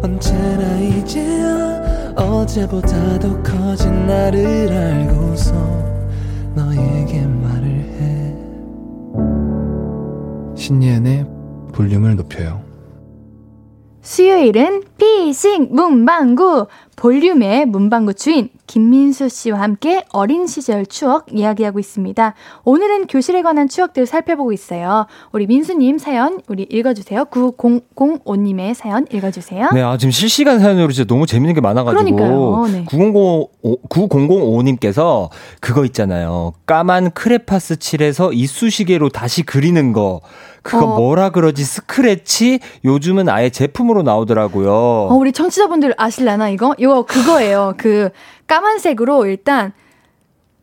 언제나 0.02 0.78
이제야 0.78 2.14
어제보다 2.16 3.18
더 3.18 3.42
커진 3.42 4.06
나를 4.06 4.70
알고서 4.70 5.54
너에게 6.54 7.26
말을 7.26 7.66
해. 7.98 8.36
신예은의 10.56 11.26
볼륨을 11.72 12.16
높여요. 12.16 12.62
수요일은 14.02 14.82
피싱 14.98 15.68
문방구 15.70 16.66
볼륨의 16.96 17.66
문방구 17.66 18.14
주인 18.14 18.48
김민수 18.66 19.28
씨와 19.28 19.60
함께 19.60 20.04
어린 20.12 20.46
시절 20.46 20.86
추억 20.86 21.26
이야기하고 21.32 21.78
있습니다. 21.78 22.34
오늘은 22.64 23.06
교실에 23.06 23.42
관한 23.42 23.68
추억들 23.68 24.06
살펴보고 24.06 24.52
있어요. 24.52 25.06
우리 25.32 25.46
민수님 25.46 25.98
사연 25.98 26.40
우리 26.48 26.62
읽어주세요. 26.62 27.26
9005님의 27.26 28.74
사연 28.74 29.06
읽어주세요. 29.12 29.70
네, 29.72 29.82
아, 29.82 29.96
지금 29.96 30.10
실시간 30.10 30.60
사연으로 30.60 30.92
진짜 30.92 31.06
너무 31.06 31.26
재밌는 31.26 31.54
게 31.54 31.60
많아가지고. 31.60 32.16
그러니까요, 32.16 32.66
네. 32.72 32.84
9005, 32.84 33.50
9005님께서 33.88 35.28
그거 35.60 35.84
있잖아요. 35.84 36.52
까만 36.66 37.10
크레파스 37.10 37.76
칠해서 37.76 38.32
이쑤시개로 38.32 39.10
다시 39.10 39.42
그리는 39.42 39.92
거. 39.92 40.20
그거 40.64 40.86
어. 40.86 40.96
뭐라 40.96 41.28
그러지? 41.30 41.62
스크래치? 41.62 42.58
요즘은 42.84 43.28
아예 43.28 43.50
제품으로 43.50 44.02
나오더라고요. 44.02 44.72
어, 44.72 45.14
우리 45.14 45.30
청취자분들 45.30 45.94
아실라나 45.98 46.48
이거? 46.48 46.74
이거 46.78 47.04
그거예요. 47.04 47.74
그 47.76 48.08
까만색으로 48.46 49.26
일단 49.26 49.72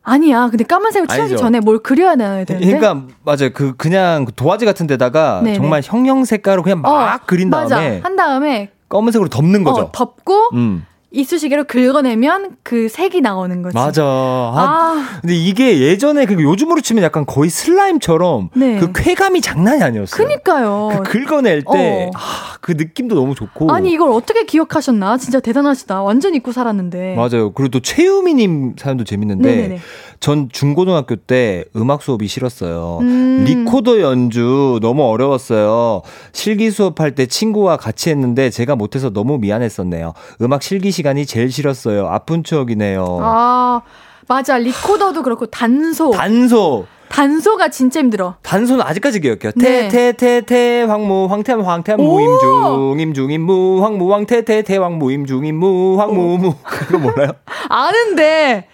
아니야. 0.02 0.50
근데 0.50 0.64
까만색을 0.64 1.08
칠하기 1.08 1.22
아니죠. 1.34 1.38
전에 1.38 1.60
뭘 1.60 1.78
그려야 1.78 2.16
되는데. 2.16 2.58
그러니까 2.60 3.06
맞아요. 3.24 3.52
그 3.54 3.76
그냥 3.78 4.26
그 4.26 4.34
도화지 4.34 4.66
같은 4.66 4.88
데다가 4.88 5.42
네네. 5.44 5.58
정말 5.58 5.82
형형 5.84 6.26
색깔로 6.26 6.64
그냥 6.64 6.82
막 6.82 6.90
어, 6.92 7.20
그린 7.28 7.52
맞아. 7.52 7.76
다음에 7.76 8.00
한 8.00 8.16
다음에 8.16 8.72
검은색으로 8.90 9.30
덮는 9.30 9.64
거죠. 9.64 9.82
어, 9.82 9.92
덮고 9.92 10.50
음. 10.54 10.84
이쑤시개로 11.12 11.66
긁어내면 11.66 12.56
그 12.64 12.88
색이 12.88 13.20
나오는 13.20 13.62
거지. 13.62 13.76
맞아. 13.76 14.02
아, 14.04 14.54
아, 14.56 15.20
근데 15.20 15.36
이게 15.36 15.80
예전에 15.80 16.26
그 16.26 16.42
요즘으로 16.42 16.80
치면 16.80 17.04
약간 17.04 17.26
거의 17.26 17.50
슬라임처럼 17.50 18.50
네. 18.56 18.80
그 18.80 18.92
쾌감이 18.94 19.42
장난이 19.42 19.84
아니었어요. 19.84 20.26
그니까요. 20.26 21.02
그 21.04 21.26
긁어낼 21.26 21.64
때, 21.64 22.06
어. 22.08 22.12
아, 22.16 22.56
그 22.62 22.72
느낌도 22.72 23.16
너무 23.16 23.36
좋고. 23.36 23.72
아니 23.74 23.92
이걸 23.92 24.10
어떻게 24.12 24.46
기억하셨나? 24.46 25.18
진짜 25.18 25.42
대단하시다. 25.42 26.02
완전 26.02 26.34
잊고 26.34 26.54
살았는데. 26.54 27.16
맞아요. 27.16 27.52
그리고 27.52 27.70
또 27.70 27.80
최유미님 27.82 28.76
사연도 28.78 29.04
재밌는데, 29.04 29.50
네네네. 29.56 29.80
전 30.22 30.50
중고등학교 30.52 31.16
때 31.16 31.66
음악 31.76 32.04
수업이 32.04 32.28
싫었어요. 32.28 33.00
음. 33.02 33.44
리코더 33.44 34.02
연주 34.02 34.78
너무 34.80 35.04
어려웠어요. 35.10 36.04
실기 36.32 36.70
수업할 36.70 37.16
때 37.16 37.26
친구와 37.26 37.76
같이 37.76 38.12
했는데 38.12 38.52
제가 38.52 38.76
못해서 38.76 39.10
너무 39.10 39.40
미안했었네요. 39.40 40.14
음악 40.44 40.62
실기 40.62 40.92
시간이 40.92 41.26
제일 41.26 41.52
싫었어요. 41.52 42.08
아픈 42.08 42.44
추억이네요. 42.44 43.20
아 43.20 43.82
맞아 44.28 44.60
리코더도 44.60 45.24
그렇고 45.24 45.48
단소 45.48 46.12
단소. 46.12 46.86
단소가 47.10 47.70
진짜 47.70 48.00
힘들어. 48.00 48.36
단소는 48.44 48.86
아직까지 48.86 49.22
기억해요. 49.22 49.52
네. 49.56 49.90
태태태태 49.90 50.84
황무 50.84 51.26
황태무 51.32 51.64
황태무 51.68 52.04
오! 52.04 52.20
임중 52.22 53.00
임 53.02 53.14
중 53.14 53.32
임 53.32 53.42
무 53.42 53.84
황무 53.84 54.14
황태태태 54.14 54.78
황무 54.78 55.12
임 55.12 55.26
중 55.26 55.42
임 55.46 55.56
무 55.56 56.00
황무 56.00 56.38
무 56.38 56.54
그거 56.64 57.00
몰라요? 57.00 57.32
아는데 57.70 58.68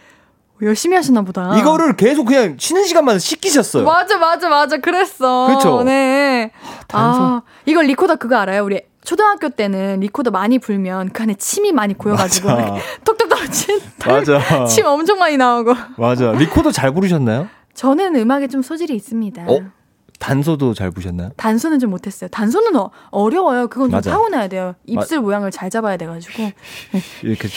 열심히 0.61 0.95
하시나 0.95 1.21
보다. 1.21 1.57
이거를 1.57 1.95
계속 1.95 2.25
그냥 2.25 2.55
쉬는 2.59 2.85
시간만 2.85 3.19
시키셨어요. 3.19 3.83
맞아 3.83 4.17
맞아 4.17 4.49
맞아 4.49 4.77
그랬어. 4.77 5.47
그쵸? 5.55 5.83
네. 5.83 6.51
단소. 6.87 7.21
아 7.21 7.41
이걸 7.65 7.85
리코더 7.85 8.15
그거 8.15 8.37
알아요? 8.37 8.63
우리 8.65 8.81
초등학교 9.03 9.49
때는 9.49 9.99
리코더 10.01 10.31
많이 10.31 10.59
불면 10.59 11.09
그 11.13 11.23
안에 11.23 11.35
침이 11.35 11.71
많이 11.71 11.93
고여가지고 11.93 12.49
톡톡 13.05 13.29
떨어진 13.29 13.79
맞아. 14.05 14.65
침 14.65 14.85
엄청 14.85 15.19
많이 15.19 15.37
나오고. 15.37 15.73
맞아. 15.97 16.31
리코더 16.31 16.71
잘 16.71 16.91
부르셨나요? 16.91 17.47
저는 17.73 18.15
음악에 18.15 18.47
좀 18.47 18.61
소질이 18.61 18.95
있습니다. 18.95 19.43
어? 19.47 19.59
단소도 20.19 20.73
잘 20.73 20.89
부르셨나요? 20.89 21.29
단소는 21.37 21.77
좀 21.77 21.91
못했어요. 21.91 22.27
단소는 22.29 22.75
어, 22.75 22.89
어려워요. 23.11 23.67
그건 23.67 23.89
좀 23.89 23.97
맞아. 23.97 24.09
타고나야 24.11 24.47
돼요. 24.47 24.73
입술 24.87 25.19
모양을 25.19 25.51
잘 25.51 25.69
잡아야 25.69 25.95
돼가지고. 25.95 26.49
이렇게 27.21 27.47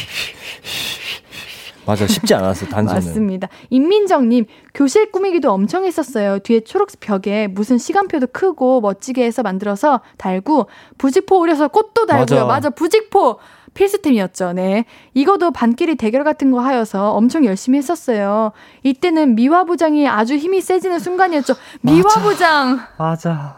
맞아 1.90 2.06
쉽지 2.06 2.34
않았어 2.34 2.66
단소는. 2.70 2.94
맞습니다. 3.02 3.48
임민정님, 3.70 4.46
교실 4.74 5.10
꾸미기도 5.10 5.50
엄청 5.50 5.84
했었어요. 5.84 6.38
뒤에 6.38 6.60
초록색 6.60 7.00
벽에 7.00 7.48
무슨 7.48 7.78
시간표도 7.78 8.28
크고 8.32 8.80
멋지게 8.80 9.24
해서 9.24 9.42
만들어서 9.42 10.00
달고, 10.18 10.68
부직포 10.98 11.38
오려서 11.40 11.68
꽃도 11.68 12.06
달고요. 12.06 12.46
맞아. 12.46 12.46
맞아, 12.46 12.70
부직포! 12.70 13.38
필수템이었죠. 13.74 14.52
네. 14.52 14.84
이거도 15.14 15.52
반끼리 15.52 15.94
대결 15.96 16.24
같은 16.24 16.50
거 16.50 16.58
하여서 16.60 17.12
엄청 17.12 17.44
열심히 17.44 17.78
했었어요. 17.78 18.50
이때는 18.82 19.36
미화부장이 19.36 20.08
아주 20.08 20.34
힘이 20.34 20.60
세지는 20.60 20.98
순간이었죠. 20.98 21.54
미화부장! 21.82 22.80
맞아. 22.98 23.56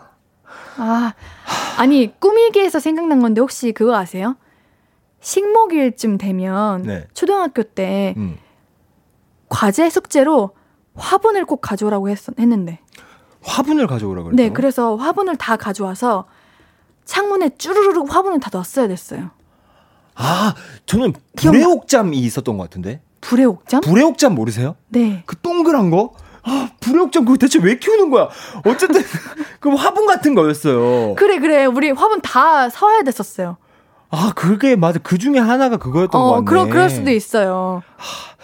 아, 0.77 1.13
아니, 1.79 2.13
꾸미기에서 2.19 2.79
생각난 2.79 3.21
건데 3.21 3.41
혹시 3.41 3.73
그거 3.73 3.95
아세요? 3.97 4.37
식목일쯤 5.23 6.19
되면 6.19 6.83
네. 6.83 7.07
초등학교 7.15 7.63
때 7.63 8.15
음. 8.19 8.37
과제 9.49 9.89
숙제로 9.89 10.51
화분을 10.95 11.47
꼭 11.47 11.61
가져오라고 11.63 12.11
했, 12.11 12.19
했는데. 12.39 12.81
화분을 13.43 13.87
가져오라 13.87 14.25
그랬죠. 14.25 14.37
네, 14.43 14.51
그래서 14.51 14.97
화분을 14.97 15.37
다 15.37 15.57
가져와서 15.57 16.27
창문에 17.05 17.51
쭈르르르 17.57 18.03
화분을 18.09 18.41
다 18.41 18.51
넣었어야 18.53 18.89
됐어요. 18.89 19.31
아 20.15 20.55
저는 20.87 21.15
불의 21.37 21.65
옥잠이 21.65 22.19
있었던 22.19 22.57
것 22.59 22.65
같은데. 22.65 23.01
불의 23.21 23.47
옥잠? 23.47 23.81
불의 23.81 24.05
옥잠 24.05 24.35
모르세요? 24.35 24.77
네. 24.89 25.23
그 25.27 25.37
동그란 25.41 25.91
거? 25.91 26.13
아, 26.43 26.71
불의 26.81 27.03
옥잠 27.05 27.25
그거 27.25 27.39
대체 27.39 27.59
왜 27.61 27.79
키우는 27.79 28.11
거야? 28.11 28.29
어쨌든 28.67 29.03
그 29.61 29.71
화분 29.71 30.07
같은 30.07 30.35
거였어요. 30.35 31.15
그래, 31.15 31.39
그래. 31.39 31.65
우리 31.67 31.91
화분 31.93 32.21
다 32.21 32.69
사와야 32.69 33.03
됐었어요. 33.03 33.57
아 34.15 34.33
그게 34.37 34.77
맞아. 34.77 34.99
그 35.03 35.17
중에 35.19 35.39
하나가 35.39 35.79
그거였던 35.79 36.21
것 36.21 36.27
어, 36.29 36.33
같네. 36.35 36.45
그럴, 36.45 36.69
그럴 36.69 36.91
수도 36.91 37.11
있어요. 37.11 37.83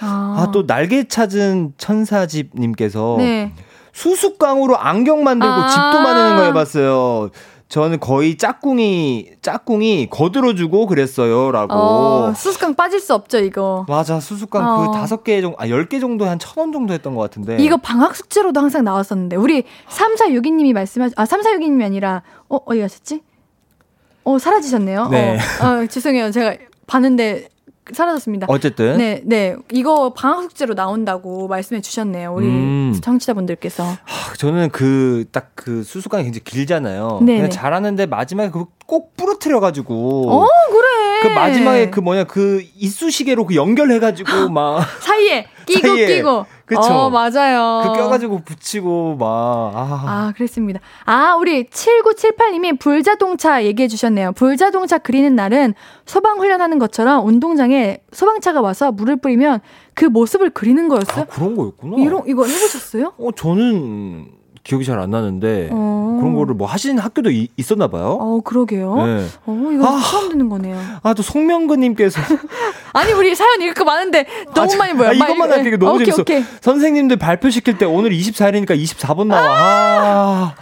아또 0.00 0.66
날개 0.66 1.06
찾은 1.06 1.74
천사집님께서 1.76 3.16
네. 3.18 3.52
수수깡으로 3.92 4.78
안경 4.78 5.24
만들고 5.24 5.52
아. 5.52 5.68
집도 5.68 6.00
만드는 6.02 6.36
거 6.36 6.42
해봤어요. 6.44 7.30
저는 7.68 8.00
거의 8.00 8.38
짝꿍이 8.38 9.32
짝꿍이 9.42 10.08
거들어주고 10.08 10.86
그랬어요라고. 10.86 11.74
어, 11.74 12.32
수수깡 12.34 12.74
빠질 12.74 12.98
수 12.98 13.12
없죠, 13.12 13.36
이거. 13.40 13.84
맞아 13.88 14.20
수수깡 14.20 14.64
어. 14.66 14.86
그 14.90 14.92
다섯 14.98 15.22
개 15.22 15.42
정도 15.42 15.56
아열 15.60 15.86
개 15.86 16.00
정도 16.00 16.24
한 16.24 16.38
천 16.38 16.54
원 16.62 16.72
정도 16.72 16.94
했던 16.94 17.14
것 17.14 17.20
같은데. 17.20 17.58
이거 17.62 17.76
방학 17.76 18.16
숙제로도 18.16 18.58
항상 18.58 18.84
나왔었는데 18.84 19.36
우리 19.36 19.64
3462님이 19.90 20.72
말씀하 20.72 21.10
아 21.16 21.24
3462님이 21.24 21.84
아니라 21.84 22.22
어 22.48 22.58
어디 22.64 22.80
가셨지? 22.80 23.20
어 24.24 24.38
사라지셨네요. 24.38 25.08
네. 25.08 25.38
어, 25.62 25.66
어, 25.66 25.86
죄송해요. 25.86 26.30
제가 26.30 26.56
봤는데 26.86 27.48
사라졌습니다. 27.92 28.46
어쨌든. 28.48 28.98
네, 28.98 29.22
네. 29.24 29.56
이거 29.72 30.12
방학 30.12 30.42
숙제로 30.42 30.74
나온다고 30.74 31.48
말씀해 31.48 31.80
주셨네요. 31.80 32.32
우리 32.34 32.46
음. 32.46 32.98
청취자분들께서. 33.02 33.84
하, 33.84 34.34
저는 34.34 34.70
그, 34.70 35.24
딱그 35.32 35.82
수수깡이 35.84 36.24
굉장히 36.24 36.44
길잖아요. 36.44 37.20
네. 37.22 37.36
그냥 37.36 37.50
잘하는데 37.50 38.06
마지막에 38.06 38.50
그꼭 38.50 39.16
부러뜨려 39.16 39.60
가지고. 39.60 40.30
어, 40.30 40.46
그래. 40.70 41.07
그 41.22 41.28
마지막에 41.28 41.90
그 41.90 42.00
뭐냐, 42.00 42.24
그 42.24 42.64
이쑤시개로 42.76 43.46
그 43.46 43.54
연결해가지고 43.54 44.48
막. 44.50 44.84
사이에 45.00 45.46
끼고 45.66 45.88
사이에. 45.88 46.06
끼고. 46.06 46.46
그쵸. 46.64 46.80
어, 46.82 47.10
맞아요. 47.10 47.82
그 47.86 47.98
껴가지고 47.98 48.42
붙이고, 48.44 49.16
막. 49.16 49.26
아. 49.26 50.04
아, 50.06 50.32
그랬습니다. 50.36 50.80
아, 51.06 51.34
우리 51.36 51.64
7978님이 51.64 52.78
불자동차 52.78 53.64
얘기해 53.64 53.88
주셨네요. 53.88 54.32
불자동차 54.32 54.98
그리는 54.98 55.34
날은 55.34 55.74
소방훈련하는 56.04 56.78
것처럼 56.78 57.26
운동장에 57.26 57.98
소방차가 58.12 58.60
와서 58.60 58.92
물을 58.92 59.16
뿌리면 59.16 59.60
그 59.94 60.04
모습을 60.04 60.50
그리는 60.50 60.88
거였어요? 60.88 61.22
아, 61.22 61.24
그런 61.24 61.56
거였구나. 61.56 61.96
이런, 62.02 62.22
이거 62.26 62.44
해보셨어요? 62.44 63.14
어, 63.18 63.30
저는 63.32 64.37
기억이 64.68 64.84
잘 64.84 64.98
안 64.98 65.10
나는데 65.10 65.70
어. 65.72 66.18
그런 66.20 66.34
거를 66.34 66.54
뭐 66.54 66.66
하시는 66.68 66.98
학교도 66.98 67.30
이, 67.30 67.48
있었나 67.56 67.86
봐요. 67.88 68.18
어, 68.20 68.40
그러게요. 68.44 68.96
네. 68.96 69.26
어, 69.46 69.70
이거 69.72 69.86
아, 69.86 70.00
처음 70.02 70.28
듣는 70.28 70.48
거네요. 70.50 70.78
아, 71.02 71.14
또 71.14 71.22
송명근님께서 71.22 72.20
아니 72.92 73.12
우리 73.12 73.34
사연 73.34 73.62
읽을 73.62 73.72
거 73.72 73.84
많은데 73.84 74.26
너무 74.54 74.70
아, 74.74 74.76
많이 74.76 74.92
보여. 74.94 75.08
아, 75.08 75.12
이것만 75.12 75.50
할게 75.50 75.76
너무 75.78 75.94
오케이, 75.94 76.04
재밌어. 76.06 76.20
오케이. 76.22 76.44
선생님들 76.60 77.16
발표 77.16 77.48
시킬 77.48 77.78
때 77.78 77.86
오늘 77.86 78.10
24일이니까 78.10 78.70
24번 78.72 79.28
나와. 79.28 79.42
아. 79.48 80.54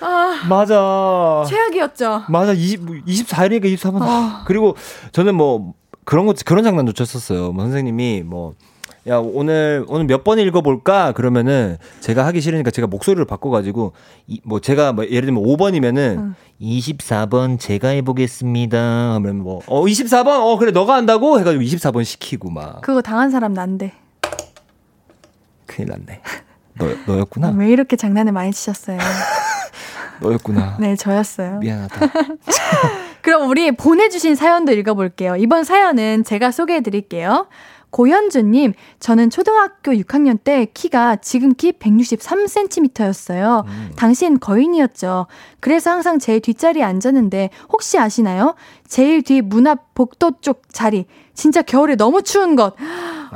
아, 0.00 0.40
맞아. 0.48 1.44
최악이었죠. 1.48 2.22
맞아. 2.28 2.52
20, 2.52 3.04
24일이니까 3.06 3.64
24번. 3.74 3.98
아. 4.02 4.44
그리고 4.46 4.76
저는 5.12 5.34
뭐 5.34 5.74
그런 6.04 6.24
거 6.26 6.32
그런 6.46 6.64
장면도 6.64 6.92
쳤었어요. 6.92 7.52
뭐 7.52 7.64
선생님이 7.64 8.22
뭐 8.24 8.54
야 9.08 9.16
오늘 9.16 9.84
오늘 9.88 10.06
몇 10.06 10.22
번 10.22 10.38
읽어볼까? 10.38 11.10
그러면은 11.12 11.76
제가 12.00 12.24
하기 12.26 12.40
싫으니까 12.40 12.70
제가 12.70 12.86
목소리를 12.86 13.24
바꿔가지고 13.24 13.92
이, 14.28 14.40
뭐 14.44 14.60
제가 14.60 14.92
뭐 14.92 15.04
예를 15.04 15.22
들면 15.26 15.42
5번이면은 15.42 15.98
응. 16.18 16.34
24번 16.60 17.58
제가 17.58 17.88
해보겠습니다. 17.88 18.78
하면 19.14 19.38
뭐 19.38 19.60
어 19.66 19.82
24번? 19.82 20.28
어 20.40 20.56
그래 20.56 20.70
너가 20.70 20.94
한다고? 20.94 21.40
해가지고 21.40 21.62
24번 21.64 22.04
시키고 22.04 22.50
막. 22.50 22.80
그거 22.82 23.02
당한 23.02 23.30
사람 23.30 23.52
난데. 23.54 23.92
큰일 25.66 25.90
났네. 25.90 26.20
너 26.78 26.86
너였구나. 27.06 27.50
왜 27.56 27.70
이렇게 27.70 27.96
장난을 27.96 28.30
많이 28.32 28.52
치셨어요? 28.52 28.98
너였구나. 30.22 30.76
네 30.78 30.94
저였어요. 30.94 31.58
미안하다. 31.58 32.06
그럼 33.22 33.48
우리 33.48 33.72
보내주신 33.72 34.34
사연도 34.36 34.72
읽어볼게요. 34.72 35.36
이번 35.36 35.64
사연은 35.64 36.24
제가 36.24 36.50
소개해드릴게요 36.52 37.46
고현주님, 37.92 38.72
저는 39.00 39.30
초등학교 39.30 39.92
6학년 39.92 40.38
때 40.42 40.66
키가 40.74 41.16
지금 41.16 41.54
키 41.54 41.72
163cm였어요. 41.72 43.64
음. 43.66 43.90
당시엔 43.96 44.40
거인이었죠. 44.40 45.26
그래서 45.60 45.90
항상 45.90 46.18
제일 46.18 46.40
뒷자리에 46.40 46.82
앉았는데 46.82 47.50
혹시 47.70 47.98
아시나요? 47.98 48.54
제일 48.88 49.22
뒤 49.22 49.40
문 49.42 49.66
앞 49.66 49.94
복도 49.94 50.32
쪽 50.40 50.62
자리. 50.72 51.04
진짜 51.34 51.62
겨울에 51.62 51.94
너무 51.94 52.22
추운 52.22 52.56
것. 52.56 52.74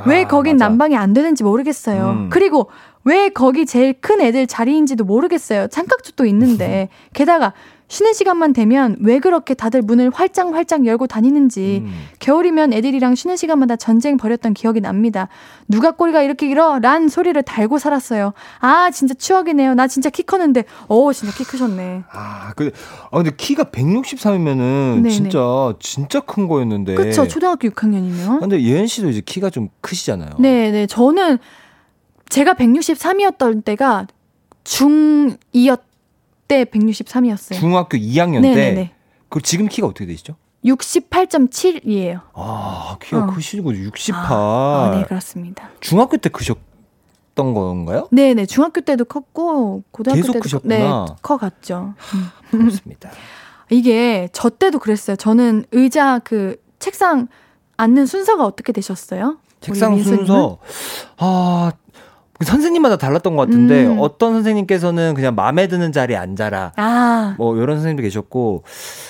왜 0.05 0.23
아, 0.23 0.27
거긴 0.27 0.57
맞아. 0.57 0.69
난방이 0.69 0.95
안 0.97 1.13
되는지 1.13 1.43
모르겠어요. 1.43 2.09
음. 2.09 2.29
그리고 2.31 2.69
왜 3.03 3.29
거기 3.29 3.65
제일 3.65 3.93
큰 3.93 4.19
애들 4.21 4.47
자리인지도 4.47 5.03
모르겠어요. 5.05 5.67
창각조도 5.67 6.25
있는데. 6.25 6.89
게다가 7.13 7.53
쉬는 7.89 8.13
시간만 8.13 8.51
되면 8.51 8.97
왜 8.99 9.19
그렇게 9.19 9.53
다들 9.53 9.81
문을 9.81 10.11
활짝 10.13 10.53
활짝 10.53 10.85
열고 10.85 11.07
다니는지 11.07 11.83
음. 11.85 11.93
겨울이면 12.19 12.73
애들이랑 12.73 13.15
쉬는 13.15 13.37
시간마다 13.37 13.77
전쟁 13.77 14.17
벌였던 14.17 14.53
기억이 14.53 14.81
납니다. 14.81 15.29
누가 15.69 15.91
꼬리가 15.91 16.21
이렇게 16.21 16.47
길어? 16.47 16.79
란 16.79 17.07
소리를 17.07 17.41
달고 17.43 17.79
살았어요. 17.79 18.33
아 18.59 18.91
진짜 18.91 19.13
추억이네요. 19.13 19.73
나 19.75 19.87
진짜 19.87 20.09
키 20.09 20.23
컸는데 20.23 20.65
어 20.87 21.13
진짜 21.13 21.33
키 21.33 21.45
크셨네. 21.45 22.03
아, 22.11 22.51
그, 22.55 22.71
아 23.11 23.17
근데 23.17 23.31
키가 23.35 23.65
163이면은 23.65 25.09
진짜 25.09 25.39
진짜 25.79 26.19
큰 26.19 26.47
거였는데. 26.47 26.95
그렇죠. 26.95 27.25
초등학교 27.27 27.69
6학년이면. 27.69 28.41
근데 28.41 28.61
예은 28.61 28.87
씨도 28.87 29.09
이제 29.09 29.21
키가 29.21 29.49
좀 29.49 29.69
크시잖아요. 29.79 30.31
네, 30.39 30.71
네. 30.71 30.87
저는 30.87 31.37
제가 32.27 32.53
163이었던 32.55 33.63
때가 33.63 34.07
중2였 34.65 35.79
때 36.47 36.65
163이었어요. 36.65 37.59
중학교 37.59 37.97
2학년 37.97 38.41
네네네. 38.41 38.75
때. 38.75 38.91
그 39.29 39.41
지금 39.41 39.67
키가 39.67 39.87
어떻게 39.87 40.05
되시죠? 40.05 40.35
68.7이에요. 40.65 42.21
아, 42.33 42.97
키가 43.01 43.23
어. 43.23 43.27
크시고 43.27 43.73
68. 43.75 44.25
아, 44.25 44.91
아, 44.91 44.95
네, 44.95 45.03
그렇습니다. 45.03 45.69
중학교 45.79 46.17
때 46.17 46.29
크셨던 46.29 47.53
건가요? 47.53 48.07
네, 48.11 48.33
네. 48.33 48.45
중학교 48.45 48.81
때도 48.81 49.05
컸고 49.05 49.83
고등학교 49.91 50.21
계속 50.21 50.33
때도 50.33 50.43
크셨구나. 50.43 50.75
네, 50.75 51.15
커 51.21 51.37
갔죠. 51.37 51.93
그렇습니다. 52.49 53.11
이게 53.69 54.29
저 54.31 54.49
때도 54.49 54.79
그랬어요. 54.79 55.15
저는 55.15 55.65
의자 55.71 56.19
그 56.19 56.55
책상 56.79 57.27
앉는 57.77 58.05
순서가 58.05 58.45
어떻게 58.45 58.71
되셨어요? 58.71 59.37
책상 59.59 60.01
순서 60.01 60.59
아그 61.17 61.77
선생님마다 62.43 62.97
달랐던 62.97 63.35
것 63.35 63.47
같은데 63.47 63.87
음. 63.87 63.97
어떤 63.99 64.33
선생님께서는 64.33 65.13
그냥 65.15 65.35
마음에 65.35 65.67
드는 65.67 65.91
자리에 65.91 66.15
앉아라. 66.15 66.73
아. 66.75 67.35
뭐 67.37 67.55
이런 67.55 67.77
선생님도 67.77 68.03
계셨고 68.03 68.63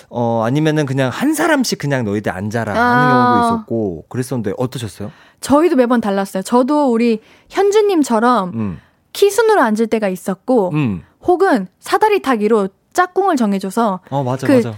어 0.10 0.44
아니면은 0.46 0.86
그냥 0.86 1.10
한 1.10 1.34
사람씩 1.34 1.78
그냥 1.80 2.06
너희들 2.06 2.32
앉아라 2.32 2.74
아. 2.74 2.78
하는 2.78 3.12
경우도 3.12 3.46
있었고 3.48 4.06
그랬었는데 4.10 4.54
어떠셨어요? 4.58 5.12
저희도 5.42 5.76
매번 5.76 6.00
달랐어요. 6.02 6.44
저도 6.44 6.92
우리 6.92 7.20
현주님처럼 7.50 8.52
음. 8.54 8.80
키순으로 9.14 9.62
앉을 9.62 9.88
때가 9.88 10.08
있었고 10.08 10.72
음. 10.74 11.04
혹은 11.24 11.68
사다리 11.80 12.22
타기로 12.22 12.70
짝꿍을 12.94 13.36
정해줘서 13.36 14.00
어 14.10 14.24
맞아 14.24 14.48
그 14.48 14.54
맞아. 14.54 14.74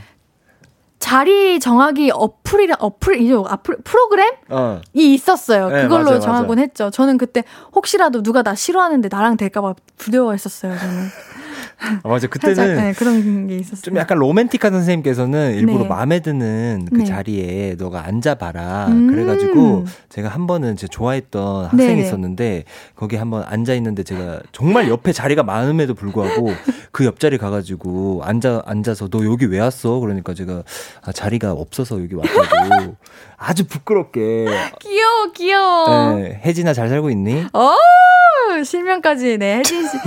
자리 1.09 1.59
정하기 1.59 2.11
어플이라 2.13 2.75
어플 2.77 3.19
이제 3.19 3.33
어플 3.33 3.77
프로그램이 3.83 4.37
어. 4.49 4.79
있었어요. 4.93 5.69
네, 5.69 5.81
그걸로 5.81 6.05
맞아요, 6.05 6.19
정하곤 6.19 6.57
맞아요. 6.57 6.63
했죠. 6.63 6.91
저는 6.91 7.17
그때 7.17 7.43
혹시라도 7.73 8.21
누가 8.21 8.43
나 8.43 8.53
싫어하는데 8.53 9.09
나랑 9.11 9.35
될까봐 9.35 9.73
두려워했었어요. 9.97 10.77
저는. 10.77 11.07
아, 12.03 12.07
맞아. 12.07 12.27
그때는 12.27 12.55
살짝, 12.55 12.75
네, 12.83 12.93
그런 12.93 13.47
게 13.47 13.57
있었어요. 13.57 13.81
좀 13.81 13.97
약간 13.97 14.17
로맨틱한 14.17 14.71
선생님께서는 14.71 15.55
일부러 15.55 15.83
네. 15.83 15.87
마음에 15.87 16.19
드는 16.19 16.87
그 16.91 16.97
네. 16.99 17.05
자리에 17.05 17.75
너가 17.77 18.05
앉아봐라. 18.05 18.87
음~ 18.87 19.07
그래가지고 19.07 19.85
제가 20.09 20.29
한 20.29 20.47
번은 20.47 20.75
제 20.75 20.87
좋아했던 20.87 21.65
학생이 21.65 21.95
네네. 21.95 22.07
있었는데 22.07 22.63
거기 22.95 23.15
한번 23.15 23.43
앉아 23.47 23.73
있는데 23.75 24.03
제가 24.03 24.41
정말 24.51 24.89
옆에 24.89 25.11
자리가 25.11 25.43
많음에도 25.43 25.93
불구하고 25.93 26.53
그 26.91 27.05
옆자리 27.05 27.37
가가지고 27.37 28.21
앉아 28.23 28.63
앉아서 28.65 29.07
너 29.09 29.25
여기 29.25 29.45
왜 29.45 29.59
왔어? 29.59 29.99
그러니까 29.99 30.33
제가 30.33 30.63
아, 31.01 31.11
자리가 31.11 31.51
없어서 31.51 32.01
여기 32.01 32.15
왔다고 32.15 32.95
아주 33.37 33.65
부끄럽게 33.65 34.45
귀여워 34.79 35.31
귀여워. 35.33 36.15
네, 36.15 36.41
혜진아 36.43 36.73
잘 36.73 36.89
살고 36.89 37.09
있니? 37.09 37.45
어 37.53 38.63
실명까지 38.63 39.37
네 39.37 39.57
혜진 39.59 39.87
씨 39.87 39.97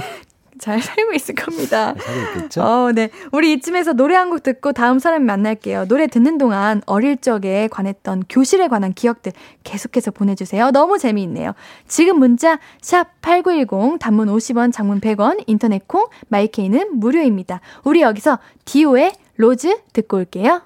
잘 0.62 0.78
살고 0.80 1.12
있을 1.14 1.34
겁니다. 1.34 1.92
살고 1.98 2.38
있겠죠? 2.38 2.62
어, 2.62 2.92
네. 2.92 3.10
우리 3.32 3.52
이쯤에서 3.54 3.94
노래 3.94 4.14
한 4.14 4.30
곡 4.30 4.44
듣고 4.44 4.72
다음 4.72 5.00
사람 5.00 5.24
만날게요. 5.26 5.86
노래 5.88 6.06
듣는 6.06 6.38
동안 6.38 6.80
어릴 6.86 7.16
적에 7.16 7.66
관했던 7.68 8.22
교실에 8.28 8.68
관한 8.68 8.92
기억들 8.94 9.32
계속해서 9.64 10.12
보내주세요. 10.12 10.70
너무 10.70 10.98
재미있네요. 10.98 11.52
지금 11.88 12.20
문자 12.20 12.60
샵 12.80 13.20
8910 13.22 13.98
단문 13.98 14.28
50원 14.28 14.72
장문 14.72 15.00
100원 15.00 15.42
인터넷 15.48 15.86
콩 15.88 16.06
마이케이는 16.28 17.00
무료입니다. 17.00 17.60
우리 17.82 18.02
여기서 18.02 18.38
디오의 18.64 19.12
Rose 19.36 19.76
듣고 19.92 20.18
올게요. 20.18 20.62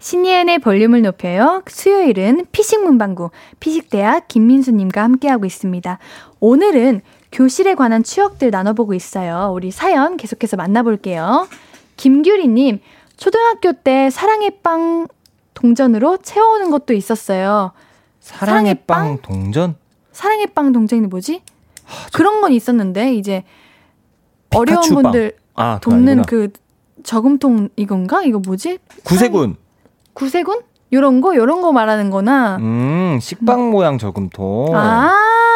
신예은의 0.00 0.58
볼륨을 0.58 1.02
높여요. 1.02 1.62
수요일은 1.68 2.46
피식 2.50 2.82
문방구 2.82 3.30
피식대학 3.60 4.26
김민수님과 4.26 5.00
함께하고 5.00 5.46
있습니다. 5.46 5.98
오늘은 6.40 7.02
교실에 7.32 7.74
관한 7.74 8.02
추억들 8.02 8.50
나눠보고 8.50 8.94
있어요. 8.94 9.50
우리 9.54 9.70
사연 9.70 10.16
계속해서 10.16 10.56
만나볼게요. 10.56 11.48
김규리님, 11.96 12.80
초등학교 13.16 13.72
때 13.72 14.10
사랑의 14.10 14.58
빵 14.62 15.08
동전으로 15.54 16.18
채워오는 16.18 16.70
것도 16.70 16.92
있었어요. 16.92 17.72
사랑의, 18.20 18.50
사랑의 18.50 18.74
빵, 18.86 19.06
빵, 19.06 19.18
동전? 19.22 19.74
사랑의 20.12 20.46
빵 20.48 20.72
동전이 20.72 21.06
뭐지? 21.06 21.42
하, 21.84 22.10
저... 22.10 22.18
그런 22.18 22.40
건 22.40 22.52
있었는데, 22.52 23.14
이제 23.14 23.44
어려운 24.54 24.82
분들 24.82 25.32
아, 25.54 25.78
돕는 25.82 26.22
그 26.22 26.50
저금통 27.02 27.70
이건가? 27.76 28.22
이거 28.22 28.38
뭐지? 28.38 28.78
구세군. 29.04 29.56
구세군? 30.12 30.62
요런 30.92 31.22
거, 31.22 31.34
요런 31.34 31.62
거 31.62 31.72
말하는 31.72 32.10
거나. 32.10 32.56
음, 32.56 33.18
식빵 33.20 33.58
음. 33.58 33.70
모양 33.70 33.98
저금통. 33.98 34.76
아. 34.76 35.10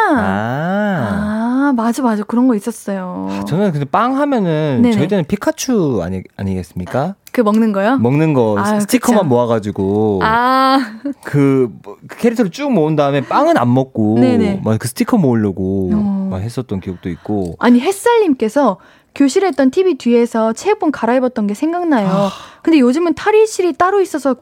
아. 0.09 0.17
아, 0.19 1.36
맞아, 1.73 2.03
맞아. 2.03 2.23
그런 2.25 2.49
거 2.49 2.55
있었어요. 2.55 3.29
저는 3.49 3.73
근데 3.73 3.85
빵 3.85 4.17
하면은 4.19 4.81
네네. 4.83 4.95
저희 4.97 5.09
때는 5.09 5.25
피카츄 5.25 6.01
아니, 6.03 6.23
아니겠습니까? 6.37 7.15
그 7.33 7.41
먹는 7.43 7.73
거요? 7.73 7.99
먹는 7.99 8.33
거 8.35 8.57
아유, 8.59 8.81
스티커만 8.81 9.21
그쵸. 9.25 9.29
모아가지고 9.29 10.21
아, 10.23 10.79
그, 11.25 11.71
뭐, 11.83 11.97
그 12.09 12.17
캐릭터를 12.17 12.51
쭉 12.51 12.73
모은 12.73 12.97
다음에 12.97 13.21
빵은 13.21 13.57
안 13.59 13.73
먹고. 13.75 14.17
막 14.65 14.79
그 14.79 14.89
스티커 14.89 15.19
모으려고 15.19 15.91
어. 15.93 16.29
막 16.31 16.41
했었던 16.41 16.81
기억도 16.81 17.09
있고 17.11 17.57
아니 17.59 17.81
햇살님께서 17.81 18.79
교실에 19.15 19.49
있던 19.49 19.71
TV 19.71 19.95
뒤에서 19.95 20.53
체육복 20.53 20.93
갈아입었던 20.93 21.47
게 21.47 21.55
생각나요. 21.55 22.09
아. 22.09 22.31
근데 22.63 22.79
요즘은 22.81 23.15
탈의실이 23.15 23.75
따로 23.75 24.01
있어서 24.01 24.37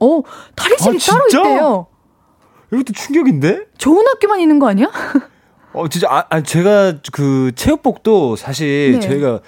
어 0.00 0.22
탈의실이 0.54 0.96
아, 0.96 1.12
따로? 1.12 1.24
있대요. 1.28 1.86
이것도 2.72 2.92
충격인데? 2.92 3.60
좋은 3.78 4.06
학교만 4.06 4.40
있는 4.40 4.58
거 4.58 4.68
아니야? 4.68 4.90
어 5.72 5.88
진짜 5.88 6.08
아, 6.10 6.24
아 6.30 6.42
제가 6.42 6.94
그 7.12 7.52
체육복도 7.54 8.36
사실 8.36 8.92
네. 8.92 9.00
저희가 9.00 9.40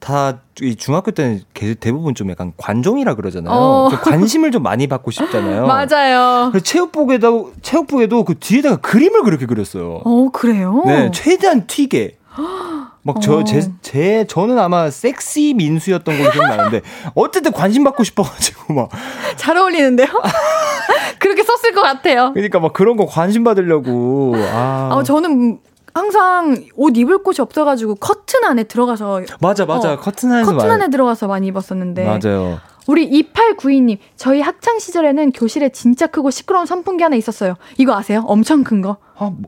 다 0.00 0.38
이 0.60 0.74
중학교 0.74 1.12
때는 1.12 1.42
개- 1.54 1.74
대부분 1.74 2.16
좀 2.16 2.30
약간 2.30 2.52
관종이라 2.56 3.14
그러잖아요. 3.14 3.54
어. 3.54 3.88
좀 3.90 4.00
관심을 4.00 4.50
좀 4.50 4.64
많이 4.64 4.88
받고 4.88 5.12
싶잖아요. 5.12 5.66
맞아요. 5.70 6.48
그래서 6.50 6.64
체육복에도 6.64 7.52
체육복에도 7.62 8.24
그 8.24 8.34
뒤에다가 8.40 8.76
그림을 8.78 9.22
그렇게 9.22 9.46
그렸어요. 9.46 10.00
어 10.04 10.30
그래요? 10.32 10.82
네, 10.84 11.10
최대한 11.14 11.66
튀게. 11.68 12.18
막저 13.08 13.38
어. 13.38 13.44
제제 13.44 14.26
저는 14.28 14.58
아마 14.58 14.90
섹시 14.90 15.54
민수였던 15.56 16.18
걸로 16.18 16.30
기억나는데 16.30 16.82
어쨌든 17.16 17.52
관심 17.52 17.84
받고 17.84 18.04
싶어가지고 18.04 18.74
막 18.74 18.88
잘 19.36 19.56
어울리는데요? 19.56 20.06
그렇게 21.18 21.42
썼을 21.42 21.74
것 21.74 21.80
같아요. 21.82 22.32
그러니까 22.34 22.60
막 22.60 22.72
그런 22.72 22.96
거 22.96 23.06
관심 23.06 23.44
받으려고 23.44 24.34
아, 24.36 24.90
아, 24.92 25.02
저는 25.02 25.58
항상 25.94 26.64
옷 26.76 26.96
입을 26.96 27.22
곳이 27.22 27.40
없어가지고 27.40 27.96
커튼 27.96 28.44
안에 28.44 28.64
들어가서 28.64 29.22
맞아 29.40 29.64
맞아 29.64 29.92
어, 29.94 29.96
커튼 29.98 30.32
안에서 30.32 30.52
커튼 30.52 30.68
많이- 30.68 30.82
안에 30.82 30.90
들어가서 30.90 31.26
많이 31.28 31.46
입었었는데 31.48 32.04
맞아요. 32.04 32.58
우리 32.88 33.08
2892님 33.22 33.98
저희 34.16 34.40
학창 34.40 34.78
시절에는 34.78 35.32
교실에 35.32 35.68
진짜 35.68 36.06
크고 36.06 36.30
시끄러운 36.30 36.64
선풍기 36.64 37.02
하나 37.04 37.16
있었어요. 37.16 37.54
이거 37.76 37.94
아세요? 37.94 38.24
엄청 38.26 38.64
큰 38.64 38.80
거. 38.80 38.96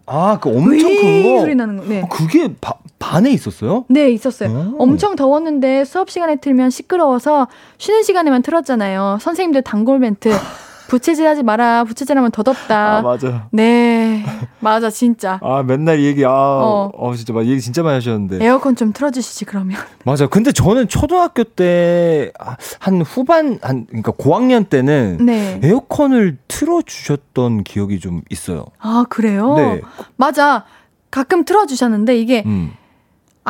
아그 0.07 0.51
엄청 0.51 0.95
큰 0.95 1.22
거. 1.22 1.41
소리 1.41 1.55
나는 1.55 1.78
거. 1.78 1.84
네. 1.86 2.03
어, 2.03 2.09
그게 2.09 2.55
바, 2.61 2.74
반에 2.99 3.30
있었어요? 3.30 3.86
네, 3.88 4.11
있었어요. 4.11 4.74
오. 4.76 4.82
엄청 4.82 5.16
더웠는데 5.16 5.86
수업 5.86 6.11
시간에 6.11 6.36
틀면 6.36 6.68
시끄러워서 6.68 7.49
쉬는 7.78 8.03
시간에만 8.03 8.43
틀었잖아요. 8.43 9.18
선생님들 9.22 9.62
단골 9.62 10.01
멘트. 10.01 10.30
부채질 10.91 11.24
하지 11.24 11.45
마라. 11.45 11.84
부채질하면 11.84 12.32
더 12.32 12.43
덥다. 12.43 13.01
맞아. 13.03 13.47
네. 13.53 14.24
맞아, 14.59 14.91
진짜. 14.91 15.38
아 15.41 15.62
맨날 15.62 16.01
이 16.01 16.05
얘기 16.07 16.24
아, 16.24 16.30
어. 16.30 16.91
어. 16.93 17.14
진짜 17.14 17.32
막 17.32 17.47
얘기 17.47 17.61
진짜 17.61 17.84
많이 17.84 17.95
하셨는데. 17.95 18.45
에어컨 18.45 18.74
좀 18.74 18.93
틀어주시지, 18.93 19.45
그러면. 19.45 19.78
맞아. 20.05 20.26
근데 20.26 20.51
저는 20.51 20.88
초등학교 20.88 21.45
때 21.45 22.32
한 22.80 23.03
후반 23.03 23.59
한 23.62 23.86
그러니까 23.86 24.12
고학년 24.12 24.64
때는 24.64 25.18
네. 25.20 25.61
에어컨을 25.62 26.38
틀어 26.49 26.82
주셨던 26.82 27.62
기억이 27.62 28.01
좀 28.01 28.22
있어요. 28.28 28.66
아, 28.80 29.05
그래요? 29.09 29.55
네. 29.55 29.80
맞아. 30.16 30.64
가끔 31.11 31.45
틀어주셨는데 31.45 32.18
이게 32.18 32.43
음. 32.47 32.72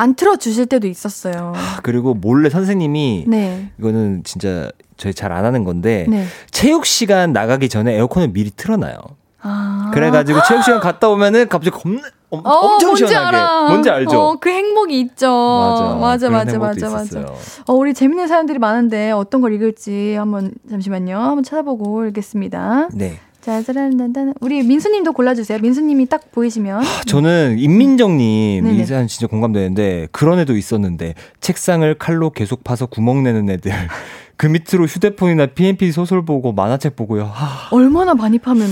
안 0.01 0.15
틀어주실 0.15 0.65
때도 0.65 0.87
있었어요. 0.87 1.53
그리고 1.83 2.15
몰래 2.15 2.49
선생님이 2.49 3.25
네. 3.27 3.69
이거는 3.79 4.23
진짜 4.23 4.69
저희 4.97 5.13
잘 5.13 5.31
안 5.31 5.45
하는 5.45 5.63
건데 5.63 6.05
네. 6.09 6.25
체육 6.49 6.85
시간 6.87 7.33
나가기 7.33 7.69
전에 7.69 7.93
에어컨을 7.95 8.29
미리 8.29 8.49
틀어놔요. 8.49 8.95
아. 9.43 9.91
그래가지고 9.93 10.39
체육 10.47 10.63
시간 10.63 10.79
갔다 10.79 11.07
오면은 11.09 11.47
갑자기 11.47 11.69
겁나 11.77 12.01
엄, 12.31 12.39
어, 12.45 12.49
엄청 12.49 12.89
뭔지 12.89 13.07
시원하게 13.07 13.37
알아. 13.37 13.61
뭔지 13.69 13.89
알죠? 13.89 14.19
어, 14.19 14.35
그 14.39 14.49
행복이 14.49 14.99
있죠. 15.01 15.97
맞아 16.01 16.29
맞아, 16.29 16.57
맞아, 16.57 16.89
맞아, 16.89 17.19
맞아. 17.19 17.33
어, 17.67 17.73
우리 17.73 17.93
재밌는 17.93 18.27
사연들이 18.27 18.57
많은데 18.57 19.11
어떤 19.11 19.41
걸 19.41 19.53
읽을지 19.53 20.15
한번 20.15 20.51
잠시만요. 20.69 21.15
한번 21.17 21.43
찾아보고 21.43 22.05
읽겠습니다. 22.07 22.89
네. 22.93 23.19
자, 23.41 23.63
짜란단단. 23.63 24.35
우리 24.39 24.61
민수님도 24.61 25.13
골라주세요. 25.13 25.57
민수님이 25.59 26.05
딱 26.05 26.31
보이시면. 26.31 26.83
저는 27.07 27.57
임민정님 27.57 28.63
네네. 28.63 28.77
이 28.77 28.85
사연 28.85 29.07
진짜 29.07 29.25
공감되는데 29.25 30.09
그런 30.11 30.37
애도 30.39 30.55
있었는데 30.55 31.15
책상을 31.39 31.91
칼로 31.95 32.29
계속 32.29 32.63
파서 32.63 32.85
구멍 32.85 33.23
내는 33.23 33.49
애들 33.49 33.71
그 34.37 34.45
밑으로 34.45 34.85
휴대폰이나 34.85 35.47
PMP 35.47 35.91
소설 35.91 36.23
보고 36.23 36.51
만화책 36.53 36.95
보고요. 36.95 37.31
아, 37.33 37.67
얼마나 37.71 38.13
많이 38.13 38.37
파면 38.37 38.67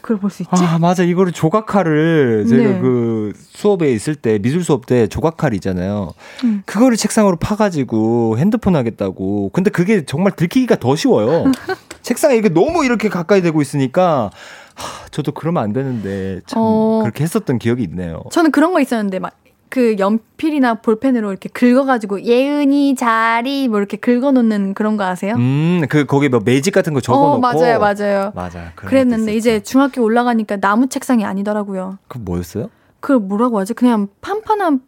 그걸 0.00 0.18
볼 0.18 0.30
수 0.30 0.42
있지? 0.42 0.50
아, 0.64 0.78
맞아 0.78 1.02
이거를 1.02 1.32
조각칼을 1.32 2.46
제가 2.48 2.62
네. 2.70 2.78
그 2.80 3.32
수업에 3.36 3.92
있을 3.92 4.14
때 4.14 4.38
미술 4.38 4.62
수업 4.64 4.86
때 4.86 5.06
조각칼 5.06 5.54
있잖아요. 5.54 6.12
음. 6.44 6.62
그거를 6.66 6.96
책상으로 6.96 7.36
파 7.36 7.56
가지고 7.56 8.36
핸드폰 8.38 8.76
하겠다고. 8.76 9.50
근데 9.52 9.70
그게 9.70 10.04
정말 10.04 10.32
들키기가 10.36 10.76
더 10.76 10.96
쉬워요. 10.96 11.44
책상에 12.02 12.34
이렇게 12.34 12.48
너무 12.48 12.84
이렇게 12.84 13.08
가까이 13.08 13.42
대고 13.42 13.60
있으니까 13.62 14.30
하, 14.74 15.06
저도 15.10 15.32
그러면 15.32 15.62
안 15.62 15.72
되는데 15.72 16.40
참 16.46 16.62
어. 16.62 17.00
그렇게 17.02 17.22
했었던 17.24 17.58
기억이 17.58 17.82
있네요. 17.84 18.22
저는 18.30 18.50
그런 18.50 18.72
거 18.72 18.80
있었는데 18.80 19.18
막 19.18 19.32
그 19.70 19.96
연필이나 19.98 20.74
볼펜으로 20.74 21.30
이렇게 21.30 21.48
긁어가지고 21.48 22.24
예은이 22.24 22.96
자리 22.96 23.68
뭐 23.68 23.78
이렇게 23.78 23.96
긁어놓는 23.96 24.74
그런 24.74 24.96
거 24.96 25.04
아세요? 25.04 25.36
음, 25.36 25.82
그 25.88 26.04
거기 26.04 26.28
뭐 26.28 26.40
매직 26.44 26.74
같은 26.74 26.92
거 26.92 27.00
적어놓고 27.00 27.34
어 27.36 27.38
맞아요 27.38 27.78
맞아요. 27.78 28.32
맞아. 28.34 28.72
그랬는데 28.74 29.34
이제. 29.34 29.60
중학교 29.62 30.02
올라가니까 30.02 30.56
나무 30.56 30.88
책상이 30.88 31.24
아니더라고요. 31.24 31.98
그 32.08 32.18
뭐였어요? 32.18 32.68
그 32.98 33.12
뭐라고 33.12 33.60
하지? 33.60 33.72
그냥 33.72 34.08
판판한 34.20 34.80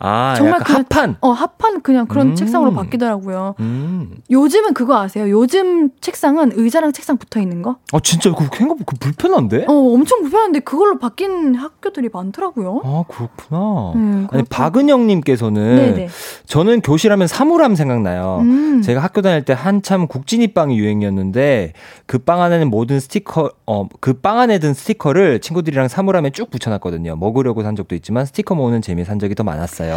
아, 0.00 0.34
정말 0.36 0.60
그냥- 0.60 0.80
합판. 0.80 1.16
어 1.20 1.30
합판 1.30 1.82
그냥 1.82 2.06
그런 2.06 2.28
음. 2.28 2.34
책상으로 2.34 2.72
바뀌더라고요. 2.72 3.54
음. 3.60 4.16
요즘은 4.30 4.74
그거 4.74 5.00
아세요? 5.00 5.28
요즘 5.30 5.90
책상은 6.00 6.52
의자랑 6.54 6.92
책상 6.92 7.16
붙어 7.16 7.40
있는 7.40 7.62
거? 7.62 7.76
아 7.92 7.98
진짜 8.00 8.32
그 8.34 8.46
생각 8.56 8.78
그 8.86 8.96
불편한데? 8.98 9.64
어 9.68 9.72
엄청 9.72 10.20
불편한데 10.22 10.60
그걸로 10.60 10.98
바뀐 10.98 11.54
학교들이 11.54 12.10
많더라고요. 12.12 12.82
아 12.84 13.04
그렇구나. 13.08 13.92
네, 13.94 14.00
아니 14.00 14.26
그렇죠. 14.28 14.46
박은영 14.50 15.06
님께서는 15.06 15.76
네네. 15.76 16.08
저는 16.46 16.80
교실하면 16.82 17.26
사물함 17.26 17.74
생각나요. 17.74 18.38
음. 18.42 18.82
제가 18.82 19.00
학교 19.00 19.22
다닐 19.22 19.44
때 19.44 19.52
한참 19.56 20.06
국진이빵이 20.06 20.78
유행이었는데 20.78 21.72
그 22.06 22.18
빵 22.18 22.42
안에는 22.42 22.68
모든 22.68 23.00
스티커 23.00 23.50
어 23.66 23.88
그 24.00 24.12
빵 24.20 24.38
안에 24.38 24.58
든 24.58 24.74
스티커를 24.74 25.40
친구들이랑 25.40 25.88
사물함에 25.88 26.30
쭉 26.30 26.50
붙여 26.50 26.70
놨거든요. 26.70 27.16
먹으려고 27.16 27.62
산 27.62 27.74
적도 27.76 27.94
있지만 27.94 28.26
스티커 28.26 28.54
모으는 28.54 28.82
재미 28.82 29.04
산 29.04 29.18
적이 29.18 29.34
더 29.34 29.44
많았어요. 29.44 29.87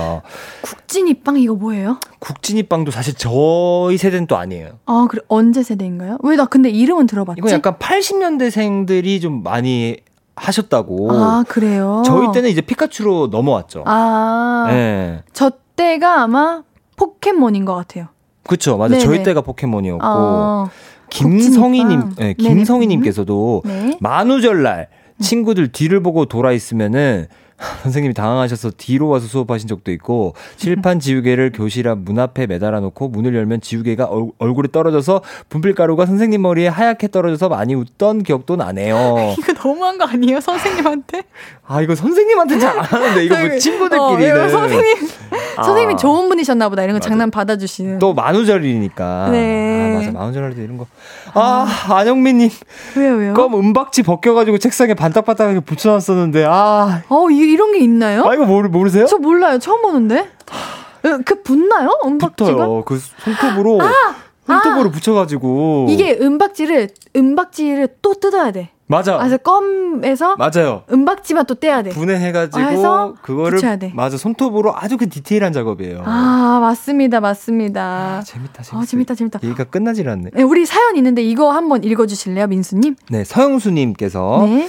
국진이 0.61 1.15
빵 1.15 1.37
이거 1.37 1.53
뭐예요? 1.55 1.99
국진이빵도 2.19 2.91
사실 2.91 3.13
저희 3.15 3.97
세대는 3.97 4.27
또 4.27 4.37
아니에요. 4.37 4.79
아 4.85 5.07
그래 5.09 5.21
언제 5.27 5.63
세대인가요? 5.63 6.17
왜 6.23 6.35
나 6.35 6.45
근데 6.45 6.69
이름은 6.69 7.07
들어봤지? 7.07 7.39
이건 7.39 7.51
약간 7.51 7.75
80년대생들이 7.77 9.21
좀 9.21 9.43
많이 9.43 9.97
하셨다고. 10.35 11.11
아 11.11 11.43
그래요. 11.47 12.03
저희 12.05 12.31
때는 12.31 12.49
이제 12.49 12.61
피카츄로 12.61 13.27
넘어왔죠. 13.27 13.83
아, 13.85 14.65
네. 14.69 15.23
저 15.33 15.51
때가 15.75 16.21
아마 16.23 16.63
포켓몬인 16.97 17.65
것 17.65 17.75
같아요. 17.75 18.07
그쵸. 18.47 18.77
맞아. 18.77 18.95
네네. 18.95 19.05
저희 19.05 19.23
때가 19.23 19.41
포켓몬이었고. 19.41 20.03
아, 20.03 20.69
김성희님, 21.09 21.99
국진이빵. 21.99 22.15
네. 22.17 22.33
김성희님께서도 22.33 23.63
네. 23.65 23.97
만우절날 23.99 24.87
친구들 25.19 25.71
뒤를 25.71 26.01
보고 26.01 26.25
돌아 26.25 26.51
있으면은 26.53 27.27
선생님이 27.83 28.13
당황하셔서 28.13 28.71
뒤로 28.77 29.07
와서 29.07 29.27
수업하신 29.27 29.67
적도 29.67 29.91
있고 29.91 30.33
칠판 30.57 30.99
지우개를 30.99 31.51
교실 31.55 31.87
앞 31.87 31.99
문 32.01 32.17
앞에 32.19 32.47
매달아 32.47 32.79
놓고 32.79 33.09
문을 33.09 33.35
열면 33.35 33.61
지우개가 33.61 34.05
얼, 34.05 34.29
얼굴에 34.39 34.69
떨어져서 34.71 35.21
분필가루가 35.49 36.05
선생님 36.07 36.41
머리에 36.41 36.67
하얗게 36.67 37.09
떨어져서 37.09 37.47
많이 37.49 37.75
웃던 37.75 38.23
기억도 38.23 38.55
나네요. 38.55 39.35
이거 39.37 39.53
너무한 39.53 39.97
거 39.97 40.05
아니에요, 40.05 40.39
선생님한테? 40.41 41.23
아 41.67 41.81
이거 41.81 41.93
선생님한테 41.95 42.57
잘 42.59 42.71
안 42.79 42.83
하는데 42.85 43.23
이거 43.25 43.37
뭐 43.37 43.45
어, 43.45 43.57
친구들끼리는 43.57 44.27
이거 44.37 44.49
선생님, 44.49 45.07
아. 45.57 45.63
선생님이 45.63 45.97
좋은 45.97 46.27
분이셨나 46.29 46.69
보다. 46.69 46.81
이런 46.83 46.93
거 46.93 46.97
맞아. 46.97 47.09
장난 47.09 47.29
받아주시는. 47.29 47.99
또 47.99 48.13
만우절이니까 48.13 49.29
네. 49.31 49.91
아 49.93 49.97
맞아 49.99 50.11
만우절 50.11 50.43
할 50.43 50.55
때 50.55 50.63
이런 50.63 50.77
거아 50.77 51.67
안영민님 51.89 52.49
왜요, 52.97 53.13
왜요? 53.15 53.33
껌 53.33 53.53
은박지 53.55 54.03
벗겨가지고 54.03 54.57
책상에 54.57 54.93
반딱반딱하게 54.95 55.59
붙여놨었는데 55.61 56.45
아, 56.47 57.03
어, 57.09 57.29
이, 57.29 57.50
이런 57.51 57.71
게 57.73 57.79
있나요? 57.79 58.23
아 58.25 58.33
이거 58.33 58.45
모르, 58.45 58.69
모르세요? 58.69 59.05
저 59.05 59.17
몰라요. 59.17 59.59
처음 59.59 59.81
보는데. 59.81 60.29
어, 61.03 61.17
그 61.25 61.41
붙나요? 61.41 61.89
은박지가? 62.05 62.51
붙어요. 62.51 62.83
그 62.85 62.99
손톱으로 62.99 63.79
손톱으로 64.45 64.91
붙여가지고 64.91 65.87
이게 65.89 66.17
은박지를 66.19 66.89
은박지를 67.15 67.87
또 68.01 68.13
뜯어야 68.13 68.51
돼. 68.51 68.69
맞아 68.87 69.17
그래서 69.17 69.37
껌에서 69.37 70.35
맞아요. 70.35 70.83
은박지만 70.91 71.45
또 71.45 71.55
떼야 71.55 71.81
돼. 71.81 71.91
분해해가지고 71.91 72.59
아, 72.87 73.13
그거를 73.21 73.55
붙여야 73.55 73.77
돼. 73.77 73.93
맞아 73.95 74.17
손톱으로 74.17 74.75
아주 74.75 74.97
그 74.97 75.07
디테일한 75.07 75.53
작업이에요. 75.53 76.03
아 76.05 76.59
맞습니다, 76.61 77.21
맞습니다. 77.21 77.81
아, 77.81 78.21
재밌다 78.21 78.63
재밌다. 78.63 78.77
아, 78.77 78.85
재밌다, 78.85 79.15
재밌다. 79.15 79.39
얘기가 79.43 79.63
끝나질 79.63 80.09
않네. 80.09 80.31
네, 80.33 80.43
우리 80.43 80.65
사연 80.65 80.97
있는데 80.97 81.23
이거 81.23 81.51
한번 81.51 81.85
읽어주실래요, 81.85 82.47
민수님? 82.47 82.97
네 83.09 83.23
서영수님께서 83.23 84.41
네. 84.45 84.67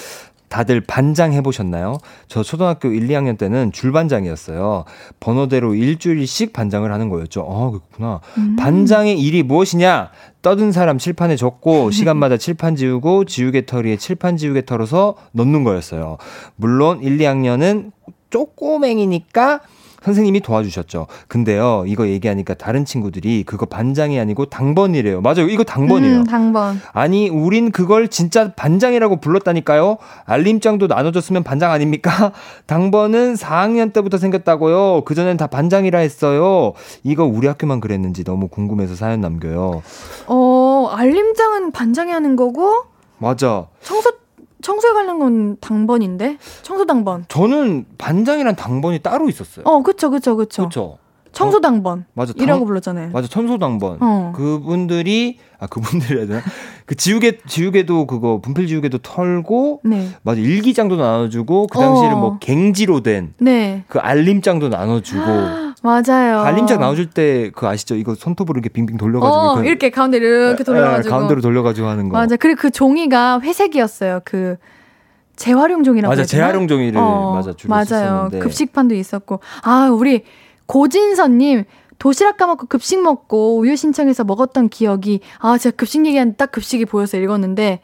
다들 0.53 0.83
반장 0.83 1.33
해보셨나요? 1.33 1.97
저 2.29 2.43
초등학교 2.43 2.89
1, 2.89 3.09
2학년 3.09 3.39
때는 3.39 3.73
줄반장이었어요. 3.73 4.85
번호대로 5.19 5.75
일주일씩 5.75 6.53
반장을 6.53 6.93
하는 6.93 7.09
거였죠. 7.09 7.41
아, 7.41 7.71
그렇구나. 7.71 8.21
음. 8.37 8.57
반장의 8.57 9.19
일이 9.19 9.43
무엇이냐? 9.43 10.11
떠든 10.43 10.71
사람 10.71 10.99
칠판에 10.99 11.37
적고 11.37 11.91
시간마다 11.93 12.37
칠판 12.37 12.77
지우고 12.77 13.25
지우개 13.25 13.65
털이에 13.65 13.97
칠판 13.97 14.37
지우개 14.37 14.67
털어서 14.67 15.15
넣는 15.33 15.65
거였어요. 15.65 16.19
물론 16.57 17.03
1, 17.03 17.17
2학년은 17.17 17.91
쪼꼬맹이니까 18.29 19.61
선생님이 20.05 20.41
도와주셨죠. 20.41 21.07
근데요, 21.29 21.85
이거 21.87 22.07
얘기하니까 22.09 22.55
다른 22.55 22.85
친구들이 22.85 23.45
그거 23.45 23.67
반장이 23.67 24.19
아니고 24.19 24.47
당번이래요. 24.47 25.21
맞아요. 25.21 25.49
이거 25.49 25.65
당번이에요. 25.65 26.19
음, 26.19 26.25
당번. 26.25 26.81
아니, 26.93 27.29
우린 27.29 27.71
그걸 27.71 28.09
진짜 28.09 28.53
반장이라고 28.55 29.17
불렀다니까요. 29.21 29.99
알림장도 30.25 30.87
나눠줬으면 30.87 31.43
반장 31.43 31.71
아닙니까? 31.71 32.33
당번은 32.67 33.35
4학년 33.35 33.93
때부터 33.93 34.19
생겼다고요. 34.19 35.03
그전엔 35.05 35.37
다 35.37 35.47
반장이라 35.47 35.99
했어요. 35.99 36.73
이거 37.03 37.25
우리 37.25 37.47
학교만 37.47 37.81
그랬는지 37.81 38.25
너무 38.25 38.49
궁금해서 38.49 38.95
사연 38.95 39.21
남겨요. 39.21 39.83
어, 40.27 40.89
알림장은 40.93 41.73
반장이 41.73 42.11
하는 42.13 42.37
거고? 42.37 42.85
맞아. 43.19 43.67
청소 43.83 44.11
청소에 44.63 44.93
관련 44.93 45.19
건 45.19 45.57
당번인데? 45.61 46.39
청소 46.63 46.87
당번. 46.87 47.25
저는 47.29 47.87
반장이란 47.99 48.57
당번이 48.57 49.01
따로 49.01 49.29
있었어요. 49.29 49.65
어, 49.67 49.83
그쵸, 49.83 50.11
그쵸, 50.11 50.37
그쵸. 50.37 50.65
그쵸. 50.65 50.99
청소 51.33 51.61
당번. 51.61 52.01
어, 52.01 52.05
맞아. 52.13 52.33
당, 52.35 52.43
이라고 52.43 52.65
불렀잖아요. 52.67 53.11
맞아. 53.11 53.27
청소 53.27 53.59
당번. 53.59 53.97
어. 54.01 54.33
그분들이 54.37 55.39
아 55.59 55.67
그분들이 55.67 56.19
해야 56.19 56.27
되나? 56.27 56.41
그 56.85 56.95
지우개 56.95 57.39
지우개도 57.47 58.07
그거 58.07 58.41
분필 58.43 58.67
지우개도 58.67 58.99
털고 58.99 59.81
네. 59.85 60.09
맞아. 60.23 60.41
일기장도 60.41 60.97
나눠 60.97 61.29
주고 61.29 61.67
그 61.69 61.79
당시에는 61.79 62.17
어. 62.17 62.21
뭐 62.21 62.39
갱지로 62.39 63.01
된그 63.01 63.35
네. 63.39 63.85
알림장도 63.95 64.69
나눠 64.69 65.01
주고 65.01 65.23
맞아요. 65.83 66.41
알림장 66.41 66.81
나눠줄 66.81 67.11
때 67.11 67.51
그 67.55 67.67
아시죠? 67.67 67.97
이거 67.97 68.15
손톱으로 68.15 68.55
이렇게 68.59 68.69
빙빙 68.69 68.97
돌려가지고 68.97 69.37
어, 69.37 69.55
그, 69.57 69.67
이렇게 69.67 69.91
가운데 69.91 70.17
이렇게 70.19 70.63
돌려가지고 70.65 71.15
가운데로 71.15 71.41
돌려가지고 71.41 71.87
하는 71.89 72.09
거. 72.09 72.17
맞아. 72.17 72.37
그리고 72.37 72.61
그 72.61 72.71
종이가 72.71 73.41
회색이었어요. 73.41 74.21
그 74.25 74.57
재활용 75.37 75.83
종이라고 75.83 76.11
맞아. 76.11 76.25
재활용 76.25 76.69
종이를 76.69 77.01
어, 77.01 77.33
맞아 77.35 77.53
주로 77.53 77.71
맞아요. 77.71 77.85
썼었는데. 77.87 78.39
급식판도 78.41 78.95
있었고 78.95 79.41
아 79.63 79.89
우리 79.93 80.25
고진선 80.67 81.39
님 81.39 81.65
도시락 81.99 82.37
까먹고 82.37 82.67
급식 82.67 83.01
먹고 83.03 83.59
우유 83.59 83.75
신청해서 83.77 84.25
먹었던 84.25 84.69
기억이 84.69 85.21
아 85.41 85.59
제가 85.59 85.75
급식 85.77 86.05
얘기한 86.07 86.37
딱 86.37 86.53
급식이 86.53 86.85
보여서 86.85 87.17
읽었는데 87.17 87.81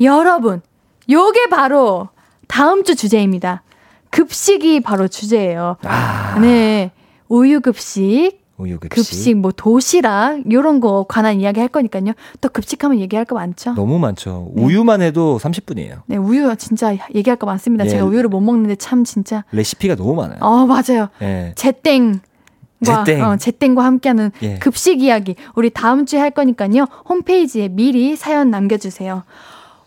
여러분 0.00 0.62
요게 1.10 1.48
바로 1.50 2.08
다음 2.48 2.84
주 2.84 2.94
주제입니다. 2.94 3.62
급식이 4.10 4.80
바로 4.80 5.08
주제예요. 5.08 5.76
아. 5.84 6.38
네. 6.40 6.92
우유 7.34 7.60
급식, 7.60 8.38
우유 8.58 8.78
급식. 8.78 8.94
급식, 8.94 9.34
뭐 9.36 9.50
도시락 9.50 10.50
요런 10.52 10.78
거 10.78 11.04
관한 11.08 11.40
이야기 11.40 11.58
할 11.58 11.68
거니까요. 11.68 12.12
또 12.40 12.48
급식하면 12.48 13.00
얘기할 13.00 13.24
거 13.24 13.34
많죠. 13.34 13.74
너무 13.74 13.98
많죠. 13.98 14.52
네. 14.54 14.62
우유만 14.62 15.02
해도 15.02 15.38
30분이에요. 15.42 16.02
네, 16.06 16.16
우유 16.16 16.54
진짜 16.56 16.96
얘기할 17.12 17.36
거 17.36 17.46
많습니다. 17.46 17.86
예. 17.86 17.88
제가 17.88 18.04
우유를 18.04 18.28
못 18.28 18.40
먹는데 18.40 18.76
참 18.76 19.02
진짜 19.02 19.44
레시피가 19.50 19.96
너무 19.96 20.14
많아요. 20.14 20.38
어, 20.40 20.64
맞아요. 20.66 21.08
예. 21.22 21.52
제땡 21.56 22.20
제땡. 22.84 23.24
어, 23.24 23.36
제땡과 23.36 23.84
함께하는 23.84 24.30
예. 24.42 24.58
급식 24.58 25.02
이야기 25.02 25.34
우리 25.56 25.70
다음 25.70 26.06
주에 26.06 26.20
할 26.20 26.30
거니까요. 26.30 26.86
홈페이지에 27.08 27.68
미리 27.68 28.14
사연 28.14 28.50
남겨주세요. 28.50 29.24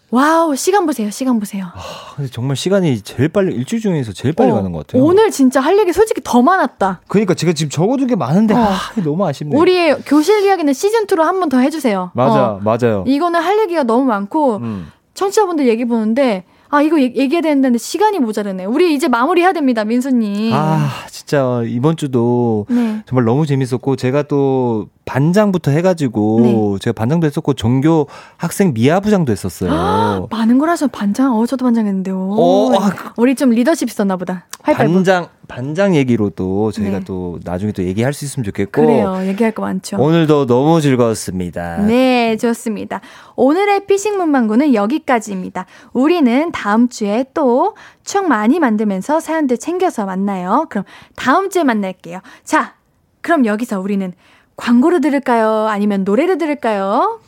Wow, 0.09 0.55
시간 0.55 0.85
보세요, 0.85 1.09
시간 1.09 1.37
보세요. 1.39 1.65
아, 1.65 1.79
근데 2.15 2.31
정말 2.31 2.55
시간이 2.55 3.01
제일 3.01 3.27
빨리, 3.27 3.53
일주일 3.53 3.81
중에서 3.81 4.13
제일 4.13 4.33
빨리 4.33 4.51
어, 4.51 4.55
가는 4.55 4.71
것 4.71 4.87
같아요. 4.87 5.03
오늘 5.03 5.31
진짜 5.31 5.59
할 5.59 5.77
얘기 5.77 5.91
솔직히 5.91 6.21
더 6.23 6.41
많았다. 6.41 7.01
그러니까 7.09 7.33
제가 7.33 7.51
지금 7.51 7.69
적어둔 7.69 8.07
게 8.07 8.15
많은데, 8.15 8.53
어. 8.53 8.57
아, 8.57 8.77
너무 9.03 9.25
아쉽네요. 9.27 9.59
우리 9.59 9.93
교실 10.05 10.43
이야기는 10.45 10.71
시즌 10.73 11.05
2로 11.07 11.23
한 11.23 11.39
번 11.41 11.49
더 11.49 11.59
해주세요. 11.59 12.11
맞아, 12.13 12.51
어. 12.53 12.59
맞아요. 12.63 13.03
이거는 13.05 13.41
할 13.41 13.59
얘기가 13.59 13.83
너무 13.83 14.05
많고, 14.05 14.57
음. 14.57 14.87
청취자분들 15.13 15.67
얘기 15.67 15.83
보는데, 15.83 16.45
아, 16.69 16.81
이거 16.81 16.99
얘기해야 17.01 17.41
되는데 17.41 17.77
시간이 17.77 18.19
모자르네. 18.19 18.65
우리 18.65 18.93
이제 18.93 19.07
마무리해야 19.09 19.51
됩니다, 19.53 19.83
민수님. 19.83 20.53
아, 20.53 20.89
진짜 21.09 21.63
이번 21.65 21.97
주도 21.97 22.65
네. 22.69 23.01
정말 23.05 23.25
너무 23.25 23.45
재밌었고, 23.45 23.97
제가 23.97 24.23
또 24.23 24.87
반장부터 25.07 25.71
해가지고 25.71 26.39
네. 26.43 26.79
제가 26.81 26.93
반장도 26.93 27.25
했었고 27.25 27.53
종교 27.53 28.07
학생 28.35 28.73
미아부장도 28.73 29.31
했었어요. 29.31 29.71
아, 29.73 30.27
많은 30.29 30.59
걸 30.59 30.69
하셔 30.69 30.87
반장. 30.87 31.35
어 31.35 31.45
저도 31.45 31.65
반장했는데요. 31.65 32.15
어, 32.15 32.73
아, 32.75 33.13
우리 33.15 33.33
좀 33.33 33.49
리더십 33.51 33.89
있었나 33.89 34.17
보다. 34.17 34.45
반장 34.61 35.29
반장 35.47 35.95
얘기로도 35.95 36.71
저희가 36.73 36.99
네. 36.99 37.05
또 37.05 37.39
나중에 37.45 37.71
또 37.71 37.83
얘기할 37.83 38.11
수 38.13 38.25
있으면 38.25 38.43
좋겠고. 38.43 38.81
그래요. 38.81 39.25
얘기할 39.25 39.53
거 39.53 39.61
많죠. 39.61 39.97
오늘도 39.97 40.45
너무 40.45 40.81
즐거웠습니다. 40.81 41.77
네, 41.77 42.35
좋습니다. 42.35 42.99
오늘의 43.37 43.85
피싱 43.87 44.17
문방구는 44.17 44.73
여기까지입니다. 44.73 45.65
우리는 45.93 46.51
다음 46.51 46.89
주에 46.89 47.25
또 47.33 47.75
추억 48.03 48.27
많이 48.27 48.59
만들면서 48.59 49.21
사연들 49.21 49.57
챙겨서 49.57 50.05
만나요. 50.05 50.67
그럼 50.69 50.83
다음 51.15 51.49
주에 51.49 51.63
만날게요. 51.63 52.19
자, 52.43 52.75
그럼 53.21 53.45
여기서 53.45 53.79
우리는 53.79 54.13
광고를 54.57 55.01
들을까요? 55.01 55.67
아니면 55.69 56.03
노래를 56.03 56.37
들을까요? 56.37 57.21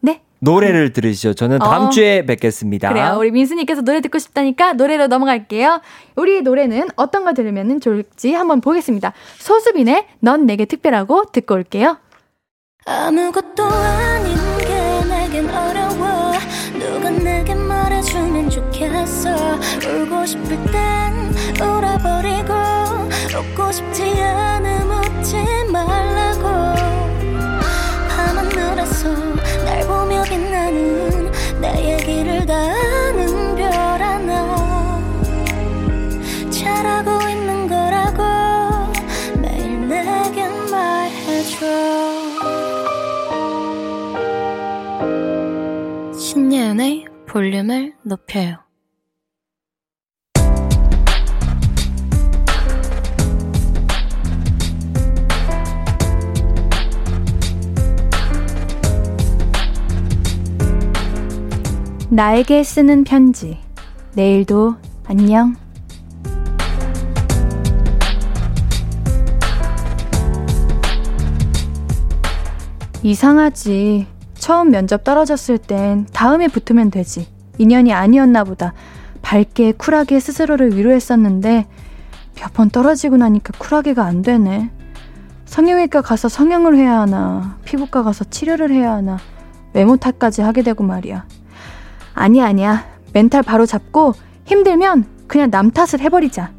네. 0.00 0.20
노래를 0.40 0.92
들으시죠. 0.92 1.34
저는 1.34 1.58
다음 1.58 1.86
어, 1.86 1.90
주에 1.90 2.24
뵙겠습니다. 2.26 2.90
그래요. 2.90 3.16
우리 3.18 3.30
민수님께서 3.32 3.82
노래 3.82 4.00
듣고 4.00 4.18
싶다니까 4.18 4.74
노래로 4.74 5.08
넘어갈게요. 5.08 5.80
우리 6.14 6.42
노래는 6.42 6.88
어떤 6.96 7.24
거 7.24 7.32
들으면 7.32 7.80
좋을지 7.80 8.34
한번 8.34 8.60
보겠습니다. 8.60 9.12
소수빈의 9.38 10.06
넌 10.20 10.46
내게 10.46 10.64
특별하고 10.66 11.24
듣고 11.32 11.54
올게요. 11.54 11.96
아무것도 12.86 13.64
아닌 13.64 14.36
게 14.58 15.04
내겐 15.08 15.50
어려워 15.50 16.32
누가 16.78 17.10
내게 17.10 17.54
말해주면 17.54 18.48
좋겠어 18.48 19.30
울고 19.86 20.24
싶을 20.24 20.48
땐 20.70 21.34
울어버리고 21.60 22.54
웃고 23.38 23.72
싶지 23.72 24.02
않음 24.22 24.90
웃지 24.90 25.36
말라 25.70 26.17
볼륨을 47.38 47.94
높여요 48.02 48.56
나에게 62.10 62.64
쓰는 62.64 63.04
편지. 63.04 63.60
내일도 64.14 64.74
안녕. 65.06 65.54
이상하지. 73.04 74.17
처음 74.38 74.70
면접 74.70 75.04
떨어졌을 75.04 75.58
땐 75.58 76.06
다음에 76.12 76.48
붙으면 76.48 76.90
되지. 76.90 77.28
인연이 77.58 77.92
아니었나 77.92 78.44
보다. 78.44 78.72
밝게 79.22 79.72
쿨하게 79.72 80.20
스스로를 80.20 80.76
위로했었는데 80.76 81.66
몇 82.40 82.52
번 82.52 82.70
떨어지고 82.70 83.16
나니까 83.16 83.52
쿨하게가 83.58 84.04
안 84.04 84.22
되네. 84.22 84.70
성형외과 85.44 86.02
가서 86.02 86.28
성형을 86.28 86.76
해야 86.76 87.00
하나, 87.00 87.56
피부과 87.64 88.02
가서 88.02 88.24
치료를 88.24 88.70
해야 88.70 88.92
하나, 88.92 89.18
외모 89.72 89.96
탓까지 89.96 90.42
하게 90.42 90.62
되고 90.62 90.84
말이야. 90.84 91.26
아니야, 92.14 92.46
아니야. 92.46 92.84
멘탈 93.12 93.42
바로 93.42 93.64
잡고 93.66 94.12
힘들면 94.44 95.06
그냥 95.26 95.50
남 95.50 95.70
탓을 95.70 96.00
해버리자. 96.00 96.52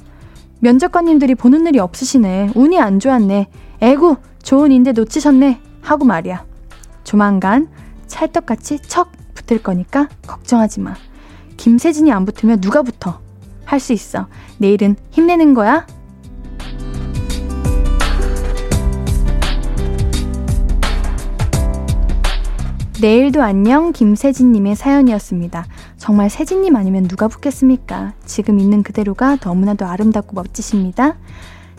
면접관님들이 0.59 1.35
보는 1.35 1.65
일이 1.67 1.79
없으시네. 1.79 2.51
운이 2.55 2.79
안 2.79 2.99
좋았네. 2.99 3.47
에구, 3.81 4.17
좋은 4.43 4.71
인대 4.71 4.91
놓치셨네. 4.91 5.61
하고 5.81 6.05
말이야. 6.05 6.48
조만간 7.03 7.67
찰떡같이 8.07 8.79
척 8.81 9.11
붙을 9.33 9.61
거니까 9.63 10.07
걱정하지 10.27 10.81
마. 10.81 10.95
김세진이 11.57 12.11
안 12.11 12.25
붙으면 12.25 12.61
누가 12.61 12.81
붙어? 12.81 13.19
할 13.65 13.79
수 13.79 13.93
있어. 13.93 14.27
내일은 14.57 14.95
힘내는 15.11 15.53
거야. 15.53 15.85
내일도 23.01 23.41
안녕 23.41 23.93
김세진님의 23.93 24.75
사연이었습니다. 24.75 25.65
정말 25.97 26.29
세진님 26.29 26.75
아니면 26.75 27.07
누가 27.07 27.29
붙겠습니까? 27.29 28.13
지금 28.25 28.59
있는 28.59 28.83
그대로가 28.83 29.37
너무나도 29.41 29.85
아름답고 29.85 30.33
멋지십니다. 30.33 31.15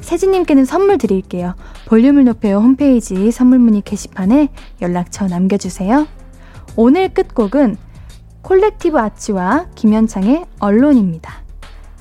세진님께는 0.01 0.65
선물 0.65 0.99
드릴게요. 0.99 1.55
볼륨을 1.87 2.25
높여요 2.25 2.59
홈페이지 2.59 3.31
선물 3.31 3.59
문의 3.59 3.83
게시판에 3.83 4.49
연락처 4.81 5.27
남겨주세요. 5.27 6.07
오늘 6.77 7.09
끝곡은 7.09 7.77
콜렉티브 8.43 8.99
아치와 8.99 9.67
김현창의 9.75 10.47
언론입니다. 10.59 11.43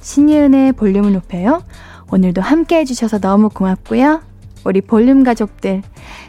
신예은의 0.01 0.73
볼륨을 0.73 1.13
높여요. 1.13 1.63
오늘도 2.11 2.41
함께 2.41 2.77
해주셔서 2.79 3.19
너무 3.19 3.49
고맙고요. 3.49 4.21
우리 4.65 4.81
볼륨 4.81 5.23
가족들, 5.23 5.83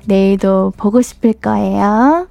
내일도 0.07 0.73
보고 0.77 1.01
싶을 1.03 1.33
거예요. 1.35 2.29